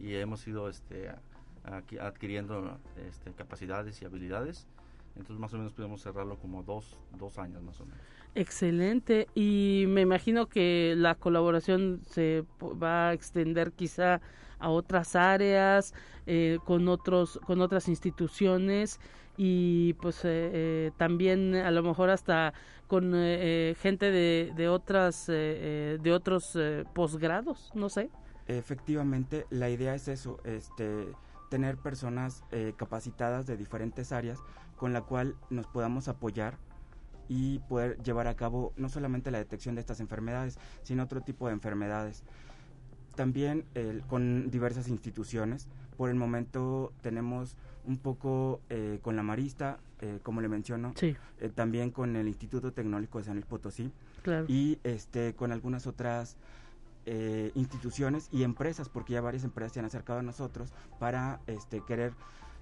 y 0.01 0.15
hemos 0.17 0.45
ido 0.49 0.69
este, 0.69 1.15
adquiriendo 1.63 2.77
este, 2.97 3.31
capacidades 3.35 4.03
y 4.03 4.05
habilidades. 4.05 4.67
Entonces 5.15 5.39
más 5.39 5.55
o 5.55 5.59
menos 5.59 5.75
podemos 5.75 6.03
cerrarlo 6.03 6.39
como 6.41 6.65
dos, 6.65 6.99
dos 7.21 7.39
años 7.39 7.63
más 7.63 7.81
o 7.81 7.85
menos. 7.85 8.03
Excelente. 8.39 9.27
Y 9.35 9.87
me 9.89 10.03
imagino 10.03 10.47
que 10.47 10.95
la 10.97 11.17
colaboración 11.17 12.03
se 12.09 12.45
va 12.61 13.09
a 13.09 13.13
extender 13.13 13.73
quizá 13.73 14.21
a 14.61 14.71
otras 14.71 15.17
áreas, 15.17 15.93
eh, 16.25 16.59
con 16.65 16.87
otros, 16.87 17.41
con 17.47 17.61
otras 17.61 17.89
instituciones 17.89 19.01
y 19.37 19.95
pues 19.95 20.25
eh, 20.25 20.51
eh, 20.53 20.91
también 20.97 21.57
a 21.57 21.73
lo 21.73 21.83
mejor 21.83 22.11
hasta 22.11 22.55
con 22.87 23.13
gente 23.13 24.13
de, 24.13 24.53
de 24.55 24.69
otras, 24.69 25.27
de 25.27 26.13
otros 26.13 26.57
posgrados, 26.95 27.73
no 27.75 27.89
sé. 27.89 28.09
Efectivamente, 28.47 29.47
la 29.51 29.69
idea 29.69 29.97
es 29.97 30.07
eso, 30.07 30.39
este, 30.45 31.09
tener 31.51 31.77
personas 31.77 32.45
capacitadas 32.77 33.47
de 33.47 33.59
diferentes 33.59 34.11
áreas 34.11 34.39
con 34.77 34.95
la 34.95 35.03
cual 35.03 35.35
nos 35.51 35.67
podamos 35.67 36.09
apoyar 36.09 36.57
y 37.29 37.59
poder 37.61 38.03
llevar 38.03 38.27
a 38.27 38.35
cabo 38.35 38.73
no 38.77 38.89
solamente 38.89 39.31
la 39.31 39.39
detección 39.39 39.75
de 39.75 39.81
estas 39.81 40.01
enfermedades, 40.01 40.59
sino 40.83 41.03
otro 41.03 41.21
tipo 41.21 41.47
de 41.47 41.53
enfermedades. 41.53 42.25
También 43.15 43.65
con 44.07 44.51
diversas 44.51 44.89
instituciones. 44.89 45.69
Por 45.97 46.09
el 46.09 46.15
momento 46.15 46.93
tenemos 47.03 47.57
un 47.89 47.97
poco 47.97 48.61
eh, 48.69 49.01
con 49.03 49.17
la 49.17 49.23
Marista, 49.23 49.79
eh, 50.01 50.21
como 50.23 50.41
le 50.41 50.49
menciono, 50.49 50.93
sí. 50.95 51.17
Eh, 51.41 51.49
también 51.49 51.91
con 51.91 52.15
el 52.17 52.29
Instituto 52.29 52.73
Tecnológico 52.73 53.19
de 53.19 53.25
San 53.25 53.35
Luis 53.35 53.47
Potosí 53.47 53.91
y 54.47 54.79
este, 54.85 55.35
con 55.35 55.53
algunas 55.53 55.87
otras 55.87 56.37
instituciones 57.55 58.29
y 58.31 58.43
empresas, 58.43 58.91
porque 58.91 59.15
ya 59.15 59.23
varias 59.23 59.43
empresas 59.43 59.73
se 59.73 59.81
han 59.81 59.87
acercado 59.87 60.19
a 60.19 60.23
nosotros 60.23 60.75
para 60.99 61.41
este, 61.47 61.81
querer 61.81 62.13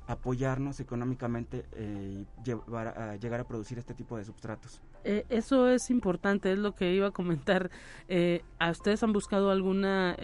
apoyarnos 0.06 0.78
económicamente 0.80 1.64
eh, 1.72 2.24
y 2.24 2.44
llevar 2.44 2.88
a, 2.88 3.16
llegar 3.16 3.40
a 3.40 3.44
producir 3.44 3.78
este 3.78 3.94
tipo 3.94 4.16
de 4.16 4.24
substratos. 4.24 4.80
Eh, 5.04 5.24
eso 5.28 5.68
es 5.68 5.90
importante, 5.90 6.52
es 6.52 6.58
lo 6.58 6.74
que 6.74 6.92
iba 6.92 7.08
a 7.08 7.10
comentar. 7.10 7.70
Eh, 8.08 8.42
¿A 8.58 8.70
ustedes 8.70 9.02
han 9.02 9.12
buscado 9.12 9.50
alguna 9.50 10.16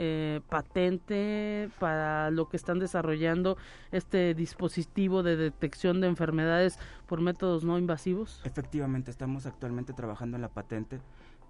patente 0.49 1.71
para 1.79 2.31
lo 2.31 2.49
que 2.49 2.57
están 2.57 2.79
desarrollando 2.79 3.57
este 3.91 4.35
dispositivo 4.35 5.23
de 5.23 5.37
detección 5.37 6.01
de 6.01 6.09
enfermedades 6.09 6.79
por 7.07 7.21
métodos 7.21 7.65
no 7.65 7.79
invasivos? 7.79 8.41
Efectivamente, 8.45 9.11
estamos 9.11 9.47
actualmente 9.47 9.93
trabajando 9.93 10.37
en 10.37 10.43
la 10.43 10.49
patente. 10.49 11.01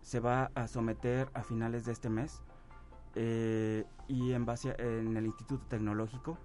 Se 0.03 0.21
va 0.21 0.51
a 0.55 0.67
someter 0.67 1.29
a 1.35 1.43
finales 1.43 1.85
de 1.85 1.93
este 1.93 2.09
mes 2.09 2.43
y 3.15 4.33
en 4.33 4.45
base 4.47 4.75
en 4.79 5.17
el 5.17 5.27
Instituto 5.27 5.65
Tecnológico 5.69 6.39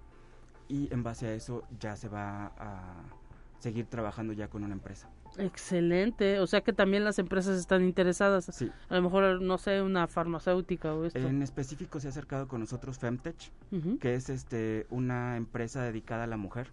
y 0.67 0.91
en 0.93 1.03
base 1.03 1.27
a 1.27 1.33
eso 1.33 1.63
ya 1.79 1.95
se 1.95 2.09
va 2.09 2.47
a 2.57 3.03
seguir 3.59 3.85
trabajando 3.85 4.33
ya 4.33 4.47
con 4.47 4.63
una 4.63 4.73
empresa. 4.73 5.09
Excelente, 5.37 6.39
o 6.39 6.47
sea 6.47 6.61
que 6.61 6.73
también 6.73 7.03
las 7.03 7.19
empresas 7.19 7.59
están 7.59 7.83
interesadas. 7.83 8.49
Sí. 8.51 8.71
A 8.89 8.95
lo 8.95 9.01
mejor, 9.03 9.41
no 9.41 9.57
sé, 9.57 9.81
una 9.81 10.07
farmacéutica 10.07 10.93
o 10.93 11.05
esto. 11.05 11.19
En 11.19 11.41
específico 11.41 11.99
se 11.99 12.07
ha 12.07 12.09
acercado 12.09 12.47
con 12.47 12.61
nosotros 12.61 12.97
Femtech, 12.97 13.51
que 13.99 14.15
es 14.15 14.29
este 14.29 14.87
una 14.89 15.37
empresa 15.37 15.83
dedicada 15.83 16.23
a 16.23 16.27
la 16.27 16.37
mujer 16.37 16.69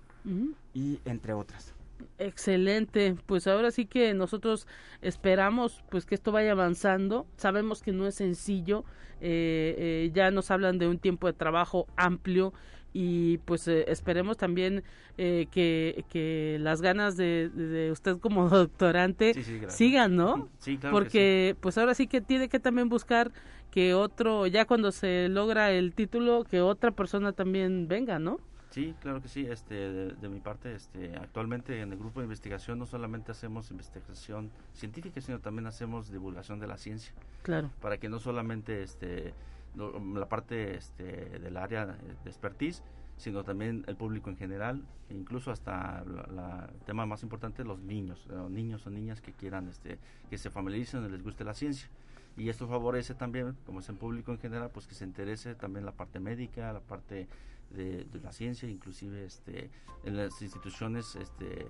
y 0.72 1.00
entre 1.04 1.34
otras. 1.34 1.74
Excelente, 2.18 3.16
pues 3.26 3.46
ahora 3.46 3.70
sí 3.70 3.86
que 3.86 4.14
nosotros 4.14 4.66
esperamos 5.02 5.84
pues 5.90 6.06
que 6.06 6.14
esto 6.14 6.32
vaya 6.32 6.52
avanzando. 6.52 7.26
Sabemos 7.36 7.82
que 7.82 7.92
no 7.92 8.06
es 8.06 8.14
sencillo, 8.14 8.84
eh, 9.20 9.74
eh, 9.78 10.10
ya 10.14 10.30
nos 10.30 10.50
hablan 10.50 10.78
de 10.78 10.88
un 10.88 10.98
tiempo 10.98 11.26
de 11.26 11.34
trabajo 11.34 11.86
amplio 11.96 12.52
y 12.94 13.38
pues 13.38 13.66
eh, 13.68 13.84
esperemos 13.88 14.38
también 14.38 14.84
eh, 15.18 15.46
que, 15.50 16.04
que, 16.08 16.58
las 16.60 16.80
ganas 16.80 17.16
de, 17.16 17.50
de, 17.50 17.90
usted 17.90 18.18
como 18.18 18.48
doctorante 18.48 19.34
sigan, 19.68 20.16
¿no? 20.16 20.48
Sí, 20.60 20.78
claro 20.78 20.96
Porque 20.96 21.56
pues 21.60 21.76
ahora 21.76 21.94
sí 21.94 22.06
que 22.06 22.20
tiene 22.20 22.48
que 22.48 22.60
también 22.60 22.88
buscar 22.88 23.32
que 23.72 23.92
otro, 23.94 24.46
ya 24.46 24.64
cuando 24.64 24.92
se 24.92 25.28
logra 25.28 25.72
el 25.72 25.92
título, 25.92 26.44
que 26.44 26.60
otra 26.60 26.92
persona 26.92 27.32
también 27.32 27.88
venga, 27.88 28.20
¿no? 28.20 28.38
Sí, 28.70 28.94
claro 29.00 29.20
que 29.20 29.28
sí. 29.28 29.46
Este, 29.48 29.74
de, 30.14 30.28
mi 30.28 30.40
parte, 30.40 30.74
este, 30.74 31.16
actualmente 31.16 31.80
en 31.80 31.92
el 31.92 31.98
grupo 31.98 32.20
de 32.20 32.24
investigación 32.24 32.78
no 32.78 32.86
solamente 32.86 33.32
hacemos 33.32 33.70
investigación 33.70 34.50
científica, 34.72 35.20
sino 35.20 35.40
también 35.40 35.66
hacemos 35.66 36.10
divulgación 36.10 36.60
de 36.60 36.68
la 36.68 36.76
ciencia. 36.76 37.12
Claro. 37.42 37.70
Para 37.80 37.98
que 37.98 38.08
no 38.08 38.18
solamente 38.18 38.82
este, 38.82 39.32
la 39.76 40.28
parte 40.28 40.76
este, 40.76 41.38
del 41.38 41.56
área 41.56 41.86
de 41.86 42.30
expertise, 42.30 42.82
sino 43.16 43.44
también 43.44 43.84
el 43.86 43.96
público 43.96 44.30
en 44.30 44.36
general, 44.36 44.84
e 45.08 45.14
incluso 45.14 45.50
hasta 45.50 46.02
el 46.02 46.80
tema 46.84 47.06
más 47.06 47.22
importante, 47.22 47.64
los 47.64 47.80
niños, 47.80 48.26
los 48.26 48.50
niños 48.50 48.86
o 48.86 48.90
niñas 48.90 49.20
que 49.20 49.32
quieran, 49.32 49.68
este, 49.68 49.98
que 50.30 50.38
se 50.38 50.50
familiaricen 50.50 51.04
y 51.04 51.08
les 51.08 51.22
guste 51.22 51.44
la 51.44 51.54
ciencia. 51.54 51.88
Y 52.36 52.48
esto 52.48 52.66
favorece 52.66 53.14
también, 53.14 53.56
como 53.64 53.80
es 53.80 53.88
el 53.88 53.96
público 53.96 54.32
en 54.32 54.38
general, 54.38 54.70
pues 54.72 54.86
que 54.86 54.94
se 54.94 55.04
interese 55.04 55.54
también 55.54 55.86
la 55.86 55.92
parte 55.92 56.18
médica, 56.18 56.72
la 56.72 56.80
parte 56.80 57.28
de, 57.70 58.06
la 58.22 58.32
ciencia, 58.32 58.68
inclusive 58.68 59.24
este, 59.24 59.70
en 60.04 60.16
las 60.16 60.42
instituciones 60.42 61.14
este, 61.16 61.68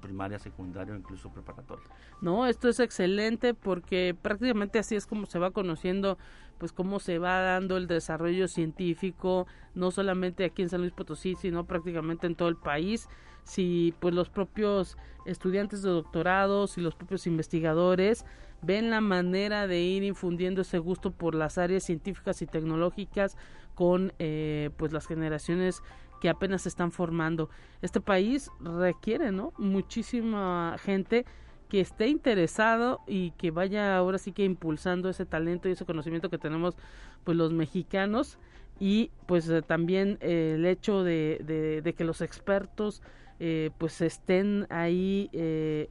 primaria, 0.00 0.38
secundaria 0.38 0.94
o 0.94 0.96
incluso 0.96 1.30
preparatoria. 1.30 1.86
No, 2.20 2.46
esto 2.46 2.68
es 2.68 2.80
excelente 2.80 3.54
porque 3.54 4.16
prácticamente 4.20 4.78
así 4.78 4.96
es 4.96 5.06
como 5.06 5.26
se 5.26 5.38
va 5.38 5.50
conociendo 5.50 6.18
pues 6.58 6.72
cómo 6.72 6.98
se 6.98 7.18
va 7.18 7.40
dando 7.40 7.76
el 7.76 7.86
desarrollo 7.86 8.48
científico, 8.48 9.46
no 9.74 9.90
solamente 9.90 10.44
aquí 10.44 10.62
en 10.62 10.68
San 10.68 10.80
Luis 10.80 10.92
Potosí, 10.92 11.36
sino 11.36 11.64
prácticamente 11.64 12.26
en 12.26 12.34
todo 12.34 12.48
el 12.48 12.56
país. 12.56 13.08
Si 13.44 13.94
pues 14.00 14.14
los 14.14 14.28
propios 14.28 14.98
estudiantes 15.24 15.82
de 15.82 15.90
doctorados 15.90 16.76
y 16.76 16.80
los 16.80 16.94
propios 16.94 17.26
investigadores 17.26 18.24
ven 18.60 18.90
la 18.90 19.00
manera 19.00 19.66
de 19.66 19.80
ir 19.80 20.02
infundiendo 20.02 20.62
ese 20.62 20.78
gusto 20.78 21.12
por 21.12 21.34
las 21.34 21.58
áreas 21.58 21.84
científicas 21.84 22.42
y 22.42 22.46
tecnológicas 22.46 23.36
con 23.74 24.12
eh, 24.18 24.70
pues 24.76 24.92
las 24.92 25.06
generaciones 25.06 25.82
que 26.20 26.28
apenas 26.28 26.62
se 26.62 26.68
están 26.68 26.92
formando. 26.92 27.50
Este 27.82 28.00
país 28.00 28.50
requiere, 28.60 29.32
¿no? 29.32 29.52
Muchísima 29.58 30.76
gente 30.78 31.24
que 31.68 31.80
esté 31.80 32.08
interesado 32.08 33.00
y 33.06 33.32
que 33.32 33.50
vaya 33.50 33.96
ahora 33.96 34.18
sí 34.18 34.32
que 34.32 34.44
impulsando 34.44 35.08
ese 35.08 35.26
talento 35.26 35.68
y 35.68 35.72
ese 35.72 35.84
conocimiento 35.84 36.30
que 36.30 36.38
tenemos 36.38 36.76
pues 37.24 37.36
los 37.36 37.52
mexicanos 37.52 38.38
y 38.80 39.10
pues 39.26 39.48
eh, 39.48 39.62
también 39.62 40.18
eh, 40.20 40.54
el 40.56 40.66
hecho 40.66 41.04
de, 41.04 41.94
que 41.96 42.04
los 42.04 42.20
expertos 42.20 43.02
eh, 43.40 43.70
pues 43.78 44.00
estén 44.00 44.66
ahí 44.70 45.30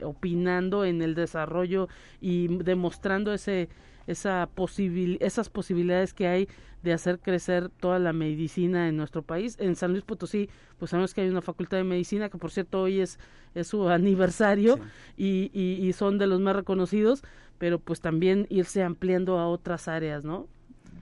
opinando 0.02 0.84
en 0.84 1.00
el 1.02 1.14
desarrollo 1.14 1.88
y 2.20 2.48
demostrando 2.58 3.32
ese 3.32 3.68
esa 4.08 4.48
posibil 4.52 5.18
esas 5.20 5.48
posibilidades 5.48 6.14
que 6.14 6.26
hay 6.26 6.48
de 6.82 6.92
hacer 6.92 7.18
crecer 7.20 7.68
toda 7.68 7.98
la 7.98 8.12
medicina 8.12 8.88
en 8.88 8.96
nuestro 8.96 9.22
país. 9.22 9.56
En 9.58 9.76
San 9.76 9.92
Luis 9.92 10.04
Potosí, 10.04 10.48
pues 10.78 10.90
sabemos 10.90 11.12
que 11.12 11.20
hay 11.20 11.28
una 11.28 11.42
facultad 11.42 11.76
de 11.76 11.84
medicina, 11.84 12.28
que 12.28 12.38
por 12.38 12.50
cierto 12.50 12.82
hoy 12.82 13.00
es, 13.00 13.18
es 13.54 13.68
su 13.68 13.88
aniversario 13.88 14.78
y, 15.16 15.50
y, 15.52 15.92
son 15.92 16.18
de 16.18 16.26
los 16.26 16.40
más 16.40 16.56
reconocidos, 16.56 17.22
pero 17.58 17.78
pues 17.78 18.00
también 18.00 18.46
irse 18.48 18.82
ampliando 18.82 19.38
a 19.38 19.48
otras 19.48 19.88
áreas, 19.88 20.24
¿no? 20.24 20.46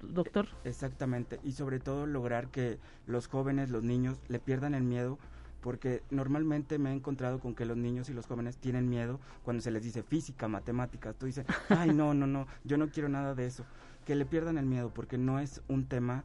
Doctor. 0.02 0.48
Exactamente, 0.64 1.40
y 1.44 1.52
sobre 1.52 1.78
todo 1.78 2.06
lograr 2.06 2.48
que 2.48 2.78
los 3.06 3.26
jóvenes, 3.26 3.70
los 3.70 3.82
niños, 3.82 4.18
le 4.28 4.38
pierdan 4.38 4.74
el 4.74 4.84
miedo 4.84 5.18
porque 5.66 6.04
normalmente 6.10 6.78
me 6.78 6.90
he 6.90 6.92
encontrado 6.92 7.40
con 7.40 7.52
que 7.52 7.64
los 7.64 7.76
niños 7.76 8.08
y 8.08 8.12
los 8.12 8.28
jóvenes 8.28 8.56
tienen 8.56 8.88
miedo 8.88 9.18
cuando 9.42 9.64
se 9.64 9.72
les 9.72 9.82
dice 9.82 10.04
física, 10.04 10.46
matemáticas. 10.46 11.16
Tú 11.16 11.26
dices, 11.26 11.44
ay, 11.70 11.92
no, 11.92 12.14
no, 12.14 12.28
no, 12.28 12.46
yo 12.62 12.78
no 12.78 12.88
quiero 12.88 13.08
nada 13.08 13.34
de 13.34 13.46
eso. 13.46 13.64
Que 14.04 14.14
le 14.14 14.26
pierdan 14.26 14.58
el 14.58 14.66
miedo 14.66 14.94
porque 14.94 15.18
no 15.18 15.40
es 15.40 15.62
un 15.66 15.86
tema 15.86 16.22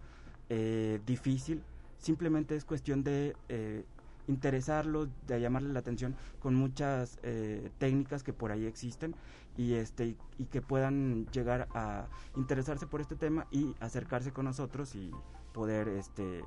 eh, 0.49 1.01
difícil, 1.07 1.63
simplemente 1.97 2.55
es 2.55 2.65
cuestión 2.65 3.03
de 3.03 3.35
eh, 3.49 3.83
interesarlos, 4.27 5.09
de 5.25 5.41
llamarle 5.41 5.73
la 5.73 5.79
atención 5.79 6.15
con 6.39 6.53
muchas 6.53 7.17
eh, 7.23 7.71
técnicas 7.79 8.21
que 8.21 8.33
por 8.33 8.51
ahí 8.51 8.67
existen 8.67 9.15
y 9.57 9.73
este 9.73 10.17
y 10.37 10.45
que 10.45 10.61
puedan 10.61 11.25
llegar 11.31 11.67
a 11.73 12.05
interesarse 12.35 12.85
por 12.85 13.01
este 13.01 13.15
tema 13.15 13.47
y 13.49 13.75
acercarse 13.79 14.31
con 14.31 14.45
nosotros 14.45 14.93
y 14.93 15.09
poder 15.51 15.87
este 15.87 16.43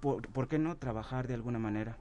por, 0.00 0.48
qué 0.48 0.58
no 0.58 0.76
trabajar 0.76 1.28
de 1.28 1.34
alguna 1.34 1.58
manera. 1.58 1.96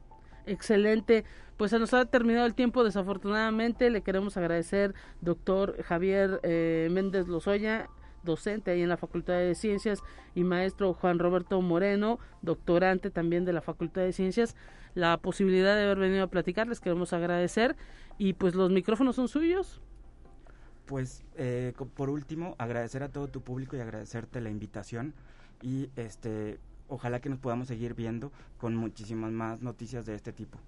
Excelente. 0.46 1.26
Pues 1.58 1.72
se 1.72 1.80
nos 1.80 1.94
ha 1.94 2.06
terminado 2.06 2.46
el 2.46 2.56
tiempo, 2.56 2.84
desafortunadamente. 2.84 3.90
Le 3.90 4.02
queremos 4.02 4.38
agradecer, 4.38 4.96
doctor 5.22 5.82
Javier 5.84 6.40
eh, 6.44 6.88
Méndez 6.92 7.28
Lozoya, 7.28 7.90
docente 8.24 8.72
ahí 8.72 8.82
en 8.82 8.90
la 8.90 8.98
Facultad 8.98 9.36
de 9.36 9.54
Ciencias, 9.56 10.02
y 10.34 10.44
maestro 10.44 10.94
Juan 10.94 11.20
Roberto 11.20 11.62
Moreno, 11.62 12.20
doctorante 12.42 13.12
también 13.12 13.46
de 13.46 13.54
la 13.54 13.62
Facultad 13.62 14.02
de 14.02 14.14
Ciencias, 14.14 14.56
la 14.96 15.18
posibilidad 15.18 15.76
de 15.76 15.84
haber 15.84 16.00
venido 16.00 16.24
a 16.24 16.28
platicar. 16.28 16.68
Les 16.68 16.80
queremos 16.80 17.14
agradecer. 17.14 17.76
Y 18.18 18.34
pues 18.34 18.56
los 18.56 18.72
micrófonos 18.72 19.16
son 19.16 19.28
suyos. 19.28 19.82
Pues 20.86 21.24
eh, 21.36 21.74
por 21.94 22.10
último, 22.10 22.56
agradecer 22.58 23.04
a 23.04 23.10
todo 23.10 23.28
tu 23.28 23.42
público 23.42 23.78
y 23.78 23.80
agradecerte 23.80 24.42
la 24.42 24.50
invitación 24.50 25.14
y 25.62 25.90
este 25.96 26.60
ojalá 26.89 27.19
que 27.19 27.30
nos 27.30 27.39
podamos 27.39 27.67
seguir 27.67 27.93
viendo 27.93 28.32
con 28.58 28.75
muchísimas 28.75 29.32
más 29.32 29.62
noticias 29.62 30.06
de 30.06 30.15
este 30.15 30.34
tipo. 30.34 30.60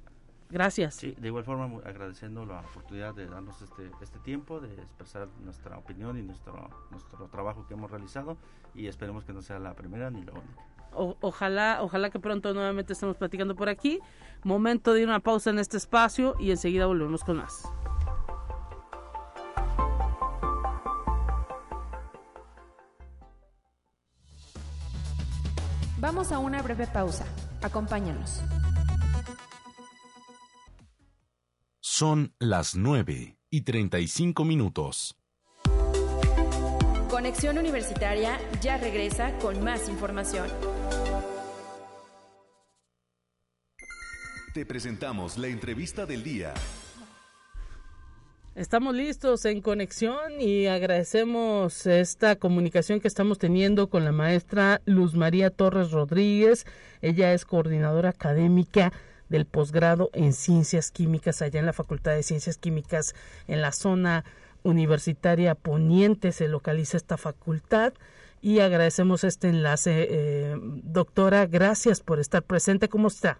Gracias. 0.51 0.95
Sí, 0.95 1.15
de 1.17 1.27
igual 1.27 1.45
forma 1.45 1.79
agradeciendo 1.86 2.45
la 2.45 2.60
oportunidad 2.60 3.15
de 3.15 3.25
darnos 3.25 3.62
este, 3.62 3.89
este 4.01 4.19
tiempo, 4.19 4.60
de 4.60 4.73
expresar 4.73 5.29
nuestra 5.43 5.77
opinión 5.77 6.17
y 6.17 6.21
nuestro, 6.21 6.69
nuestro 6.91 7.27
trabajo 7.27 7.65
que 7.67 7.73
hemos 7.73 7.89
realizado 7.89 8.38
y 8.75 8.88
esperemos 8.88 9.23
que 9.23 9.31
no 9.31 9.41
sea 9.41 9.60
la 9.60 9.73
primera 9.73 10.12
ni 10.12 10.23
la 10.23 10.34
única. 10.34 11.17
ojalá, 11.21 11.79
ojalá 11.81 12.10
que 12.10 12.19
pronto 12.19 12.53
nuevamente 12.53 12.93
estemos 12.93 13.15
platicando 13.15 13.55
por 13.55 13.69
aquí. 13.69 13.99
Momento 14.43 14.93
de 14.93 15.01
ir 15.01 15.07
una 15.07 15.21
pausa 15.21 15.51
en 15.51 15.60
este 15.60 15.77
espacio 15.77 16.36
y 16.38 16.51
enseguida 16.51 16.86
volvemos 16.86 17.23
con 17.23 17.38
más. 17.38 17.63
Vamos 26.02 26.32
a 26.32 26.40
una 26.40 26.64
breve 26.64 26.88
pausa. 26.88 27.26
Acompáñanos. 27.62 28.42
Son 31.80 32.34
las 32.40 32.76
9 32.76 33.38
y 33.52 33.62
35 33.62 34.44
minutos. 34.44 35.16
Conexión 37.08 37.60
Universitaria 37.60 38.40
ya 38.64 38.78
regresa 38.78 39.38
con 39.38 39.64
más 39.64 39.90
información. 39.90 40.50
Te 44.56 44.66
presentamos 44.66 45.38
la 45.38 45.50
entrevista 45.50 46.08
del 46.08 46.24
día. 46.24 46.56
Estamos 48.54 48.94
listos 48.94 49.46
en 49.46 49.62
conexión 49.62 50.42
y 50.42 50.68
agradecemos 50.68 51.86
esta 51.86 52.36
comunicación 52.36 53.00
que 53.00 53.08
estamos 53.08 53.38
teniendo 53.38 53.90
con 53.90 54.04
la 54.04 54.12
maestra 54.12 54.82
Luz 54.84 55.16
María 55.16 55.52
Torres 55.52 55.92
Rodríguez. 55.92 56.66
Ella 57.02 57.34
es 57.34 57.46
coordinadora 57.46 58.10
académica 58.10 58.92
del 59.30 59.46
posgrado 59.46 60.10
en 60.12 60.34
Ciencias 60.34 60.92
Químicas 60.92 61.42
allá 61.42 61.62
en 61.62 61.66
la 61.66 61.72
Facultad 61.72 62.12
de 62.12 62.24
Ciencias 62.24 62.58
Químicas 62.58 63.16
en 63.48 63.62
la 63.62 63.72
zona 63.72 64.26
universitaria 64.64 65.56
poniente 65.56 66.34
se 66.34 66.50
localiza 66.50 66.98
esta 66.98 67.16
facultad 67.16 67.94
y 68.42 68.60
agradecemos 68.60 69.24
este 69.24 69.48
enlace. 69.48 70.08
Eh, 70.10 70.56
doctora, 70.62 71.46
gracias 71.46 72.02
por 72.02 72.20
estar 72.20 72.44
presente. 72.44 72.90
¿Cómo 72.90 73.08
está? 73.08 73.40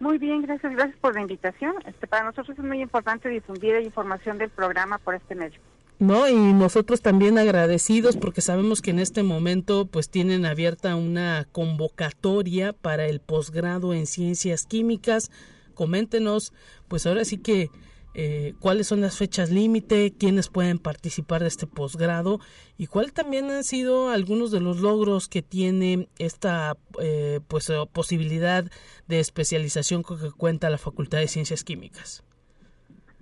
Muy 0.00 0.16
bien, 0.16 0.40
gracias, 0.40 0.72
gracias 0.72 0.98
por 0.98 1.14
la 1.14 1.20
invitación. 1.20 1.74
Este, 1.86 2.06
para 2.06 2.24
nosotros 2.24 2.58
es 2.58 2.64
muy 2.64 2.80
importante 2.80 3.28
difundir 3.28 3.74
la 3.74 3.82
información 3.82 4.38
del 4.38 4.48
programa 4.48 4.96
por 4.98 5.14
este 5.14 5.34
medio. 5.34 5.60
No, 5.98 6.26
y 6.26 6.34
nosotros 6.34 7.02
también 7.02 7.36
agradecidos 7.36 8.16
porque 8.16 8.40
sabemos 8.40 8.80
que 8.80 8.90
en 8.90 8.98
este 8.98 9.22
momento 9.22 9.84
pues 9.84 10.08
tienen 10.08 10.46
abierta 10.46 10.96
una 10.96 11.46
convocatoria 11.52 12.72
para 12.72 13.04
el 13.04 13.20
posgrado 13.20 13.92
en 13.92 14.06
ciencias 14.06 14.64
químicas. 14.64 15.30
Coméntenos, 15.74 16.54
pues 16.88 17.06
ahora 17.06 17.26
sí 17.26 17.36
que 17.36 17.68
eh, 18.14 18.54
cuáles 18.60 18.86
son 18.86 19.00
las 19.00 19.16
fechas 19.16 19.50
límite, 19.50 20.12
quiénes 20.18 20.48
pueden 20.48 20.78
participar 20.78 21.42
de 21.42 21.48
este 21.48 21.66
posgrado 21.66 22.40
y 22.76 22.86
cuál 22.86 23.12
también 23.12 23.50
han 23.50 23.64
sido 23.64 24.10
algunos 24.10 24.50
de 24.50 24.60
los 24.60 24.80
logros 24.80 25.28
que 25.28 25.42
tiene 25.42 26.08
esta 26.18 26.76
eh, 27.00 27.40
pues 27.48 27.72
posibilidad 27.92 28.64
de 29.06 29.20
especialización 29.20 30.02
con 30.02 30.20
que 30.20 30.30
cuenta 30.30 30.70
la 30.70 30.78
Facultad 30.78 31.18
de 31.18 31.28
Ciencias 31.28 31.64
Químicas. 31.64 32.24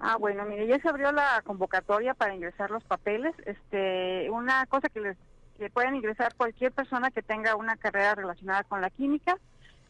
Ah, 0.01 0.17
bueno, 0.17 0.45
mire, 0.47 0.67
ya 0.67 0.79
se 0.79 0.89
abrió 0.89 1.11
la 1.11 1.43
convocatoria 1.45 2.15
para 2.15 2.35
ingresar 2.35 2.71
los 2.71 2.85
papeles. 2.85 3.35
Este, 3.47 4.31
una 4.31 4.65
cosa 4.67 4.89
que 4.89 5.01
les 5.01 5.17
que 5.59 5.71
pueden 5.71 5.97
ingresar 5.97 6.35
cualquier 6.37 6.73
persona 6.73 7.11
que 7.11 7.23
tenga 7.23 7.57
una 7.57 7.77
carrera 7.77 8.15
relacionada 8.15 8.63
con 8.63 8.81
la 8.81 8.91
química 8.91 9.39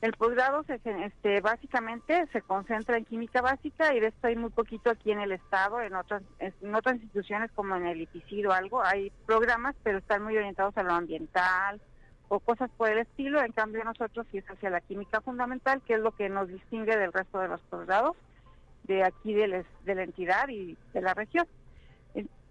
el 0.00 0.12
posgrado 0.12 0.62
se, 0.64 0.80
este, 1.04 1.40
básicamente 1.40 2.26
se 2.32 2.42
concentra 2.42 2.96
en 2.96 3.04
química 3.04 3.40
básica 3.42 3.94
y 3.94 4.00
de 4.00 4.08
esto 4.08 4.28
hay 4.28 4.36
muy 4.36 4.50
poquito 4.50 4.90
aquí 4.90 5.10
en 5.10 5.20
el 5.20 5.32
estado, 5.32 5.80
en 5.80 5.94
otras, 5.94 6.22
en 6.38 6.74
otras 6.74 6.96
instituciones 6.96 7.50
como 7.52 7.74
en 7.74 7.86
el 7.86 8.02
IPICID 8.02 8.48
o 8.48 8.52
algo, 8.52 8.82
hay 8.82 9.10
programas, 9.26 9.74
pero 9.82 9.98
están 9.98 10.22
muy 10.22 10.36
orientados 10.36 10.76
a 10.76 10.84
lo 10.84 10.92
ambiental 10.92 11.80
o 12.28 12.38
cosas 12.38 12.70
por 12.76 12.90
el 12.90 12.98
estilo. 12.98 13.42
En 13.42 13.52
cambio 13.52 13.82
nosotros 13.82 14.26
sí 14.30 14.38
es 14.38 14.48
hacia 14.48 14.70
la 14.70 14.80
química 14.80 15.20
fundamental, 15.20 15.82
que 15.82 15.94
es 15.94 16.00
lo 16.00 16.12
que 16.12 16.28
nos 16.28 16.48
distingue 16.48 16.96
del 16.96 17.12
resto 17.12 17.40
de 17.40 17.48
los 17.48 17.60
posgrados 17.62 18.16
de 18.84 19.04
aquí 19.04 19.34
de, 19.34 19.64
de 19.84 19.94
la 19.94 20.02
entidad 20.02 20.48
y 20.48 20.76
de 20.94 21.02
la 21.02 21.14
región 21.14 21.46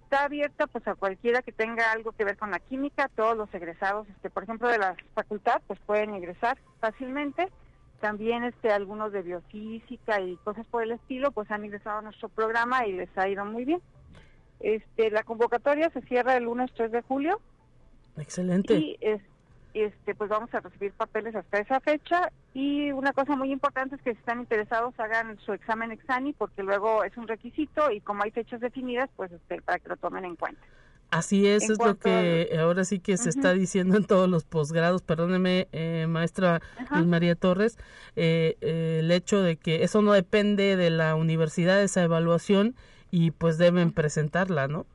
está 0.07 0.23
abierta 0.23 0.67
pues 0.67 0.87
a 0.87 0.95
cualquiera 0.95 1.41
que 1.41 1.51
tenga 1.51 1.91
algo 1.91 2.13
que 2.13 2.23
ver 2.23 2.37
con 2.37 2.49
la 2.49 2.59
química, 2.59 3.09
todos 3.13 3.35
los 3.35 3.53
egresados, 3.53 4.07
este, 4.07 4.29
por 4.29 4.43
ejemplo, 4.43 4.69
de 4.69 4.77
la 4.77 4.95
facultad, 5.13 5.61
pues 5.67 5.79
pueden 5.85 6.15
ingresar 6.15 6.57
fácilmente. 6.79 7.49
También 7.99 8.45
este, 8.45 8.71
algunos 8.71 9.11
de 9.11 9.21
biofísica 9.21 10.21
y 10.21 10.37
cosas 10.37 10.65
por 10.67 10.83
el 10.83 10.91
estilo, 10.91 11.31
pues 11.31 11.51
han 11.51 11.65
ingresado 11.65 11.97
a 11.97 12.01
nuestro 12.03 12.29
programa 12.29 12.87
y 12.87 12.93
les 12.93 13.09
ha 13.17 13.27
ido 13.27 13.43
muy 13.43 13.65
bien. 13.65 13.81
Este, 14.61 15.11
la 15.11 15.23
convocatoria 15.23 15.89
se 15.89 16.01
cierra 16.03 16.37
el 16.37 16.45
lunes 16.45 16.71
3 16.77 16.89
de 16.89 17.01
julio. 17.01 17.41
Excelente. 18.15 18.75
Y 18.75 18.97
este, 19.01 19.27
pues 20.17 20.29
vamos 20.29 20.53
a 20.53 20.59
recibir 20.59 20.91
papeles 20.93 21.35
hasta 21.35 21.59
esa 21.59 21.79
fecha 21.79 22.31
y 22.53 22.91
una 22.91 23.13
cosa 23.13 23.35
muy 23.35 23.51
importante 23.51 23.95
es 23.95 24.01
que 24.01 24.13
si 24.13 24.19
están 24.19 24.39
interesados 24.39 24.93
hagan 24.99 25.37
su 25.45 25.53
examen 25.53 25.91
exani 25.91 26.33
porque 26.33 26.63
luego 26.63 27.03
es 27.03 27.15
un 27.17 27.27
requisito 27.27 27.91
y 27.91 28.01
como 28.01 28.23
hay 28.23 28.31
fechas 28.31 28.59
definidas, 28.59 29.09
pues 29.15 29.31
este, 29.31 29.61
para 29.61 29.79
que 29.79 29.89
lo 29.89 29.97
tomen 29.97 30.25
en 30.25 30.35
cuenta. 30.35 30.61
Así 31.09 31.47
es, 31.47 31.69
es 31.69 31.79
lo 31.79 31.97
que 31.97 32.57
ahora 32.59 32.83
sí 32.83 32.99
que 32.99 33.15
se 33.15 33.29
está 33.29 33.53
diciendo 33.53 33.95
en 33.95 34.03
todos 34.03 34.29
los 34.29 34.43
posgrados. 34.43 35.03
Perdóneme, 35.03 35.69
eh, 35.71 36.05
maestra 36.09 36.61
María 36.89 37.35
Torres, 37.35 37.77
eh, 38.17 38.57
eh, 38.59 38.97
el 38.99 39.11
hecho 39.11 39.41
de 39.41 39.55
que 39.55 39.83
eso 39.83 40.01
no 40.01 40.11
depende 40.11 40.75
de 40.75 40.89
la 40.89 41.15
universidad, 41.15 41.81
esa 41.81 42.03
evaluación, 42.03 42.75
y 43.09 43.31
pues 43.31 43.57
deben 43.57 43.93
presentarla, 43.93 44.67
¿no? 44.67 44.85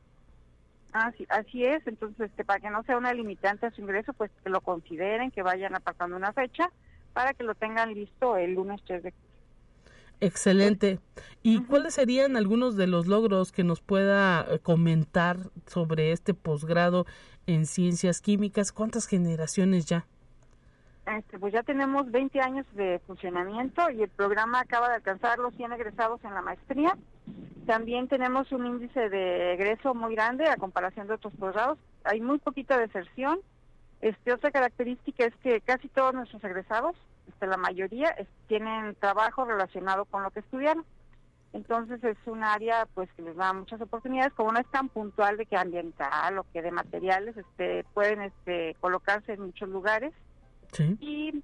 Así, 0.92 1.26
así 1.30 1.64
es, 1.64 1.86
entonces 1.86 2.30
este, 2.30 2.44
para 2.44 2.60
que 2.60 2.70
no 2.70 2.82
sea 2.82 2.98
una 2.98 3.14
limitante 3.14 3.66
a 3.66 3.70
su 3.70 3.80
ingreso, 3.80 4.12
pues 4.12 4.30
que 4.44 4.50
lo 4.50 4.60
consideren, 4.60 5.30
que 5.30 5.42
vayan 5.42 5.74
apartando 5.74 6.16
una 6.16 6.32
fecha 6.32 6.70
para 7.14 7.32
que 7.32 7.44
lo 7.44 7.54
tengan 7.54 7.94
listo 7.94 8.36
el 8.36 8.54
lunes 8.54 8.80
3 8.86 9.02
de 9.02 9.14
Excelente. 10.20 11.00
¿Y 11.42 11.64
cuáles 11.64 11.94
serían 11.94 12.36
algunos 12.36 12.76
de 12.76 12.86
los 12.86 13.08
logros 13.08 13.50
que 13.50 13.64
nos 13.64 13.80
pueda 13.80 14.46
eh, 14.48 14.60
comentar 14.60 15.38
sobre 15.66 16.12
este 16.12 16.32
posgrado 16.32 17.06
en 17.46 17.66
ciencias 17.66 18.20
químicas? 18.20 18.70
¿Cuántas 18.70 19.06
generaciones 19.06 19.86
ya? 19.86 20.06
Este, 21.06 21.40
pues 21.40 21.52
ya 21.52 21.64
tenemos 21.64 22.08
20 22.12 22.40
años 22.40 22.66
de 22.74 23.00
funcionamiento 23.04 23.90
y 23.90 24.02
el 24.02 24.10
programa 24.10 24.60
acaba 24.60 24.90
de 24.90 24.94
alcanzar 24.96 25.40
los 25.40 25.54
100 25.56 25.72
egresados 25.72 26.22
en 26.22 26.34
la 26.34 26.42
maestría 26.42 26.96
También 27.66 28.08
tenemos 28.08 28.50
un 28.52 28.66
índice 28.66 29.08
de 29.08 29.54
egreso 29.54 29.94
muy 29.94 30.14
grande 30.14 30.48
a 30.48 30.56
comparación 30.56 31.06
de 31.06 31.14
otros 31.14 31.32
posgrados. 31.38 31.78
Hay 32.04 32.20
muy 32.20 32.38
poquita 32.38 32.76
deserción. 32.76 33.38
Este, 34.00 34.32
otra 34.32 34.50
característica 34.50 35.24
es 35.24 35.34
que 35.36 35.60
casi 35.60 35.88
todos 35.88 36.12
nuestros 36.12 36.42
egresados, 36.42 36.96
este, 37.28 37.46
la 37.46 37.56
mayoría, 37.56 38.16
tienen 38.48 38.96
trabajo 38.96 39.44
relacionado 39.44 40.04
con 40.06 40.24
lo 40.24 40.30
que 40.30 40.40
estudiaron. 40.40 40.84
Entonces 41.52 42.02
es 42.02 42.16
un 42.26 42.42
área 42.42 42.86
pues 42.94 43.12
que 43.12 43.22
les 43.22 43.36
da 43.36 43.52
muchas 43.52 43.80
oportunidades, 43.80 44.32
como 44.32 44.52
no 44.52 44.58
es 44.58 44.70
tan 44.70 44.88
puntual 44.88 45.36
de 45.36 45.46
que 45.46 45.56
ambiental 45.56 46.38
o 46.38 46.46
que 46.52 46.62
de 46.62 46.72
materiales, 46.72 47.36
este, 47.36 47.84
pueden 47.94 48.22
este, 48.22 48.74
colocarse 48.80 49.34
en 49.34 49.42
muchos 49.42 49.68
lugares. 49.68 50.12
Y 51.00 51.42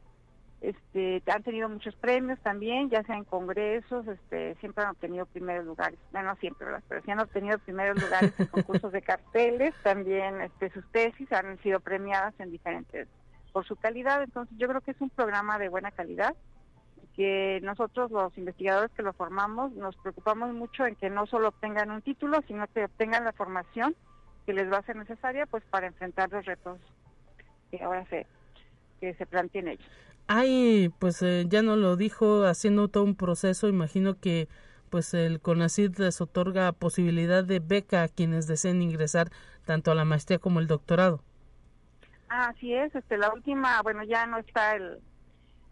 este, 0.61 1.23
han 1.33 1.43
tenido 1.43 1.69
muchos 1.69 1.95
premios 1.97 2.39
también, 2.41 2.91
ya 2.91 3.03
sea 3.05 3.17
en 3.17 3.25
congresos, 3.25 4.07
este, 4.09 4.57
siempre 4.57 4.85
han 4.85 4.91
obtenido 4.91 5.27
primeros 5.27 5.65
lugares, 5.65 5.99
bueno, 6.11 6.31
no 6.31 6.37
siempre, 6.37 6.67
pero 6.89 7.03
sí 7.03 7.11
han 7.11 7.21
obtenido 7.21 7.59
primeros 7.59 8.03
lugares 8.03 8.33
en 8.39 8.47
concursos 8.49 8.91
de 8.93 9.03
carteles, 9.03 9.75
también 9.83 10.41
este, 10.41 10.71
sus 10.71 10.85
tesis 10.91 11.31
han 11.33 11.59
sido 11.63 11.79
premiadas 11.81 12.35
en 12.41 12.51
diferentes, 12.51 13.07
por 13.53 13.67
su 13.67 13.77
calidad, 13.77 14.23
entonces 14.23 14.57
yo 14.59 14.69
creo 14.69 14.81
que 14.81 14.91
es 14.91 15.01
un 15.01 15.11
programa 15.11 15.59
de 15.59 15.69
buena 15.69 15.93
calidad, 15.93 16.35
que 17.15 17.61
nosotros 17.65 18.13
los 18.13 18.37
investigadores 18.39 18.93
que 18.93 19.03
lo 19.03 19.13
formamos 19.13 19.73
nos 19.73 19.97
preocupamos 19.97 20.55
mucho 20.55 20.87
en 20.87 20.95
que 20.95 21.11
no 21.11 21.27
solo 21.27 21.49
obtengan 21.49 21.91
un 21.91 22.01
título, 22.01 22.43
sino 22.47 22.65
que 22.69 22.85
obtengan 22.85 23.25
la 23.25 23.33
formación 23.33 23.97
que 24.47 24.53
les 24.53 24.73
va 24.73 24.79
a 24.79 24.83
ser 24.83 24.95
necesaria 24.95 25.45
pues 25.47 25.65
para 25.65 25.89
enfrentar 25.89 26.31
los 26.31 26.47
retos 26.47 26.79
que 27.73 27.83
ahora 27.83 28.07
se, 28.07 28.25
que 29.01 29.15
se 29.15 29.27
planteen 29.27 29.67
ellos. 29.67 29.91
Hay, 30.29 30.91
pues 30.99 31.23
eh, 31.23 31.47
ya 31.49 31.63
no 31.63 31.77
lo 31.77 31.97
dijo, 31.97 32.45
haciendo 32.45 32.89
todo 32.89 33.03
un 33.05 33.15
proceso, 33.17 33.67
imagino 33.67 34.21
que 34.21 34.49
pues 34.91 35.15
el 35.15 35.41
CONACYT 35.41 35.99
les 35.99 36.21
otorga 36.21 36.73
posibilidad 36.73 37.45
de 37.45 37.61
beca 37.61 38.03
a 38.03 38.09
quienes 38.09 38.47
deseen 38.47 38.83
ingresar 38.83 39.31
tanto 39.65 39.91
a 39.91 39.95
la 39.95 40.05
maestría 40.05 40.39
como 40.39 40.61
el 40.61 40.67
doctorado. 40.67 41.23
Así 42.29 42.75
es, 42.75 42.95
este, 42.95 43.17
la 43.17 43.33
última, 43.33 43.81
bueno, 43.83 44.05
ya 44.05 44.27
no 44.27 44.39
está 44.39 44.77
el, 44.77 45.01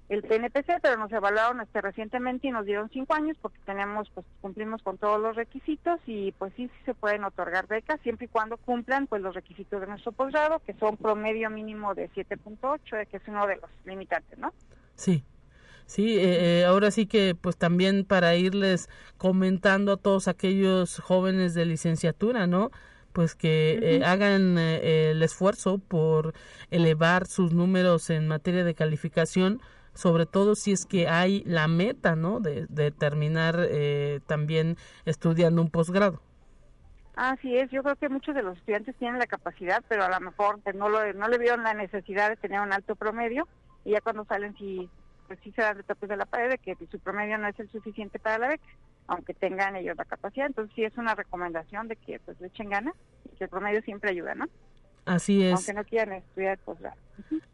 el 0.09 0.23
PNPC, 0.23 0.81
pero 0.81 0.97
nos 0.97 1.11
evaluaron 1.11 1.61
este 1.61 1.81
recientemente 1.81 2.47
y 2.47 2.51
nos 2.51 2.65
dieron 2.65 2.89
cinco 2.91 3.15
años 3.15 3.37
porque 3.43 3.59
tenemos, 3.65 4.09
pues 4.15 4.25
cumplimos 4.41 4.83
con 4.83 4.99
todos 4.99 5.21
los 5.21 5.35
requisitos 5.35 5.99
y 6.07 6.33
pues 6.33 6.53
sí, 6.57 6.69
sí 6.69 6.85
se 6.85 6.95
pueden 6.95 7.25
otorgar 7.25 7.67
becas 7.67 8.01
siempre 8.03 8.27
y 8.27 8.29
cuando 8.29 8.57
cumplan 8.57 9.09
pues 9.09 9.21
los 9.21 9.35
requisitos 9.35 9.81
de 9.81 9.89
nuestro 9.89 10.13
posgrado, 10.13 10.61
que 10.61 10.75
son 10.75 10.97
promedio 10.97 11.51
mínimo 11.51 11.95
de 11.95 12.09
7.8, 12.11 13.03
eh, 13.03 13.07
que 13.07 13.17
es 13.17 13.23
uno 13.27 13.47
de 13.47 13.57
los 13.57 13.71
limitantes, 13.85 14.39
¿no? 14.39 14.53
Sí. 14.95 15.25
Sí, 15.87 16.19
eh, 16.19 16.61
eh, 16.61 16.65
ahora 16.65 16.91
sí 16.91 17.07
que 17.07 17.37
pues 17.37 17.57
también 17.57 18.05
para 18.05 18.35
irles 18.35 18.89
comentando 19.19 19.93
a 19.93 19.97
todos 19.97 20.27
aquellos 20.27 20.99
jóvenes 20.99 21.55
de 21.55 21.65
licenciatura, 21.65 22.47
¿no? 22.47 22.71
pues 23.13 23.35
que 23.35 24.03
hagan 24.05 24.59
el 24.59 25.23
esfuerzo 25.23 25.79
por 25.79 26.35
elevar 26.71 27.27
sus 27.27 27.55
números 27.55 28.11
en 28.11 28.29
materia 28.29 28.63
de 28.63 28.75
calificación 28.75 29.63
sobre 29.97 30.27
todo 30.27 30.55
si 30.55 30.73
es 30.73 30.87
que 30.87 31.09
hay 31.09 31.43
la 31.45 31.67
meta, 31.69 32.15
¿no? 32.15 32.41
De, 32.41 32.67
terminar 32.93 33.57
eh, 33.59 34.21
también 34.27 34.77
estudiando 35.05 35.61
un 35.63 35.71
posgrado. 35.71 36.21
Así 37.17 37.57
es, 37.57 37.71
yo 37.71 37.83
creo 37.83 37.97
que 37.97 38.11
muchos 38.11 38.35
de 38.35 38.43
los 38.43 38.59
estudiantes 38.59 38.95
tienen 38.97 39.19
la 39.19 39.27
capacidad, 39.27 39.83
pero 39.89 40.05
a 40.05 40.11
lo 40.11 40.21
mejor 40.21 40.61
pues, 40.63 40.77
no, 40.77 40.91
lo, 40.91 41.13
no 41.15 41.29
le 41.29 41.39
vieron 41.39 41.63
la 41.63 41.73
necesidad 41.73 42.29
de 42.29 42.37
tener 42.37 42.61
un 42.61 42.73
alto 42.73 42.95
promedio 42.95 43.49
y 43.85 43.93
ya 43.93 44.03
cuando 44.03 44.27
salen 44.27 44.55
sí, 44.59 44.91
pues 45.27 45.39
sí 45.43 45.51
se 45.53 45.63
dan 45.63 45.79
de 45.79 45.83
topes 45.83 46.11
de 46.11 46.17
la 46.17 46.27
pared 46.27 46.51
de 46.51 46.59
que 46.59 46.77
su 46.91 46.99
promedio 46.99 47.39
no 47.39 47.49
es 47.49 47.59
el 47.59 47.71
suficiente 47.71 48.19
para 48.19 48.39
la 48.39 48.49
beca, 48.49 48.69
aunque 49.07 49.33
tengan 49.33 49.77
ellos 49.77 49.97
la 49.97 50.05
capacidad. 50.05 50.47
Entonces 50.47 50.75
sí 50.75 50.85
es 50.85 50.97
una 50.99 51.15
recomendación 51.15 51.89
de 51.89 51.97
que 51.97 52.21
pues 52.21 52.39
le 52.41 52.49
echen 52.49 52.69
ganas 52.69 52.95
y 53.25 53.37
que 53.37 53.45
el 53.45 53.51
promedio 53.51 53.81
siempre 53.81 54.11
ayuda, 54.11 54.35
¿no? 54.35 54.47
Así 55.07 55.45
es. 55.45 55.55
Aunque 55.55 55.73
no 55.73 55.85
quieran 55.85 56.17
estudiar 56.17 56.59
posgrado. 56.59 56.97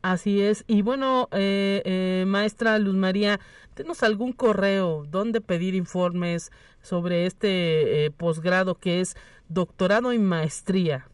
Así 0.01 0.41
es. 0.43 0.65
Y 0.67 0.81
bueno, 0.83 1.29
eh, 1.33 1.83
eh, 1.85 2.25
maestra 2.27 2.79
Luz 2.79 2.97
María, 2.97 3.39
¿tenemos 3.75 4.03
algún 4.03 4.33
correo 4.33 5.05
donde 5.05 5.43
pedir 5.43 5.75
informes 5.75 6.51
sobre 6.81 7.27
este 7.27 8.07
eh, 8.07 8.11
posgrado 8.11 8.75
que 8.77 9.01
es 9.01 9.17
doctorado 9.49 10.15
y 10.15 10.19
maestría? 10.19 11.07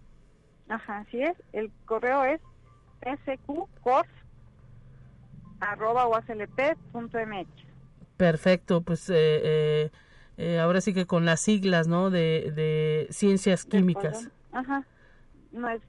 Ajá, 0.69 0.99
así 0.99 1.23
es. 1.23 1.37
El 1.53 1.73
correo 1.85 2.25
es 2.25 2.41
sqcors.mx. 3.03 4.09
Perfecto, 8.17 8.81
pues 8.83 9.11
eh, 9.13 9.91
ahora 10.61 10.81
sí 10.81 10.95
que 10.95 11.05
con 11.05 11.25
las 11.25 11.41
siglas, 11.41 11.89
¿no? 11.89 12.11
De, 12.11 12.53
de 12.55 13.09
ciencias 13.11 13.65
químicas. 13.65 14.31
Ajá. 14.53 14.87
No 15.51 15.69
es 15.69 15.83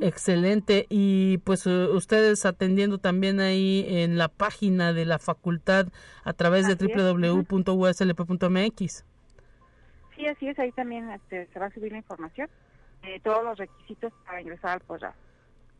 Excelente. 0.00 0.86
Y 0.88 1.38
pues 1.38 1.66
eh, 1.66 1.88
ustedes 1.88 2.44
atendiendo 2.46 2.98
también 2.98 3.40
ahí 3.40 3.84
en 3.88 4.18
la 4.18 4.28
página 4.28 4.92
de 4.92 5.04
la 5.04 5.18
facultad 5.18 5.86
a 6.24 6.32
través 6.32 6.66
de 6.66 6.74
www.uslp.mx. 6.74 7.84
Sí, 10.16 10.26
así 10.26 10.48
es. 10.48 10.58
Ahí 10.58 10.72
también 10.72 11.10
este, 11.10 11.46
se 11.52 11.58
va 11.58 11.66
a 11.66 11.70
subir 11.70 11.92
la 11.92 11.98
información 11.98 12.48
de 13.02 13.20
todos 13.20 13.44
los 13.44 13.58
requisitos 13.58 14.12
para 14.24 14.40
ingresar 14.40 14.70
al 14.72 14.80
posgrado. 14.80 15.14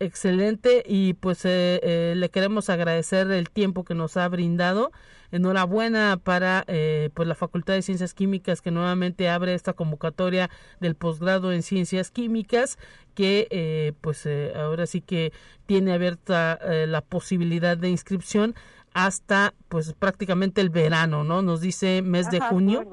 Excelente 0.01 0.83
y 0.87 1.15
pues 1.15 1.45
eh, 1.45 1.81
eh, 1.83 2.15
le 2.17 2.29
queremos 2.29 2.69
agradecer 2.69 3.31
el 3.31 3.49
tiempo 3.49 3.85
que 3.85 3.95
nos 3.95 4.17
ha 4.17 4.29
brindado. 4.29 4.91
Enhorabuena 5.31 6.19
para 6.23 6.65
eh, 6.67 7.11
pues 7.15 7.29
la 7.29 7.35
Facultad 7.35 7.75
de 7.75 7.83
Ciencias 7.83 8.13
Químicas 8.13 8.61
que 8.61 8.71
nuevamente 8.71 9.29
abre 9.29 9.55
esta 9.55 9.73
convocatoria 9.73 10.51
del 10.81 10.97
posgrado 10.97 11.53
en 11.53 11.63
Ciencias 11.63 12.11
Químicas 12.11 12.79
que 13.15 13.95
pues 14.01 14.29
ahora 14.57 14.87
sí 14.87 15.01
que 15.01 15.33
tiene 15.67 15.93
abierta 15.93 16.59
la 16.87 17.01
posibilidad 17.01 17.77
de 17.77 17.89
inscripción 17.89 18.55
hasta 18.93 19.55
pues 19.69 19.93
prácticamente 19.93 20.61
el 20.61 20.71
verano, 20.71 21.25
¿no? 21.25 21.43
Nos 21.43 21.61
dice 21.61 22.03
mes 22.03 22.31
de 22.31 22.41
junio. 22.41 22.85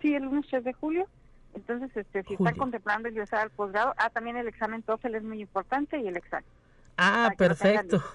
Sí, 0.00 0.14
el 0.14 0.28
mes 0.30 0.46
de 0.50 0.72
julio 0.72 1.08
entonces, 1.54 1.96
este, 1.96 2.22
si 2.24 2.34
están 2.34 2.56
contemplando 2.56 3.08
ingresar 3.08 3.40
al 3.40 3.50
posgrado, 3.50 3.94
ah, 3.98 4.10
también 4.10 4.36
el 4.36 4.48
examen 4.48 4.82
TOEFL 4.82 5.14
es 5.16 5.22
muy 5.22 5.40
importante 5.40 5.98
y 5.98 6.08
el 6.08 6.16
examen. 6.16 6.48
Ah, 6.96 7.32
perfecto. 7.36 8.02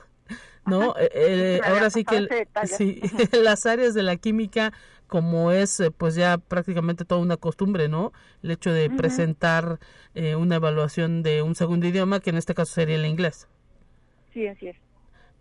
No, 0.65 0.95
eh, 0.97 1.09
eh, 1.11 1.61
ahora 1.65 1.89
sí 1.89 2.05
que 2.05 2.47
sí, 2.65 3.01
las 3.43 3.65
áreas 3.65 3.93
de 3.93 4.01
la 4.01 4.15
química, 4.15 4.71
como 5.07 5.51
es 5.51 5.81
eh, 5.81 5.91
pues 5.91 6.15
ya 6.15 6.37
prácticamente 6.37 7.03
toda 7.03 7.19
una 7.19 7.35
costumbre, 7.35 7.89
¿no? 7.89 8.13
El 8.41 8.51
hecho 8.51 8.71
de 8.71 8.89
presentar 8.89 9.79
una 10.15 10.55
evaluación 10.55 11.21
de 11.21 11.41
un 11.41 11.55
segundo 11.55 11.85
idioma, 11.85 12.21
que 12.21 12.29
en 12.29 12.37
este 12.37 12.55
caso 12.55 12.73
sería 12.73 12.95
el 12.95 13.05
inglés. 13.05 13.49
Sí, 14.31 14.47
así 14.47 14.69
es. 14.69 14.77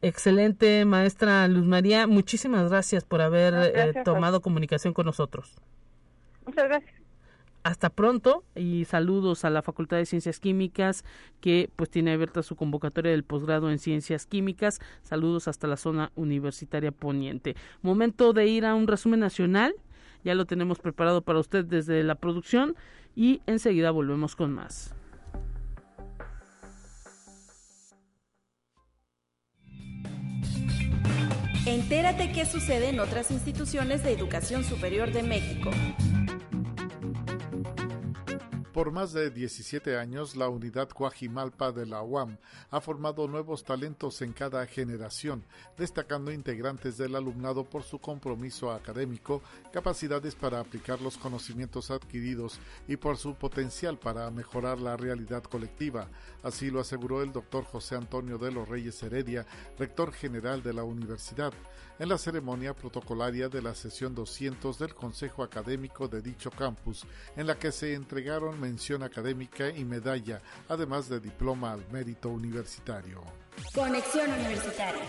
Excelente, 0.01 0.84
maestra 0.84 1.47
Luz 1.47 1.66
María. 1.66 2.09
Muchísimas 2.09 2.68
gracias 2.68 3.05
por 3.05 3.22
haber 3.22 4.03
tomado 4.03 4.43
comunicación 4.43 4.93
con 4.93 5.07
nosotros. 5.07 5.55
Muchas 6.45 6.64
gracias 6.64 7.02
hasta 7.63 7.91
pronto 7.91 8.45
y 8.55 8.85
saludos 8.85 9.45
a 9.45 9.51
la 9.51 9.63
Facultad 9.63 9.97
de 9.97 10.07
Ciencias 10.07 10.41
Químicas 10.41 11.05
que 11.41 11.71
pues 11.77 11.91
tiene 11.91 12.13
abierta 12.13 12.43
su 12.43 12.57
convocatoria 12.57 13.13
del 13.13 13.25
posgrado 13.25 13.71
en 13.71 13.79
Ciencias 13.79 14.27
Químicas. 14.27 14.81
Saludos 15.03 15.49
hasta 15.49 15.67
la 15.67 15.77
zona 15.77 16.11
universitaria 16.15 16.93
poniente. 16.93 17.57
Momento 17.83 18.33
de 18.33 18.47
ir 18.47 18.67
a 18.67 18.75
un 18.75 18.87
resumen 18.87 19.21
nacional. 19.21 19.75
Ya 20.25 20.35
lo 20.35 20.45
tenemos 20.47 20.79
preparado 20.79 21.23
para 21.23 21.41
usted 21.41 21.65
desde 21.65 22.03
la 22.03 22.15
producción 22.15 22.77
y 23.15 23.43
enseguida 23.47 23.91
volvemos 23.91 24.37
con 24.37 24.53
más. 24.53 24.95
Entérate 31.65 32.33
qué 32.33 32.45
sucede 32.45 32.89
en 32.89 32.99
otras 32.99 33.31
instituciones 33.31 34.03
de 34.03 34.13
educación 34.13 34.65
superior 34.65 35.13
de 35.13 35.23
México. 35.23 35.71
Por 38.73 38.91
más 38.91 39.12
de 39.12 39.31
17 39.31 39.99
años, 39.99 40.35
la 40.35 40.49
unidad 40.49 40.89
Cuajimalpa 40.89 41.73
de 41.73 41.85
la 41.85 42.01
UAM 42.01 42.39
ha 42.70 42.81
formado 42.81 43.29
nuevos 43.29 43.64
talentos 43.64 44.23
en 44.23 44.33
cada 44.33 44.66
generación, 44.66 45.45
destacando 45.77 46.33
integrantes 46.33 46.97
del 46.97 47.14
alumnado 47.14 47.64
por 47.64 47.83
su 47.83 47.99
compromiso 47.99 48.73
académico, 48.73 49.43
capacidades 49.75 50.35
para 50.35 50.59
aplicar 50.59 51.03
los 51.03 51.18
conocimientos 51.18 51.91
adquiridos 51.91 52.61
y 52.89 52.97
por 52.97 53.18
su 53.18 53.35
potencial 53.35 53.99
para 53.99 54.31
mejorar 54.31 54.81
la 54.81 54.97
realidad 54.97 55.43
colectiva. 55.43 56.09
Así 56.43 56.70
lo 56.70 56.81
aseguró 56.81 57.23
el 57.23 57.31
doctor 57.31 57.64
José 57.64 57.97
Antonio 57.97 58.39
de 58.39 58.53
los 58.53 58.66
Reyes 58.66 59.03
Heredia, 59.03 59.45
rector 59.79 60.14
general 60.14 60.62
de 60.62 60.73
la 60.73 60.85
universidad 60.85 61.53
en 61.99 62.09
la 62.09 62.18
ceremonia 62.18 62.74
protocolaria 62.74 63.49
de 63.49 63.62
la 63.62 63.74
sesión 63.74 64.14
200 64.14 64.78
del 64.78 64.95
Consejo 64.95 65.43
Académico 65.43 66.09
de 66.09 66.22
dicho 66.22 66.51
campus, 66.51 67.05
en 67.36 67.47
la 67.47 67.59
que 67.59 67.72
se 67.72 67.95
entregaron 67.95 68.61
mención 68.61 69.03
académica 69.03 69.70
y 69.70 69.84
medalla, 69.84 70.43
además 70.68 71.09
de 71.09 71.20
diploma 71.20 71.72
al 71.72 71.86
mérito 71.90 72.28
universitario. 72.28 73.22
Conexión 73.74 74.30
Universitaria. 74.30 75.03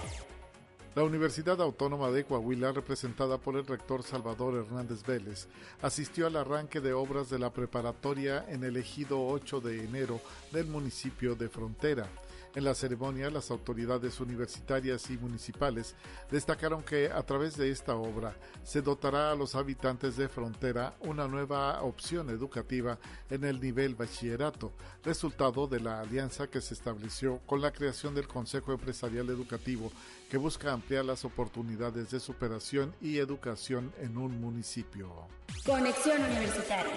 La 0.96 1.04
Universidad 1.04 1.60
Autónoma 1.60 2.12
de 2.12 2.24
Coahuila, 2.24 2.72
representada 2.72 3.40
por 3.40 3.56
el 3.56 3.66
rector 3.66 4.04
Salvador 4.04 4.64
Hernández 4.64 5.04
Vélez, 5.04 5.48
asistió 5.82 6.28
al 6.28 6.36
arranque 6.36 6.82
de 6.82 6.94
obras 6.94 7.32
de 7.32 7.40
la 7.40 7.52
preparatoria 7.52 8.46
en 8.48 8.64
el 8.64 8.78
ejido 8.78 9.26
8 9.26 9.60
de 9.60 9.84
enero 9.84 10.22
del 10.52 10.68
municipio 10.68 11.34
de 11.34 11.50
Frontera. 11.50 12.08
En 12.56 12.64
la 12.64 12.76
ceremonia, 12.76 13.32
las 13.32 13.50
autoridades 13.50 14.20
universitarias 14.20 15.10
y 15.10 15.18
municipales 15.18 15.96
destacaron 16.30 16.84
que 16.84 17.10
a 17.10 17.24
través 17.24 17.58
de 17.58 17.72
esta 17.72 17.96
obra 17.96 18.36
se 18.64 18.84
dotará 18.84 19.32
a 19.32 19.36
los 19.36 19.56
habitantes 19.56 20.18
de 20.18 20.30
frontera 20.30 20.94
una 21.00 21.28
nueva 21.28 21.82
opción 21.82 22.30
educativa 22.30 23.00
en 23.32 23.44
el 23.44 23.60
nivel 23.60 23.96
bachillerato, 23.96 24.72
resultado 25.04 25.66
de 25.66 25.80
la 25.80 26.02
alianza 26.02 26.46
que 26.46 26.62
se 26.62 26.76
estableció 26.76 27.40
con 27.48 27.60
la 27.60 27.72
creación 27.72 28.14
del 28.14 28.28
Consejo 28.28 28.72
Empresarial 28.72 29.30
Educativo 29.30 29.92
que 30.30 30.38
busca 30.38 30.72
ampliar 30.72 31.06
las 31.06 31.26
oportunidades 31.26 32.12
de 32.12 32.20
superación 32.20 32.94
y 33.02 33.18
educación 33.18 33.92
en 34.00 34.16
un 34.16 34.40
municipio. 34.40 35.28
Conexión 35.66 36.22
Universitaria. 36.22 36.94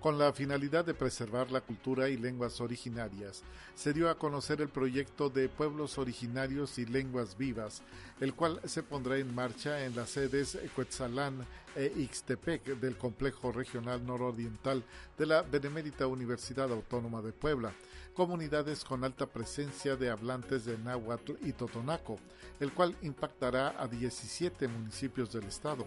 Con 0.00 0.18
la 0.18 0.32
finalidad 0.32 0.84
de 0.84 0.94
preservar 0.94 1.50
la 1.50 1.62
cultura 1.62 2.08
y 2.08 2.16
lenguas 2.16 2.60
originarias, 2.60 3.42
se 3.74 3.92
dio 3.92 4.08
a 4.10 4.18
conocer 4.18 4.60
el 4.60 4.68
proyecto 4.68 5.30
de 5.30 5.48
Pueblos 5.48 5.98
Originarios 5.98 6.78
y 6.78 6.86
Lenguas 6.86 7.36
Vivas, 7.36 7.82
el 8.20 8.34
cual 8.34 8.60
se 8.64 8.82
pondrá 8.82 9.16
en 9.16 9.34
marcha 9.34 9.84
en 9.84 9.96
las 9.96 10.10
sedes 10.10 10.58
Cuetzalán 10.74 11.46
e 11.74 11.92
Ixtepec 11.96 12.78
del 12.78 12.96
Complejo 12.96 13.50
Regional 13.52 14.06
Nororiental 14.06 14.84
de 15.18 15.26
la 15.26 15.42
Benemérita 15.42 16.06
Universidad 16.06 16.70
Autónoma 16.70 17.20
de 17.22 17.32
Puebla, 17.32 17.72
comunidades 18.14 18.84
con 18.84 19.02
alta 19.02 19.26
presencia 19.26 19.96
de 19.96 20.10
hablantes 20.10 20.66
de 20.66 20.78
náhuatl 20.78 21.32
y 21.42 21.52
totonaco, 21.52 22.18
el 22.60 22.72
cual 22.72 22.94
impactará 23.02 23.74
a 23.78 23.88
17 23.88 24.68
municipios 24.68 25.32
del 25.32 25.44
estado. 25.44 25.86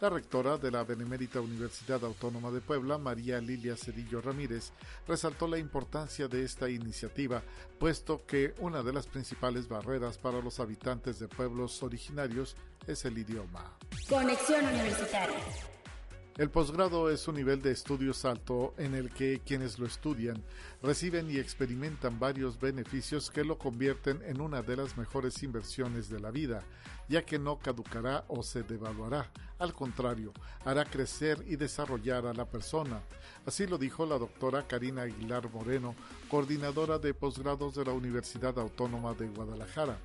La 0.00 0.08
rectora 0.08 0.56
de 0.56 0.70
la 0.70 0.82
Benemérita 0.82 1.42
Universidad 1.42 2.02
Autónoma 2.04 2.50
de 2.50 2.62
Puebla, 2.62 2.96
María 2.96 3.38
Lilia 3.38 3.76
Cedillo 3.76 4.22
Ramírez, 4.22 4.72
resaltó 5.06 5.46
la 5.46 5.58
importancia 5.58 6.26
de 6.26 6.42
esta 6.42 6.70
iniciativa, 6.70 7.42
puesto 7.78 8.24
que 8.24 8.54
una 8.60 8.82
de 8.82 8.94
las 8.94 9.06
principales 9.06 9.68
barreras 9.68 10.16
para 10.16 10.40
los 10.40 10.58
habitantes 10.58 11.18
de 11.18 11.28
pueblos 11.28 11.82
originarios 11.82 12.56
es 12.86 13.04
el 13.04 13.18
idioma. 13.18 13.76
Conexión 14.08 14.64
Universitaria. 14.64 15.36
El 16.40 16.48
posgrado 16.48 17.10
es 17.10 17.28
un 17.28 17.34
nivel 17.34 17.60
de 17.60 17.70
estudios 17.70 18.24
alto 18.24 18.72
en 18.78 18.94
el 18.94 19.10
que 19.10 19.42
quienes 19.44 19.78
lo 19.78 19.84
estudian 19.84 20.42
reciben 20.82 21.30
y 21.30 21.36
experimentan 21.36 22.18
varios 22.18 22.58
beneficios 22.58 23.30
que 23.30 23.44
lo 23.44 23.58
convierten 23.58 24.22
en 24.24 24.40
una 24.40 24.62
de 24.62 24.74
las 24.74 24.96
mejores 24.96 25.42
inversiones 25.42 26.08
de 26.08 26.18
la 26.18 26.30
vida, 26.30 26.62
ya 27.10 27.26
que 27.26 27.38
no 27.38 27.58
caducará 27.58 28.24
o 28.28 28.42
se 28.42 28.62
devaluará. 28.62 29.30
Al 29.58 29.74
contrario, 29.74 30.32
hará 30.64 30.86
crecer 30.86 31.44
y 31.46 31.56
desarrollar 31.56 32.24
a 32.24 32.32
la 32.32 32.46
persona. 32.46 33.02
Así 33.44 33.66
lo 33.66 33.76
dijo 33.76 34.06
la 34.06 34.16
doctora 34.16 34.66
Karina 34.66 35.02
Aguilar 35.02 35.52
Moreno, 35.52 35.94
coordinadora 36.30 36.98
de 36.98 37.12
posgrados 37.12 37.74
de 37.74 37.84
la 37.84 37.92
Universidad 37.92 38.58
Autónoma 38.58 39.12
de 39.12 39.28
Guadalajara. 39.28 39.98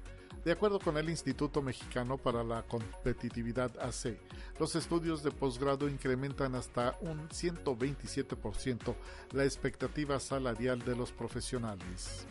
De 0.46 0.52
acuerdo 0.52 0.80
con 0.80 0.96
el 0.96 1.10
Instituto 1.10 1.60
Mexicano 1.64 2.20
para 2.20 2.44
la 2.44 2.62
Competitividad 2.62 3.72
AC, 3.80 4.16
los 4.60 4.76
estudios 4.76 5.24
de 5.24 5.32
posgrado 5.32 5.90
incrementan 5.90 6.54
hasta 6.54 6.96
un 7.02 7.28
127% 7.30 8.96
la 9.32 9.44
expectativa 9.44 10.20
salarial 10.20 10.78
de 10.86 10.96
los 10.96 11.12
profesionales. 11.12 12.28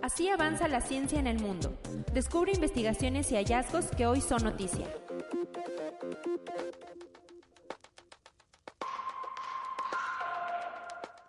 Así 0.00 0.28
avanza 0.28 0.68
la 0.68 0.80
ciencia 0.80 1.18
en 1.18 1.26
el 1.26 1.40
mundo. 1.40 1.76
Descubre 2.14 2.52
investigaciones 2.52 3.32
y 3.32 3.34
hallazgos 3.34 3.86
que 3.86 4.06
hoy 4.06 4.20
son 4.20 4.44
noticia. 4.44 4.86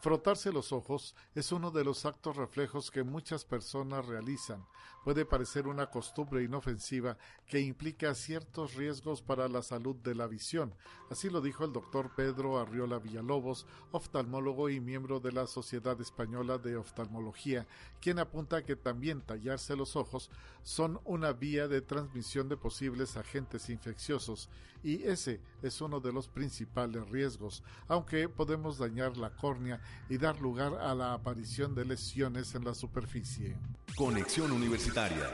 Frotarse 0.04 0.52
los 0.52 0.74
ojos 0.74 1.16
es 1.34 1.54
uno 1.54 1.72
de 1.72 1.86
los 1.86 2.06
actos 2.06 2.36
reflejos 2.36 2.92
que 2.92 3.04
muchas 3.04 3.46
personas 3.46 4.06
realizan. 4.06 4.66
Puede 5.06 5.24
parecer 5.24 5.66
una 5.66 5.90
costumbre 5.90 6.44
inofensiva 6.44 7.18
que 7.48 7.62
implica 7.62 8.14
ciertos 8.14 8.74
riesgos 8.74 9.22
para 9.22 9.48
la 9.48 9.62
salud 9.62 9.96
de 9.96 10.14
la 10.14 10.28
visión. 10.28 10.76
Así 11.10 11.30
lo 11.30 11.40
dijo 11.40 11.64
el 11.64 11.72
doctor 11.72 12.12
Pedro 12.18 12.60
Arriola 12.60 13.00
Villalobos, 13.00 13.66
oftalmólogo 13.94 14.70
y 14.70 14.82
miembro 14.82 15.22
de 15.22 15.32
la 15.32 15.48
Sociedad 15.48 16.00
Española 16.02 16.58
de 16.58 16.76
Oftalmología, 16.76 17.66
quien 18.02 18.20
apunta 18.20 18.66
que 18.66 18.76
también 18.76 19.22
tallarse 19.22 19.78
los 19.78 19.96
ojos 19.96 20.30
son 20.64 21.00
una 21.06 21.32
vía 21.32 21.70
de 21.70 21.80
transmisión 21.82 22.50
de 22.50 22.58
posibles 22.58 23.16
agentes 23.16 23.70
infecciosos 23.70 24.50
y 24.84 25.04
ese 25.04 25.40
es 25.62 25.80
uno 25.82 26.00
de 26.02 26.12
los 26.12 26.28
principales 26.28 27.10
riesgos, 27.10 27.64
aunque 27.88 28.28
podemos 28.28 28.78
dañar 28.78 29.18
la 29.18 29.30
córnea 29.30 29.82
y 30.10 30.18
dar 30.18 30.40
lugar 30.40 30.76
a 30.76 30.94
la 30.94 31.14
aparición 31.14 31.74
de 31.76 31.86
lesiones 31.86 32.56
en 32.56 32.66
la 32.66 32.74
superficie. 32.74 33.56
Conexión 33.96 34.52
Universitaria. 34.52 35.30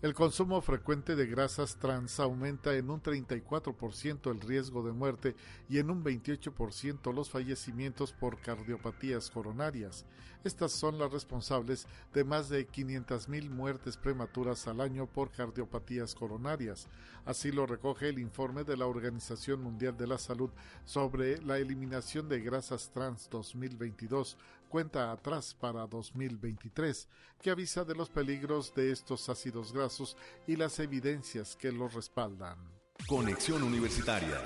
El 0.00 0.14
consumo 0.14 0.60
frecuente 0.60 1.16
de 1.16 1.26
grasas 1.26 1.74
trans 1.74 2.20
aumenta 2.20 2.72
en 2.76 2.88
un 2.88 3.02
34% 3.02 4.30
el 4.30 4.40
riesgo 4.40 4.84
de 4.84 4.92
muerte 4.92 5.34
y 5.68 5.78
en 5.78 5.90
un 5.90 6.04
28% 6.04 7.12
los 7.12 7.30
fallecimientos 7.30 8.12
por 8.12 8.40
cardiopatías 8.40 9.28
coronarias. 9.28 10.04
Estas 10.44 10.70
son 10.70 11.00
las 11.00 11.12
responsables 11.12 11.88
de 12.14 12.22
más 12.22 12.48
de 12.48 12.68
500.000 12.68 13.50
muertes 13.50 13.96
prematuras 13.96 14.68
al 14.68 14.80
año 14.80 15.08
por 15.08 15.32
cardiopatías 15.32 16.14
coronarias. 16.14 16.86
Así 17.24 17.50
lo 17.50 17.66
recoge 17.66 18.08
el 18.08 18.20
informe 18.20 18.62
de 18.62 18.76
la 18.76 18.86
Organización 18.86 19.60
Mundial 19.60 19.96
de 19.96 20.06
la 20.06 20.18
Salud 20.18 20.50
sobre 20.84 21.42
la 21.42 21.58
eliminación 21.58 22.28
de 22.28 22.40
grasas 22.40 22.90
trans 22.94 23.28
2022, 23.30 24.36
cuenta 24.68 25.10
atrás 25.10 25.54
para 25.54 25.86
2023, 25.86 27.08
que 27.40 27.50
avisa 27.50 27.84
de 27.84 27.94
los 27.94 28.10
peligros 28.10 28.74
de 28.74 28.92
estos 28.92 29.28
ácidos 29.28 29.72
grasos 29.72 30.16
y 30.46 30.56
las 30.56 30.78
evidencias 30.78 31.56
que 31.56 31.72
los 31.72 31.94
respaldan. 31.94 32.58
Conexión 33.06 33.62
Universitaria. 33.62 34.40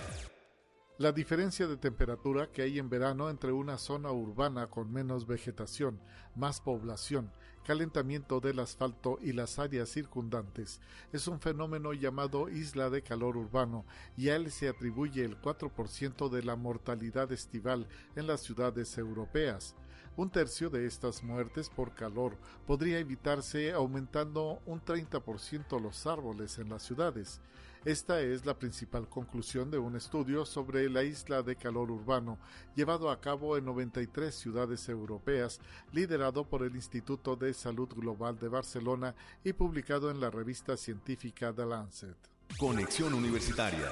La 0.98 1.10
diferencia 1.10 1.66
de 1.66 1.76
temperatura 1.76 2.52
que 2.52 2.62
hay 2.62 2.78
en 2.78 2.88
verano 2.88 3.28
entre 3.28 3.50
una 3.50 3.78
zona 3.78 4.12
urbana 4.12 4.68
con 4.68 4.92
menos 4.92 5.26
vegetación, 5.26 5.98
más 6.36 6.60
población, 6.60 7.32
calentamiento 7.64 8.40
del 8.40 8.58
asfalto 8.58 9.18
y 9.22 9.32
las 9.32 9.58
áreas 9.58 9.88
circundantes 9.88 10.80
es 11.12 11.26
un 11.28 11.40
fenómeno 11.40 11.92
llamado 11.92 12.48
isla 12.48 12.90
de 12.90 13.02
calor 13.02 13.36
urbano 13.36 13.84
y 14.16 14.28
a 14.28 14.36
él 14.36 14.50
se 14.50 14.68
atribuye 14.68 15.24
el 15.24 15.40
4% 15.40 16.28
de 16.28 16.42
la 16.42 16.56
mortalidad 16.56 17.32
estival 17.32 17.88
en 18.14 18.26
las 18.26 18.42
ciudades 18.42 18.96
europeas. 18.98 19.74
Un 20.14 20.28
tercio 20.28 20.68
de 20.68 20.86
estas 20.86 21.22
muertes 21.22 21.70
por 21.70 21.94
calor 21.94 22.36
podría 22.66 22.98
evitarse 22.98 23.72
aumentando 23.72 24.60
un 24.66 24.84
30% 24.84 25.80
los 25.80 26.06
árboles 26.06 26.58
en 26.58 26.68
las 26.68 26.82
ciudades. 26.82 27.40
Esta 27.84 28.20
es 28.20 28.46
la 28.46 28.58
principal 28.58 29.08
conclusión 29.08 29.70
de 29.70 29.78
un 29.78 29.96
estudio 29.96 30.44
sobre 30.44 30.88
la 30.88 31.02
isla 31.02 31.42
de 31.42 31.56
calor 31.56 31.90
urbano 31.90 32.38
llevado 32.76 33.10
a 33.10 33.20
cabo 33.20 33.56
en 33.56 33.64
93 33.64 34.32
ciudades 34.32 34.88
europeas, 34.88 35.60
liderado 35.92 36.44
por 36.44 36.62
el 36.62 36.76
Instituto 36.76 37.34
de 37.34 37.54
Salud 37.54 37.88
Global 37.88 38.38
de 38.38 38.48
Barcelona 38.48 39.14
y 39.42 39.54
publicado 39.54 40.10
en 40.10 40.20
la 40.20 40.30
revista 40.30 40.76
científica 40.76 41.52
The 41.52 41.66
Lancet. 41.66 42.16
Conexión 42.58 43.14
Universitaria. 43.14 43.90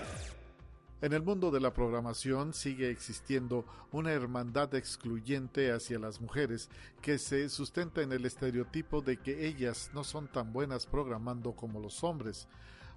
En 1.03 1.15
el 1.15 1.23
mundo 1.23 1.51
de 1.51 1.61
la 1.61 1.73
programación 1.73 2.53
sigue 2.53 2.91
existiendo 2.91 3.65
una 3.91 4.13
hermandad 4.13 4.75
excluyente 4.75 5.73
hacia 5.73 5.99
las 5.99 6.21
mujeres 6.21 6.69
que 7.01 7.17
se 7.17 7.49
sustenta 7.49 8.03
en 8.03 8.13
el 8.13 8.27
estereotipo 8.27 9.01
de 9.01 9.17
que 9.17 9.47
ellas 9.47 9.91
no 9.95 10.05
son 10.05 10.29
tan 10.29 10.53
buenas 10.53 10.85
programando 10.85 11.53
como 11.53 11.81
los 11.81 12.05
hombres. 12.05 12.49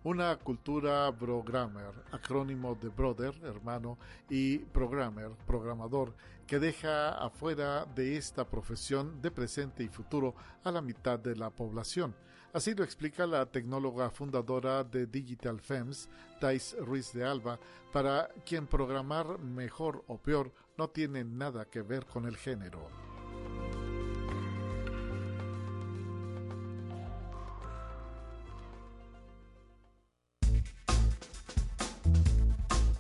Una 0.04 0.36
cultura 0.36 1.10
programmer, 1.18 1.94
acrónimo 2.12 2.76
de 2.76 2.90
brother, 2.90 3.34
hermano, 3.42 3.98
y 4.30 4.58
programmer, 4.58 5.32
programador, 5.48 6.14
que 6.46 6.60
deja 6.60 7.12
afuera 7.12 7.86
de 7.96 8.18
esta 8.18 8.44
profesión 8.44 9.22
de 9.22 9.32
presente 9.32 9.82
y 9.82 9.88
futuro 9.88 10.36
a 10.66 10.72
la 10.72 10.82
mitad 10.82 11.20
de 11.20 11.38
la 11.38 11.50
población. 11.52 12.14
Así 12.54 12.76
lo 12.76 12.84
explica 12.84 13.26
la 13.26 13.48
tecnóloga 13.48 14.12
fundadora 14.12 14.84
de 14.84 15.08
Digital 15.08 15.60
Femmes, 15.60 16.08
Thais 16.40 16.76
Ruiz 16.80 17.12
de 17.12 17.26
Alba, 17.26 17.60
para 17.92 18.30
quien 18.46 18.68
programar 18.68 19.40
mejor 19.40 20.04
o 20.08 20.20
peor 20.20 20.54
no 20.78 20.88
tiene 20.88 21.24
nada 21.24 21.66
que 21.66 21.82
ver 21.82 22.06
con 22.06 22.28
el 22.28 22.38
género. 22.38 22.88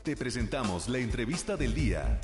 Te 0.04 0.18
presentamos 0.18 0.89
la 0.89 0.97
entrevista 0.97 1.56
del 1.56 1.76
día. 1.76 2.20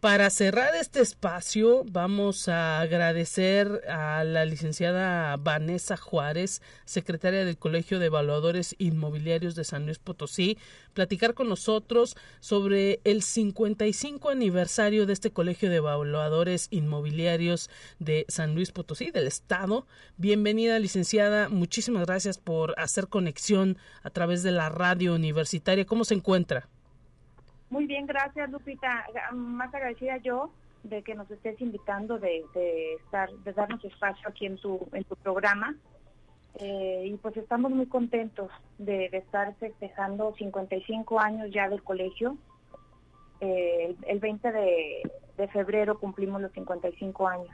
Para 0.00 0.28
cerrar 0.28 0.74
este 0.74 1.00
espacio, 1.00 1.82
vamos 1.90 2.48
a 2.48 2.80
agradecer 2.80 3.80
a 3.88 4.24
la 4.24 4.44
licenciada 4.44 5.34
Vanessa 5.38 5.96
Juárez, 5.96 6.60
secretaria 6.84 7.46
del 7.46 7.56
Colegio 7.56 7.98
de 7.98 8.06
Evaluadores 8.06 8.74
Inmobiliarios 8.76 9.54
de 9.54 9.64
San 9.64 9.86
Luis 9.86 9.98
Potosí, 9.98 10.58
platicar 10.92 11.32
con 11.32 11.48
nosotros 11.48 12.14
sobre 12.40 13.00
el 13.04 13.22
55 13.22 14.28
aniversario 14.28 15.06
de 15.06 15.14
este 15.14 15.32
Colegio 15.32 15.70
de 15.70 15.76
Evaluadores 15.76 16.68
Inmobiliarios 16.70 17.70
de 17.98 18.26
San 18.28 18.54
Luis 18.54 18.72
Potosí, 18.72 19.10
del 19.10 19.26
Estado. 19.26 19.86
Bienvenida, 20.18 20.78
licenciada. 20.78 21.48
Muchísimas 21.48 22.04
gracias 22.04 22.36
por 22.36 22.78
hacer 22.78 23.08
conexión 23.08 23.78
a 24.02 24.10
través 24.10 24.42
de 24.42 24.52
la 24.52 24.68
radio 24.68 25.14
universitaria. 25.14 25.86
¿Cómo 25.86 26.04
se 26.04 26.14
encuentra? 26.14 26.68
Muy 27.70 27.86
bien, 27.86 28.06
gracias 28.06 28.50
Lupita. 28.50 29.06
Más 29.32 29.74
agradecida 29.74 30.18
yo 30.18 30.50
de 30.84 31.02
que 31.02 31.14
nos 31.14 31.30
estés 31.30 31.60
invitando 31.60 32.18
de, 32.18 32.44
estar, 33.00 33.30
de 33.30 33.52
darnos 33.52 33.84
espacio 33.84 34.28
aquí 34.28 34.46
en 34.46 34.56
tu, 34.56 34.86
en 34.92 35.04
tu 35.04 35.16
programa. 35.16 35.74
Eh, 36.58 37.02
y 37.06 37.16
pues 37.18 37.36
estamos 37.36 37.70
muy 37.70 37.86
contentos 37.86 38.50
de, 38.78 39.06
estar 39.12 39.54
festejando 39.56 40.34
55 40.38 41.20
años 41.20 41.50
ya 41.52 41.68
del 41.68 41.82
colegio. 41.82 42.38
Eh, 43.40 43.94
el, 44.06 44.18
20 44.20 44.52
de, 44.52 45.02
de 45.36 45.48
febrero 45.48 45.98
cumplimos 45.98 46.40
los 46.40 46.52
55 46.52 47.28
años. 47.28 47.50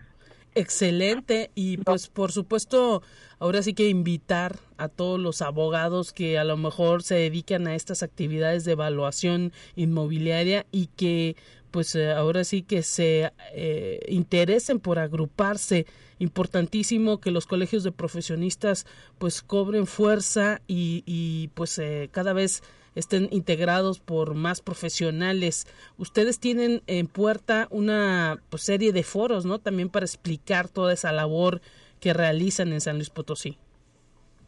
Excelente 0.54 1.50
y 1.54 1.78
pues 1.78 2.08
por 2.08 2.30
supuesto 2.30 3.02
ahora 3.38 3.62
sí 3.62 3.72
que 3.72 3.88
invitar 3.88 4.58
a 4.76 4.88
todos 4.88 5.18
los 5.18 5.40
abogados 5.40 6.12
que 6.12 6.38
a 6.38 6.44
lo 6.44 6.58
mejor 6.58 7.02
se 7.02 7.14
dedican 7.14 7.66
a 7.66 7.74
estas 7.74 8.02
actividades 8.02 8.66
de 8.66 8.72
evaluación 8.72 9.52
inmobiliaria 9.76 10.66
y 10.70 10.88
que 10.88 11.36
pues 11.70 11.94
eh, 11.94 12.12
ahora 12.12 12.44
sí 12.44 12.62
que 12.62 12.82
se 12.82 13.32
eh, 13.54 14.00
interesen 14.08 14.78
por 14.78 14.98
agruparse. 14.98 15.86
Importantísimo 16.18 17.18
que 17.18 17.30
los 17.30 17.46
colegios 17.46 17.82
de 17.82 17.90
profesionistas 17.90 18.86
pues 19.18 19.42
cobren 19.42 19.86
fuerza 19.86 20.60
y, 20.68 21.02
y 21.06 21.48
pues 21.54 21.78
eh, 21.78 22.10
cada 22.12 22.34
vez 22.34 22.62
estén 22.94 23.28
integrados 23.30 24.00
por 24.00 24.34
más 24.34 24.60
profesionales. 24.60 25.66
Ustedes 25.98 26.38
tienen 26.38 26.82
en 26.86 27.06
puerta 27.06 27.68
una 27.70 28.38
pues, 28.50 28.62
serie 28.62 28.92
de 28.92 29.02
foros, 29.02 29.44
¿no? 29.44 29.58
También 29.58 29.88
para 29.88 30.04
explicar 30.04 30.68
toda 30.68 30.92
esa 30.92 31.12
labor 31.12 31.60
que 32.00 32.12
realizan 32.12 32.72
en 32.72 32.80
San 32.80 32.96
Luis 32.96 33.10
Potosí. 33.10 33.58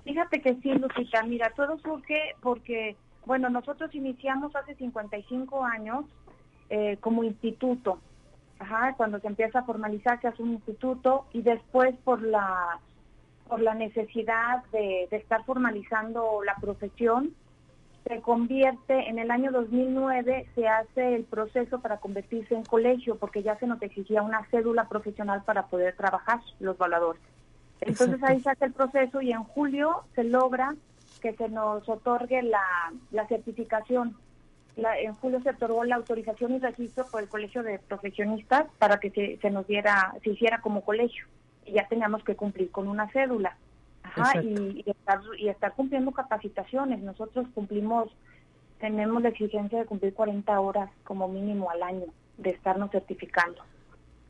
Fíjate 0.05 0.42
que 0.42 0.55
sí, 0.57 0.70
Lucita. 0.72 1.22
Mira, 1.22 1.53
todo 1.57 1.78
surge 1.78 2.34
porque, 2.42 2.97
bueno, 3.24 3.49
nosotros 3.49 3.95
iniciamos 3.95 4.55
hace 4.55 4.74
55 4.74 5.64
años 5.64 6.05
eh, 6.68 6.99
como 7.01 7.24
instituto. 7.24 7.99
Ajá, 8.59 8.95
cuando 8.97 9.18
se 9.20 9.26
empieza 9.26 9.61
a 9.61 9.64
formalizar 9.64 10.20
se 10.20 10.28
hace 10.28 10.42
un 10.42 10.53
instituto 10.53 11.26
y 11.32 11.42
después 11.42 11.95
por 12.05 12.22
la 12.22 12.78
por 13.49 13.61
la 13.61 13.74
necesidad 13.74 14.64
de, 14.72 15.07
de 15.11 15.16
estar 15.18 15.45
formalizando 15.45 16.42
la 16.45 16.57
profesión, 16.57 17.34
se 18.07 18.20
convierte, 18.20 19.09
en 19.09 19.18
el 19.18 19.30
año 19.30 19.50
2009 19.50 20.46
se 20.55 20.68
hace 20.68 21.14
el 21.14 21.24
proceso 21.24 21.80
para 21.80 21.98
convertirse 21.98 22.55
en 22.55 22.64
colegio 22.64 23.16
porque 23.16 23.42
ya 23.42 23.57
se 23.59 23.66
nos 23.66 23.80
exigía 23.80 24.22
una 24.22 24.44
cédula 24.50 24.88
profesional 24.88 25.42
para 25.44 25.66
poder 25.66 25.96
trabajar 25.96 26.40
los 26.61 26.76
valores. 26.76 27.22
Entonces 27.80 28.22
ahí 28.22 28.40
se 28.40 28.50
hace 28.50 28.66
el 28.66 28.72
proceso 28.72 29.22
y 29.22 29.32
en 29.32 29.44
julio 29.44 30.05
se 30.14 30.24
logra 30.24 30.74
que 31.22 31.32
se 31.34 31.48
nos 31.48 31.88
otorgue 31.88 32.42
la, 32.42 33.26
certificación. 33.28 34.16
en 34.76 35.14
julio 35.14 35.40
se 35.40 35.50
otorgó 35.50 35.84
la 35.84 35.96
autorización 35.96 36.52
y 36.52 36.59
registro 36.59 37.07
por 37.11 37.22
el 37.22 37.28
Colegio 37.28 37.62
de 37.62 37.78
Profesionistas 37.78 38.66
para 38.78 39.00
que 39.00 39.11
se, 39.11 39.38
se 39.38 39.50
nos 39.50 39.66
diera, 39.66 40.14
se 40.22 40.30
hiciera 40.30 40.61
como 40.61 40.82
colegio. 40.82 41.24
Y 41.64 41.72
ya 41.72 41.88
teníamos 41.88 42.22
que 42.22 42.36
cumplir 42.36 42.70
con 42.70 42.88
una 42.88 43.09
cédula 43.09 43.57
y, 44.42 44.84
estar, 44.86 45.20
y 45.38 45.48
estar 45.48 45.74
cumpliendo 45.74 46.12
capacitaciones. 46.12 47.00
Nosotros 47.00 47.46
cumplimos, 47.55 48.09
tenemos 48.80 49.22
la 49.22 49.30
exigencia 49.30 49.78
de 49.78 49.86
cumplir 49.86 50.14
40 50.14 50.61
horas 50.61 50.90
como 51.05 51.28
mínimo 51.28 51.70
al 51.70 51.82
año 51.82 52.07
de 52.38 52.50
estarnos 52.50 52.90
certificando. 52.90 53.62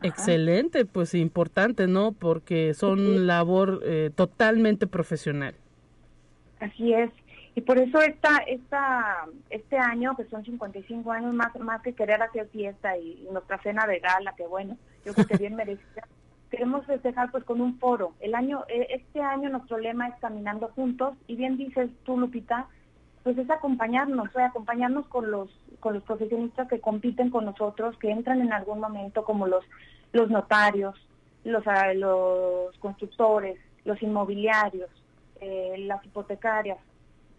Excelente, 0.02 0.84
pues 0.84 1.14
importante, 1.14 1.86
¿no? 1.86 2.12
Porque 2.12 2.74
son 2.74 3.26
labor 3.26 3.80
eh, 3.84 4.10
totalmente 4.14 4.86
profesional. 4.86 5.54
Así 6.60 6.92
es. 6.92 7.10
Y 7.54 7.60
por 7.60 7.78
eso 7.78 8.00
esta, 8.00 8.38
esta, 8.46 9.26
este 9.48 9.78
año, 9.78 10.16
que 10.16 10.24
son 10.24 10.44
55 10.44 11.10
años, 11.12 11.34
más, 11.34 11.54
más 11.60 11.82
que 11.82 11.94
querer 11.94 12.20
hacer 12.20 12.48
fiesta 12.48 12.98
y, 12.98 13.26
nuestra 13.30 13.58
cena 13.62 13.86
de 13.86 14.00
gala, 14.00 14.34
que 14.36 14.46
bueno, 14.46 14.76
yo 15.06 15.14
creo 15.14 15.26
que 15.26 15.36
bien 15.36 15.54
merecida, 15.54 16.06
queremos 16.54 16.86
festejar 16.86 17.32
pues 17.32 17.42
con 17.42 17.60
un 17.60 17.78
foro. 17.80 18.12
El 18.20 18.34
año, 18.34 18.64
e, 18.68 18.86
este 18.90 19.20
año 19.20 19.50
nuestro 19.50 19.76
lema 19.76 20.06
es 20.06 20.14
caminando 20.20 20.68
juntos 20.68 21.14
y 21.26 21.34
bien 21.34 21.56
dices 21.56 21.90
tú 22.04 22.16
Lupita, 22.16 22.68
pues 23.24 23.36
es 23.38 23.50
acompañarnos, 23.50 24.28
o 24.34 24.38
acompañarnos 24.38 25.06
con 25.08 25.30
los 25.30 25.48
con 25.80 25.94
los 25.94 26.02
profesionistas 26.04 26.68
que 26.68 26.80
compiten 26.80 27.30
con 27.30 27.44
nosotros, 27.44 27.98
que 27.98 28.10
entran 28.10 28.40
en 28.40 28.52
algún 28.52 28.78
momento 28.78 29.24
como 29.24 29.48
los 29.48 29.64
los 30.12 30.30
notarios, 30.30 30.94
los 31.42 31.66
ah, 31.66 31.92
los 31.92 32.78
constructores, 32.78 33.58
los 33.84 34.00
inmobiliarios, 34.00 34.90
eh, 35.40 35.74
las 35.78 36.04
hipotecarias. 36.06 36.78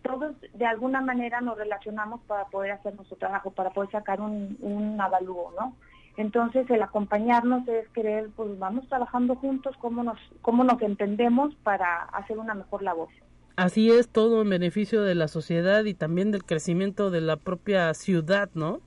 Todos 0.01 0.35
de 0.53 0.65
alguna 0.65 0.99
manera 0.99 1.39
nos 1.39 1.57
relacionamos 1.57 2.19
para 2.27 2.45
poder 2.45 2.71
hacer 2.73 2.95
nuestro 2.95 3.15
trabajo, 3.17 3.51
para 3.51 3.69
poder 3.69 3.89
sacar 3.91 4.19
un, 4.19 4.57
un 4.59 4.99
avalúo, 4.99 5.53
¿no? 5.57 5.73
Entonces 6.17 6.69
el 6.69 6.81
acompañarnos 6.81 7.67
es 7.67 7.87
querer, 7.89 8.29
pues 8.35 8.57
vamos 8.57 8.87
trabajando 8.87 9.35
juntos, 9.35 9.75
cómo 9.79 10.03
nos, 10.03 10.17
cómo 10.41 10.63
nos 10.63 10.81
entendemos 10.81 11.53
para 11.63 12.03
hacer 12.03 12.37
una 12.37 12.53
mejor 12.53 12.83
labor. 12.83 13.09
Así 13.57 13.89
es, 13.89 14.09
todo 14.09 14.41
en 14.41 14.49
beneficio 14.49 15.01
de 15.03 15.15
la 15.15 15.27
sociedad 15.27 15.83
y 15.85 15.93
también 15.93 16.31
del 16.31 16.43
crecimiento 16.43 17.09
de 17.09 17.21
la 17.21 17.37
propia 17.37 17.93
ciudad, 17.93 18.49
¿no? 18.53 18.81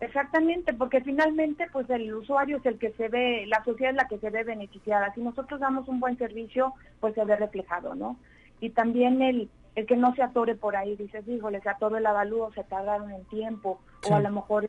Exactamente, 0.00 0.72
porque 0.74 1.00
finalmente 1.00 1.66
pues 1.72 1.88
el 1.90 2.14
usuario 2.14 2.58
es 2.58 2.66
el 2.66 2.78
que 2.78 2.92
se 2.92 3.08
ve, 3.08 3.46
la 3.46 3.64
sociedad 3.64 3.90
es 3.90 3.96
la 3.96 4.08
que 4.08 4.18
se 4.18 4.30
ve 4.30 4.44
beneficiada. 4.44 5.12
Si 5.14 5.20
nosotros 5.20 5.60
damos 5.60 5.88
un 5.88 5.98
buen 5.98 6.16
servicio, 6.18 6.72
pues 7.00 7.14
se 7.14 7.24
ve 7.24 7.36
reflejado, 7.36 7.94
¿no? 7.94 8.16
Y 8.60 8.70
también 8.70 9.22
el, 9.22 9.50
el 9.74 9.86
que 9.86 9.96
no 9.96 10.14
se 10.14 10.22
atore 10.22 10.54
por 10.54 10.76
ahí, 10.76 10.94
dices, 10.96 11.26
híjole, 11.26 11.60
se 11.60 11.68
atoró 11.68 11.96
el 11.96 12.06
avalúo, 12.06 12.52
se 12.52 12.64
tardaron 12.64 13.10
en 13.10 13.24
tiempo, 13.24 13.80
o 14.08 14.14
a 14.14 14.20
lo 14.20 14.30
mejor 14.30 14.68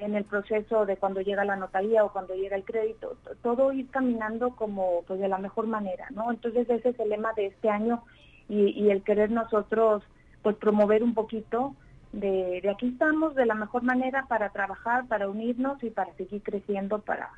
en 0.00 0.14
el 0.14 0.24
proceso 0.24 0.86
de 0.86 0.96
cuando 0.96 1.20
llega 1.20 1.44
la 1.44 1.56
notaría 1.56 2.04
o 2.04 2.12
cuando 2.12 2.34
llega 2.34 2.56
el 2.56 2.64
crédito, 2.64 3.16
todo 3.42 3.72
ir 3.72 3.88
caminando 3.90 4.56
como 4.56 5.02
pues 5.06 5.20
de 5.20 5.28
la 5.28 5.38
mejor 5.38 5.66
manera, 5.66 6.06
¿no? 6.10 6.30
Entonces 6.30 6.68
ese 6.68 6.90
es 6.90 7.00
el 7.00 7.10
lema 7.10 7.32
de 7.34 7.46
este 7.46 7.68
año 7.68 8.02
y, 8.48 8.90
el 8.90 9.02
querer 9.04 9.30
nosotros 9.30 10.02
pues 10.42 10.56
promover 10.56 11.04
un 11.04 11.14
poquito 11.14 11.74
de, 12.12 12.60
de 12.62 12.70
aquí 12.70 12.88
estamos 12.88 13.34
de 13.36 13.46
la 13.46 13.54
mejor 13.54 13.82
manera 13.82 14.26
para 14.26 14.50
trabajar, 14.50 15.06
para 15.06 15.28
unirnos 15.28 15.82
y 15.84 15.90
para 15.90 16.12
seguir 16.14 16.42
creciendo 16.42 16.98
para... 16.98 17.30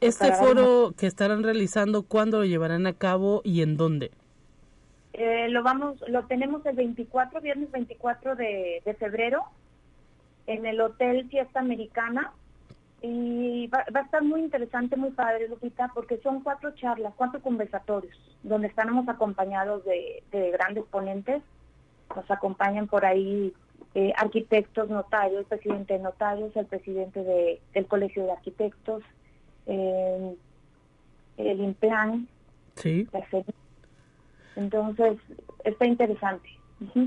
Este 0.00 0.32
foro 0.32 0.92
que 0.96 1.06
estarán 1.06 1.42
realizando, 1.42 2.02
¿cuándo 2.02 2.38
lo 2.38 2.44
llevarán 2.44 2.86
a 2.86 2.92
cabo 2.92 3.42
y 3.44 3.62
en 3.62 3.76
dónde? 3.76 4.10
Eh, 5.14 5.48
lo 5.48 5.62
vamos, 5.62 5.96
lo 6.08 6.24
tenemos 6.26 6.64
el 6.66 6.76
24, 6.76 7.40
viernes 7.40 7.70
24 7.70 8.36
de, 8.36 8.82
de 8.84 8.94
febrero 8.94 9.42
en 10.46 10.66
el 10.66 10.80
Hotel 10.80 11.28
Fiesta 11.28 11.60
Americana 11.60 12.32
y 13.02 13.66
va, 13.68 13.84
a 13.94 14.00
estar 14.00 14.22
muy 14.22 14.40
interesante, 14.40 14.96
muy 14.96 15.10
padre, 15.10 15.48
Lupita, 15.48 15.90
porque 15.94 16.18
son 16.18 16.42
cuatro 16.42 16.72
charlas, 16.74 17.12
cuatro 17.16 17.40
conversatorios, 17.40 18.16
donde 18.42 18.68
estamos 18.68 19.08
acompañados 19.08 19.84
de, 19.84 20.50
grandes 20.52 20.84
ponentes. 20.84 21.42
Nos 22.14 22.30
acompañan 22.30 22.86
por 22.86 23.04
ahí 23.04 23.52
eh, 23.94 24.12
arquitectos, 24.16 24.88
notarios, 24.88 25.40
el 25.40 25.46
presidente 25.46 25.94
de 25.94 26.00
notarios, 26.00 26.56
el 26.56 26.66
presidente 26.66 27.22
de, 27.22 27.60
del 27.74 27.86
Colegio 27.86 28.24
de 28.24 28.32
Arquitectos, 28.32 29.02
eh, 29.66 30.34
el 31.36 31.60
IMPLAN. 31.60 32.28
Sí. 32.76 33.06
Entonces, 34.56 35.18
está 35.64 35.86
interesante. 35.86 36.48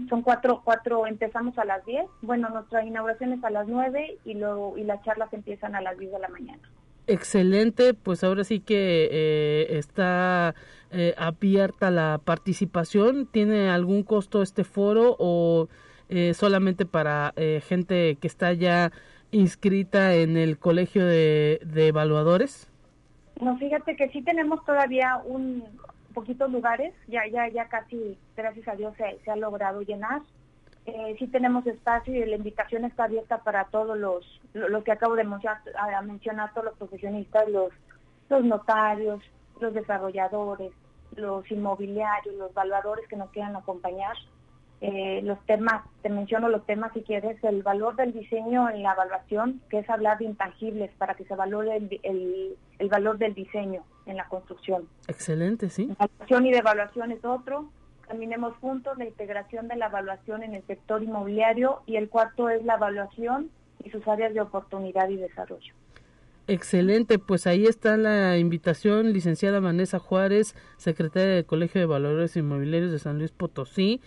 Son 0.10 0.24
cuatro, 0.24 0.62
cuatro, 0.64 1.06
empezamos 1.06 1.58
a 1.60 1.66
las 1.66 1.86
10. 1.86 2.06
Bueno, 2.22 2.50
nuestra 2.50 2.84
inauguración 2.84 3.34
es 3.34 3.44
a 3.44 3.52
las 3.52 3.68
9 3.68 4.18
y, 4.26 4.34
luego, 4.34 4.78
y 4.78 4.84
las 4.84 5.04
charlas 5.04 5.32
empiezan 5.32 5.76
a 5.76 5.82
las 5.82 5.98
10 5.98 6.12
de 6.12 6.20
la 6.20 6.28
mañana. 6.28 6.62
Excelente, 7.06 7.94
pues 7.94 8.24
ahora 8.24 8.44
sí 8.44 8.60
que 8.60 9.10
eh, 9.12 9.78
está 9.78 10.56
eh, 10.92 11.14
abierta 11.18 11.92
la 11.92 12.20
participación. 12.24 13.28
¿Tiene 13.28 13.70
algún 13.70 14.04
costo 14.04 14.42
este 14.42 14.64
foro 14.64 15.16
o 15.20 15.70
eh, 16.10 16.34
solamente 16.34 16.86
para 16.86 17.34
gente 17.68 18.16
que 18.16 18.28
está 18.28 18.54
ya 18.54 18.92
inscrita 19.32 20.16
en 20.16 20.36
el 20.36 20.58
colegio 20.58 21.06
de, 21.06 21.60
de 21.64 21.88
evaluadores? 21.88 22.72
No, 23.40 23.58
fíjate 23.58 23.96
que 23.96 24.10
sí 24.10 24.22
tenemos 24.22 24.64
todavía 24.66 25.22
un, 25.26 25.64
poquitos 26.20 26.52
lugares, 26.52 26.94
ya 27.08 27.26
ya 27.32 27.48
ya 27.48 27.70
casi, 27.70 28.18
gracias 28.36 28.68
a 28.68 28.76
Dios, 28.76 28.94
se, 28.98 29.32
ha 29.32 29.36
logrado 29.38 29.82
llenar. 29.82 30.22
eh, 30.86 31.16
sí 31.18 31.28
tenemos 31.28 31.66
espacio 31.66 32.14
y 32.14 32.26
la 32.26 32.36
invitación 32.36 32.84
está 32.84 33.06
abierta 33.06 33.38
para 33.38 33.64
todos 33.66 33.98
los, 33.98 34.42
lo, 34.54 34.84
que 34.84 34.92
acabo 34.92 35.16
de 35.16 35.24
mencionar, 35.24 35.62
mencionar, 36.04 36.52
todos 36.54 36.66
los 36.66 36.78
profesionistas, 36.78 37.48
los, 37.48 37.72
los 38.28 38.44
notarios, 38.44 39.22
los 39.62 39.74
desarrolladores, 39.74 40.74
los 41.16 41.50
inmobiliarios, 41.50 42.36
los 42.36 42.54
valores 42.54 43.08
que 43.08 43.16
nos 43.16 43.30
quieran 43.30 43.56
acompañar. 43.56 44.18
Eh, 44.82 45.22
los 45.24 45.40
temas, 45.46 45.84
te 46.02 46.10
menciono 46.10 46.50
los 46.50 46.66
temas 46.66 46.92
si 46.94 47.02
quieres, 47.02 47.42
el 47.44 47.64
valor 47.64 47.96
del 47.96 48.12
diseño 48.12 48.70
en 48.70 48.84
la 48.84 48.94
evaluación, 48.94 49.62
que 49.70 49.80
es 49.80 49.90
hablar 49.90 50.18
de 50.18 50.26
intangibles 50.26 50.92
para 50.98 51.16
que 51.16 51.26
se 51.26 51.36
valore 51.36 51.78
el, 51.78 52.58
el, 52.80 52.90
valor 52.90 53.18
del 53.18 53.34
diseño 53.34 53.84
en 54.10 54.18
la 54.18 54.28
construcción. 54.28 54.88
Excelente, 55.08 55.70
sí. 55.70 55.90
Evaluación 55.92 56.46
y 56.46 56.52
de 56.52 56.58
evaluación 56.58 57.12
es 57.12 57.24
otro. 57.24 57.70
Caminemos 58.08 58.56
juntos 58.58 58.98
la 58.98 59.06
integración 59.06 59.68
de 59.68 59.76
la 59.76 59.88
evaluación 59.88 60.44
en 60.44 60.56
el 60.56 60.66
sector 60.66 61.04
inmobiliario 61.04 61.82
y 61.86 61.96
el 61.96 62.10
cuarto 62.10 62.50
es 62.50 62.64
la 62.66 62.76
evaluación 62.76 63.52
y 63.84 63.92
sus 63.92 64.08
áreas 64.08 64.34
de 64.34 64.42
oportunidad 64.42 65.10
y 65.10 65.18
desarrollo. 65.18 65.74
Excelente, 66.48 67.20
pues 67.20 67.46
ahí 67.46 67.66
está 67.66 67.96
la 67.96 68.40
invitación, 68.40 69.14
licenciada 69.14 69.60
Vanessa 69.60 70.00
Juárez, 70.00 70.56
secretaria 70.78 71.36
del 71.36 71.46
Colegio 71.46 71.80
de 71.80 71.86
Valores 71.86 72.36
Inmobiliarios 72.36 72.92
de 72.92 72.98
San 72.98 73.20
Luis 73.20 73.30
Potosí. 73.30 74.02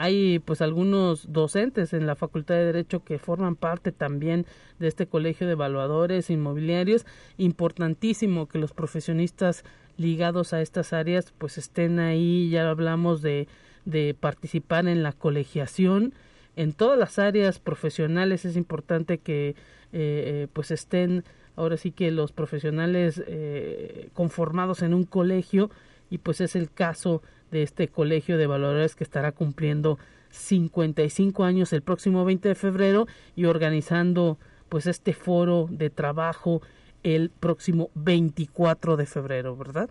Hay 0.00 0.38
pues 0.38 0.62
algunos 0.62 1.32
docentes 1.32 1.92
en 1.92 2.06
la 2.06 2.14
Facultad 2.14 2.54
de 2.54 2.66
Derecho 2.66 3.02
que 3.02 3.18
forman 3.18 3.56
parte 3.56 3.90
también 3.90 4.46
de 4.78 4.86
este 4.86 5.08
Colegio 5.08 5.48
de 5.48 5.54
Evaluadores 5.54 6.30
Inmobiliarios. 6.30 7.04
Importantísimo 7.36 8.46
que 8.46 8.60
los 8.60 8.72
profesionistas 8.72 9.64
ligados 9.96 10.52
a 10.52 10.60
estas 10.62 10.92
áreas 10.92 11.34
pues 11.36 11.58
estén 11.58 11.98
ahí, 11.98 12.48
ya 12.48 12.70
hablamos 12.70 13.22
de, 13.22 13.48
de 13.86 14.14
participar 14.14 14.86
en 14.86 15.02
la 15.02 15.12
colegiación. 15.12 16.14
En 16.54 16.74
todas 16.74 16.96
las 16.96 17.18
áreas 17.18 17.58
profesionales 17.58 18.44
es 18.44 18.56
importante 18.56 19.18
que 19.18 19.48
eh, 19.48 19.54
eh, 19.92 20.46
pues 20.52 20.70
estén 20.70 21.24
ahora 21.56 21.76
sí 21.76 21.90
que 21.90 22.12
los 22.12 22.30
profesionales 22.30 23.20
eh, 23.26 24.10
conformados 24.12 24.82
en 24.82 24.94
un 24.94 25.02
colegio 25.02 25.70
y 26.08 26.18
pues 26.18 26.40
es 26.40 26.54
el 26.54 26.70
caso 26.70 27.20
de 27.50 27.62
este 27.62 27.88
colegio 27.88 28.38
de 28.38 28.46
valores 28.46 28.94
que 28.94 29.04
estará 29.04 29.32
cumpliendo 29.32 29.98
55 30.30 31.44
años 31.44 31.72
el 31.72 31.82
próximo 31.82 32.24
20 32.24 32.48
de 32.48 32.54
febrero 32.54 33.06
y 33.34 33.46
organizando 33.46 34.38
pues 34.68 34.86
este 34.86 35.12
foro 35.12 35.66
de 35.70 35.90
trabajo 35.90 36.60
el 37.02 37.30
próximo 37.30 37.90
24 37.94 38.96
de 38.96 39.06
febrero, 39.06 39.56
¿verdad? 39.56 39.88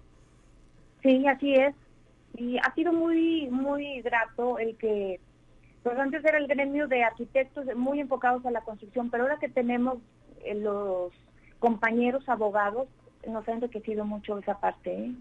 Sí, 1.02 1.26
así 1.28 1.54
es. 1.54 1.74
Y 2.36 2.58
ha 2.58 2.74
sido 2.76 2.94
muy 2.94 3.48
muy 3.50 4.02
grato 4.02 4.60
el 4.60 4.76
que 4.78 5.20
pues 5.84 5.98
antes 5.98 6.24
era 6.26 6.38
el 6.38 6.48
gremio 6.48 6.88
de 6.88 7.04
arquitectos 7.04 7.66
muy 7.76 8.00
enfocados 8.00 8.46
a 8.46 8.52
la 8.52 8.62
construcción, 8.62 9.10
pero 9.10 9.24
ahora 9.24 9.40
que 9.40 9.48
tenemos 9.48 10.00
eh, 10.44 10.54
los 10.56 11.14
compañeros 11.60 12.28
abogados 12.28 12.88
nos 13.28 13.48
ha 13.48 13.54
enriquecido 13.54 14.06
mucho 14.06 14.38
esa 14.38 14.60
parte, 14.60 14.94
¿eh? 14.94 15.12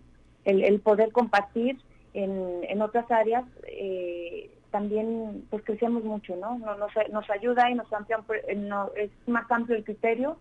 el, 0.45 0.81
poder 0.81 1.13
compartir 1.13 1.79
en, 2.17 2.65
en 2.69 2.83
otras 2.83 3.11
áreas, 3.11 3.45
eh, 3.69 4.51
también 4.71 5.45
pues 5.51 5.63
crecemos 5.65 6.03
mucho, 6.03 6.35
¿no? 6.37 6.59
Nos, 6.59 6.79
nos, 7.13 7.31
ayuda 7.31 7.71
y 7.71 7.75
nos 7.75 7.93
amplia, 7.93 8.21
es 8.97 9.11
más 9.27 9.51
amplio 9.51 9.77
el 9.77 9.85
criterio 9.85 10.37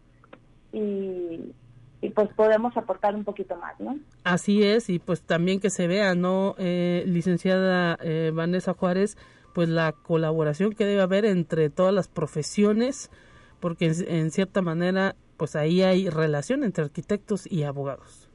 y, 0.71 1.53
y 2.01 2.09
pues 2.09 2.29
podemos 2.35 2.75
aportar 2.77 3.15
un 3.15 3.23
poquito 3.23 3.55
más, 3.57 3.79
¿no? 3.79 3.97
Así 4.23 4.63
es, 4.63 4.89
y 4.89 4.99
pues 4.99 5.21
también 5.21 5.59
que 5.59 5.69
se 5.69 5.87
vea, 5.87 6.15
¿no? 6.15 6.55
Eh, 6.57 7.03
licenciada 7.05 7.97
Vanessa 8.33 8.73
Juárez, 8.73 9.17
pues 9.53 9.69
la 9.69 9.91
colaboración 9.91 10.73
que 10.73 10.85
debe 10.85 11.01
haber 11.01 11.25
entre 11.25 11.69
todas 11.69 11.93
las 11.93 12.07
profesiones, 12.07 13.11
porque 13.59 13.91
en 14.07 14.31
cierta 14.31 14.61
manera 14.61 15.15
pues 15.37 15.55
ahí 15.55 15.81
hay 15.81 16.09
relación 16.09 16.63
entre 16.63 16.85
arquitectos 16.85 17.49
y 17.51 17.63
abogados. 17.63 18.29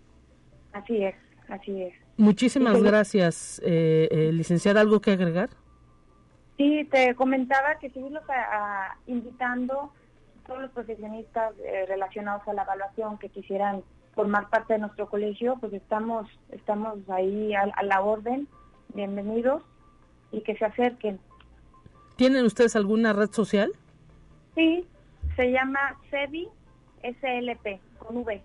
Así 0.72 1.02
es, 1.02 1.14
así 1.48 1.82
es. 1.82 1.94
Muchísimas 2.20 2.82
gracias, 2.82 3.62
eh, 3.64 4.06
eh, 4.10 4.30
licenciada. 4.30 4.82
¿Algo 4.82 5.00
que 5.00 5.12
agregar? 5.12 5.48
Sí, 6.58 6.86
te 6.90 7.14
comentaba 7.14 7.78
que 7.80 7.88
seguimos 7.88 8.22
a, 8.28 8.94
invitando 9.06 9.90
a 10.44 10.46
todos 10.46 10.60
los 10.60 10.70
profesionistas 10.72 11.54
eh, 11.64 11.86
relacionados 11.88 12.46
a 12.46 12.52
la 12.52 12.64
evaluación 12.64 13.16
que 13.16 13.30
quisieran 13.30 13.82
formar 14.14 14.50
parte 14.50 14.74
de 14.74 14.80
nuestro 14.80 15.08
colegio, 15.08 15.56
pues 15.60 15.72
estamos, 15.72 16.28
estamos 16.50 16.98
ahí 17.08 17.54
a, 17.54 17.62
a 17.62 17.82
la 17.84 18.02
orden. 18.02 18.46
Bienvenidos 18.92 19.62
y 20.30 20.42
que 20.42 20.54
se 20.58 20.66
acerquen. 20.66 21.18
¿Tienen 22.16 22.44
ustedes 22.44 22.76
alguna 22.76 23.14
red 23.14 23.30
social? 23.30 23.72
Sí, 24.54 24.86
se 25.36 25.50
llama 25.52 25.96
CEBI 26.10 26.48
SLP, 27.02 27.80
con 27.98 28.18
V, 28.18 28.42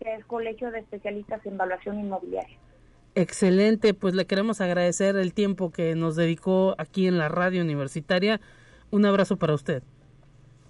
que 0.00 0.14
es 0.14 0.24
Colegio 0.24 0.70
de 0.70 0.78
Especialistas 0.78 1.44
en 1.44 1.54
Evaluación 1.54 2.00
Inmobiliaria. 2.00 2.56
Excelente, 3.14 3.92
pues 3.92 4.14
le 4.14 4.26
queremos 4.26 4.60
agradecer 4.60 5.16
el 5.16 5.34
tiempo 5.34 5.70
que 5.70 5.94
nos 5.94 6.16
dedicó 6.16 6.74
aquí 6.78 7.06
en 7.06 7.18
la 7.18 7.28
radio 7.28 7.62
universitaria. 7.62 8.40
Un 8.90 9.04
abrazo 9.04 9.36
para 9.36 9.54
usted. 9.54 9.82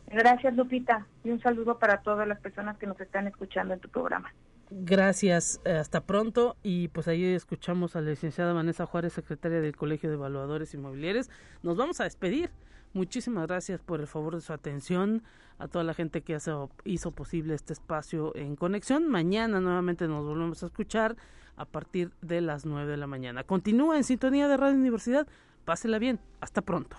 Gracias, 0.08 0.54
Lupita, 0.56 1.06
y 1.24 1.30
un 1.30 1.40
saludo 1.40 1.78
para 1.78 2.02
todas 2.02 2.26
las 2.26 2.38
personas 2.40 2.76
que 2.78 2.86
nos 2.86 3.00
están 3.00 3.26
escuchando 3.28 3.74
en 3.74 3.80
tu 3.80 3.88
programa. 3.88 4.32
Gracias, 4.70 5.60
eh, 5.64 5.72
hasta 5.72 6.00
pronto. 6.00 6.56
Y 6.62 6.88
pues 6.88 7.06
ahí 7.06 7.24
escuchamos 7.24 7.94
a 7.94 8.00
la 8.00 8.10
licenciada 8.10 8.52
Vanessa 8.52 8.86
Juárez, 8.86 9.12
secretaria 9.12 9.60
del 9.60 9.76
Colegio 9.76 10.08
de 10.08 10.16
Evaluadores 10.16 10.74
Inmobiliarios. 10.74 11.30
Nos 11.62 11.76
vamos 11.76 12.00
a 12.00 12.04
despedir. 12.04 12.50
Muchísimas 12.92 13.46
gracias 13.46 13.80
por 13.80 14.00
el 14.00 14.06
favor 14.06 14.34
de 14.34 14.40
su 14.40 14.52
atención, 14.52 15.22
a 15.58 15.68
toda 15.68 15.84
la 15.84 15.94
gente 15.94 16.22
que 16.22 16.36
hizo 16.84 17.10
posible 17.12 17.54
este 17.54 17.72
espacio 17.72 18.34
en 18.34 18.56
conexión. 18.56 19.08
Mañana 19.08 19.60
nuevamente 19.60 20.08
nos 20.08 20.24
volvemos 20.24 20.62
a 20.62 20.66
escuchar 20.66 21.16
a 21.56 21.64
partir 21.64 22.12
de 22.20 22.40
las 22.40 22.64
9 22.64 22.90
de 22.90 22.96
la 22.96 23.06
mañana. 23.06 23.44
Continúa 23.44 23.96
en 23.96 24.04
sintonía 24.04 24.48
de 24.48 24.56
Radio 24.56 24.76
Universidad. 24.76 25.26
Pásela 25.64 25.98
bien. 25.98 26.18
Hasta 26.40 26.62
pronto. 26.62 26.96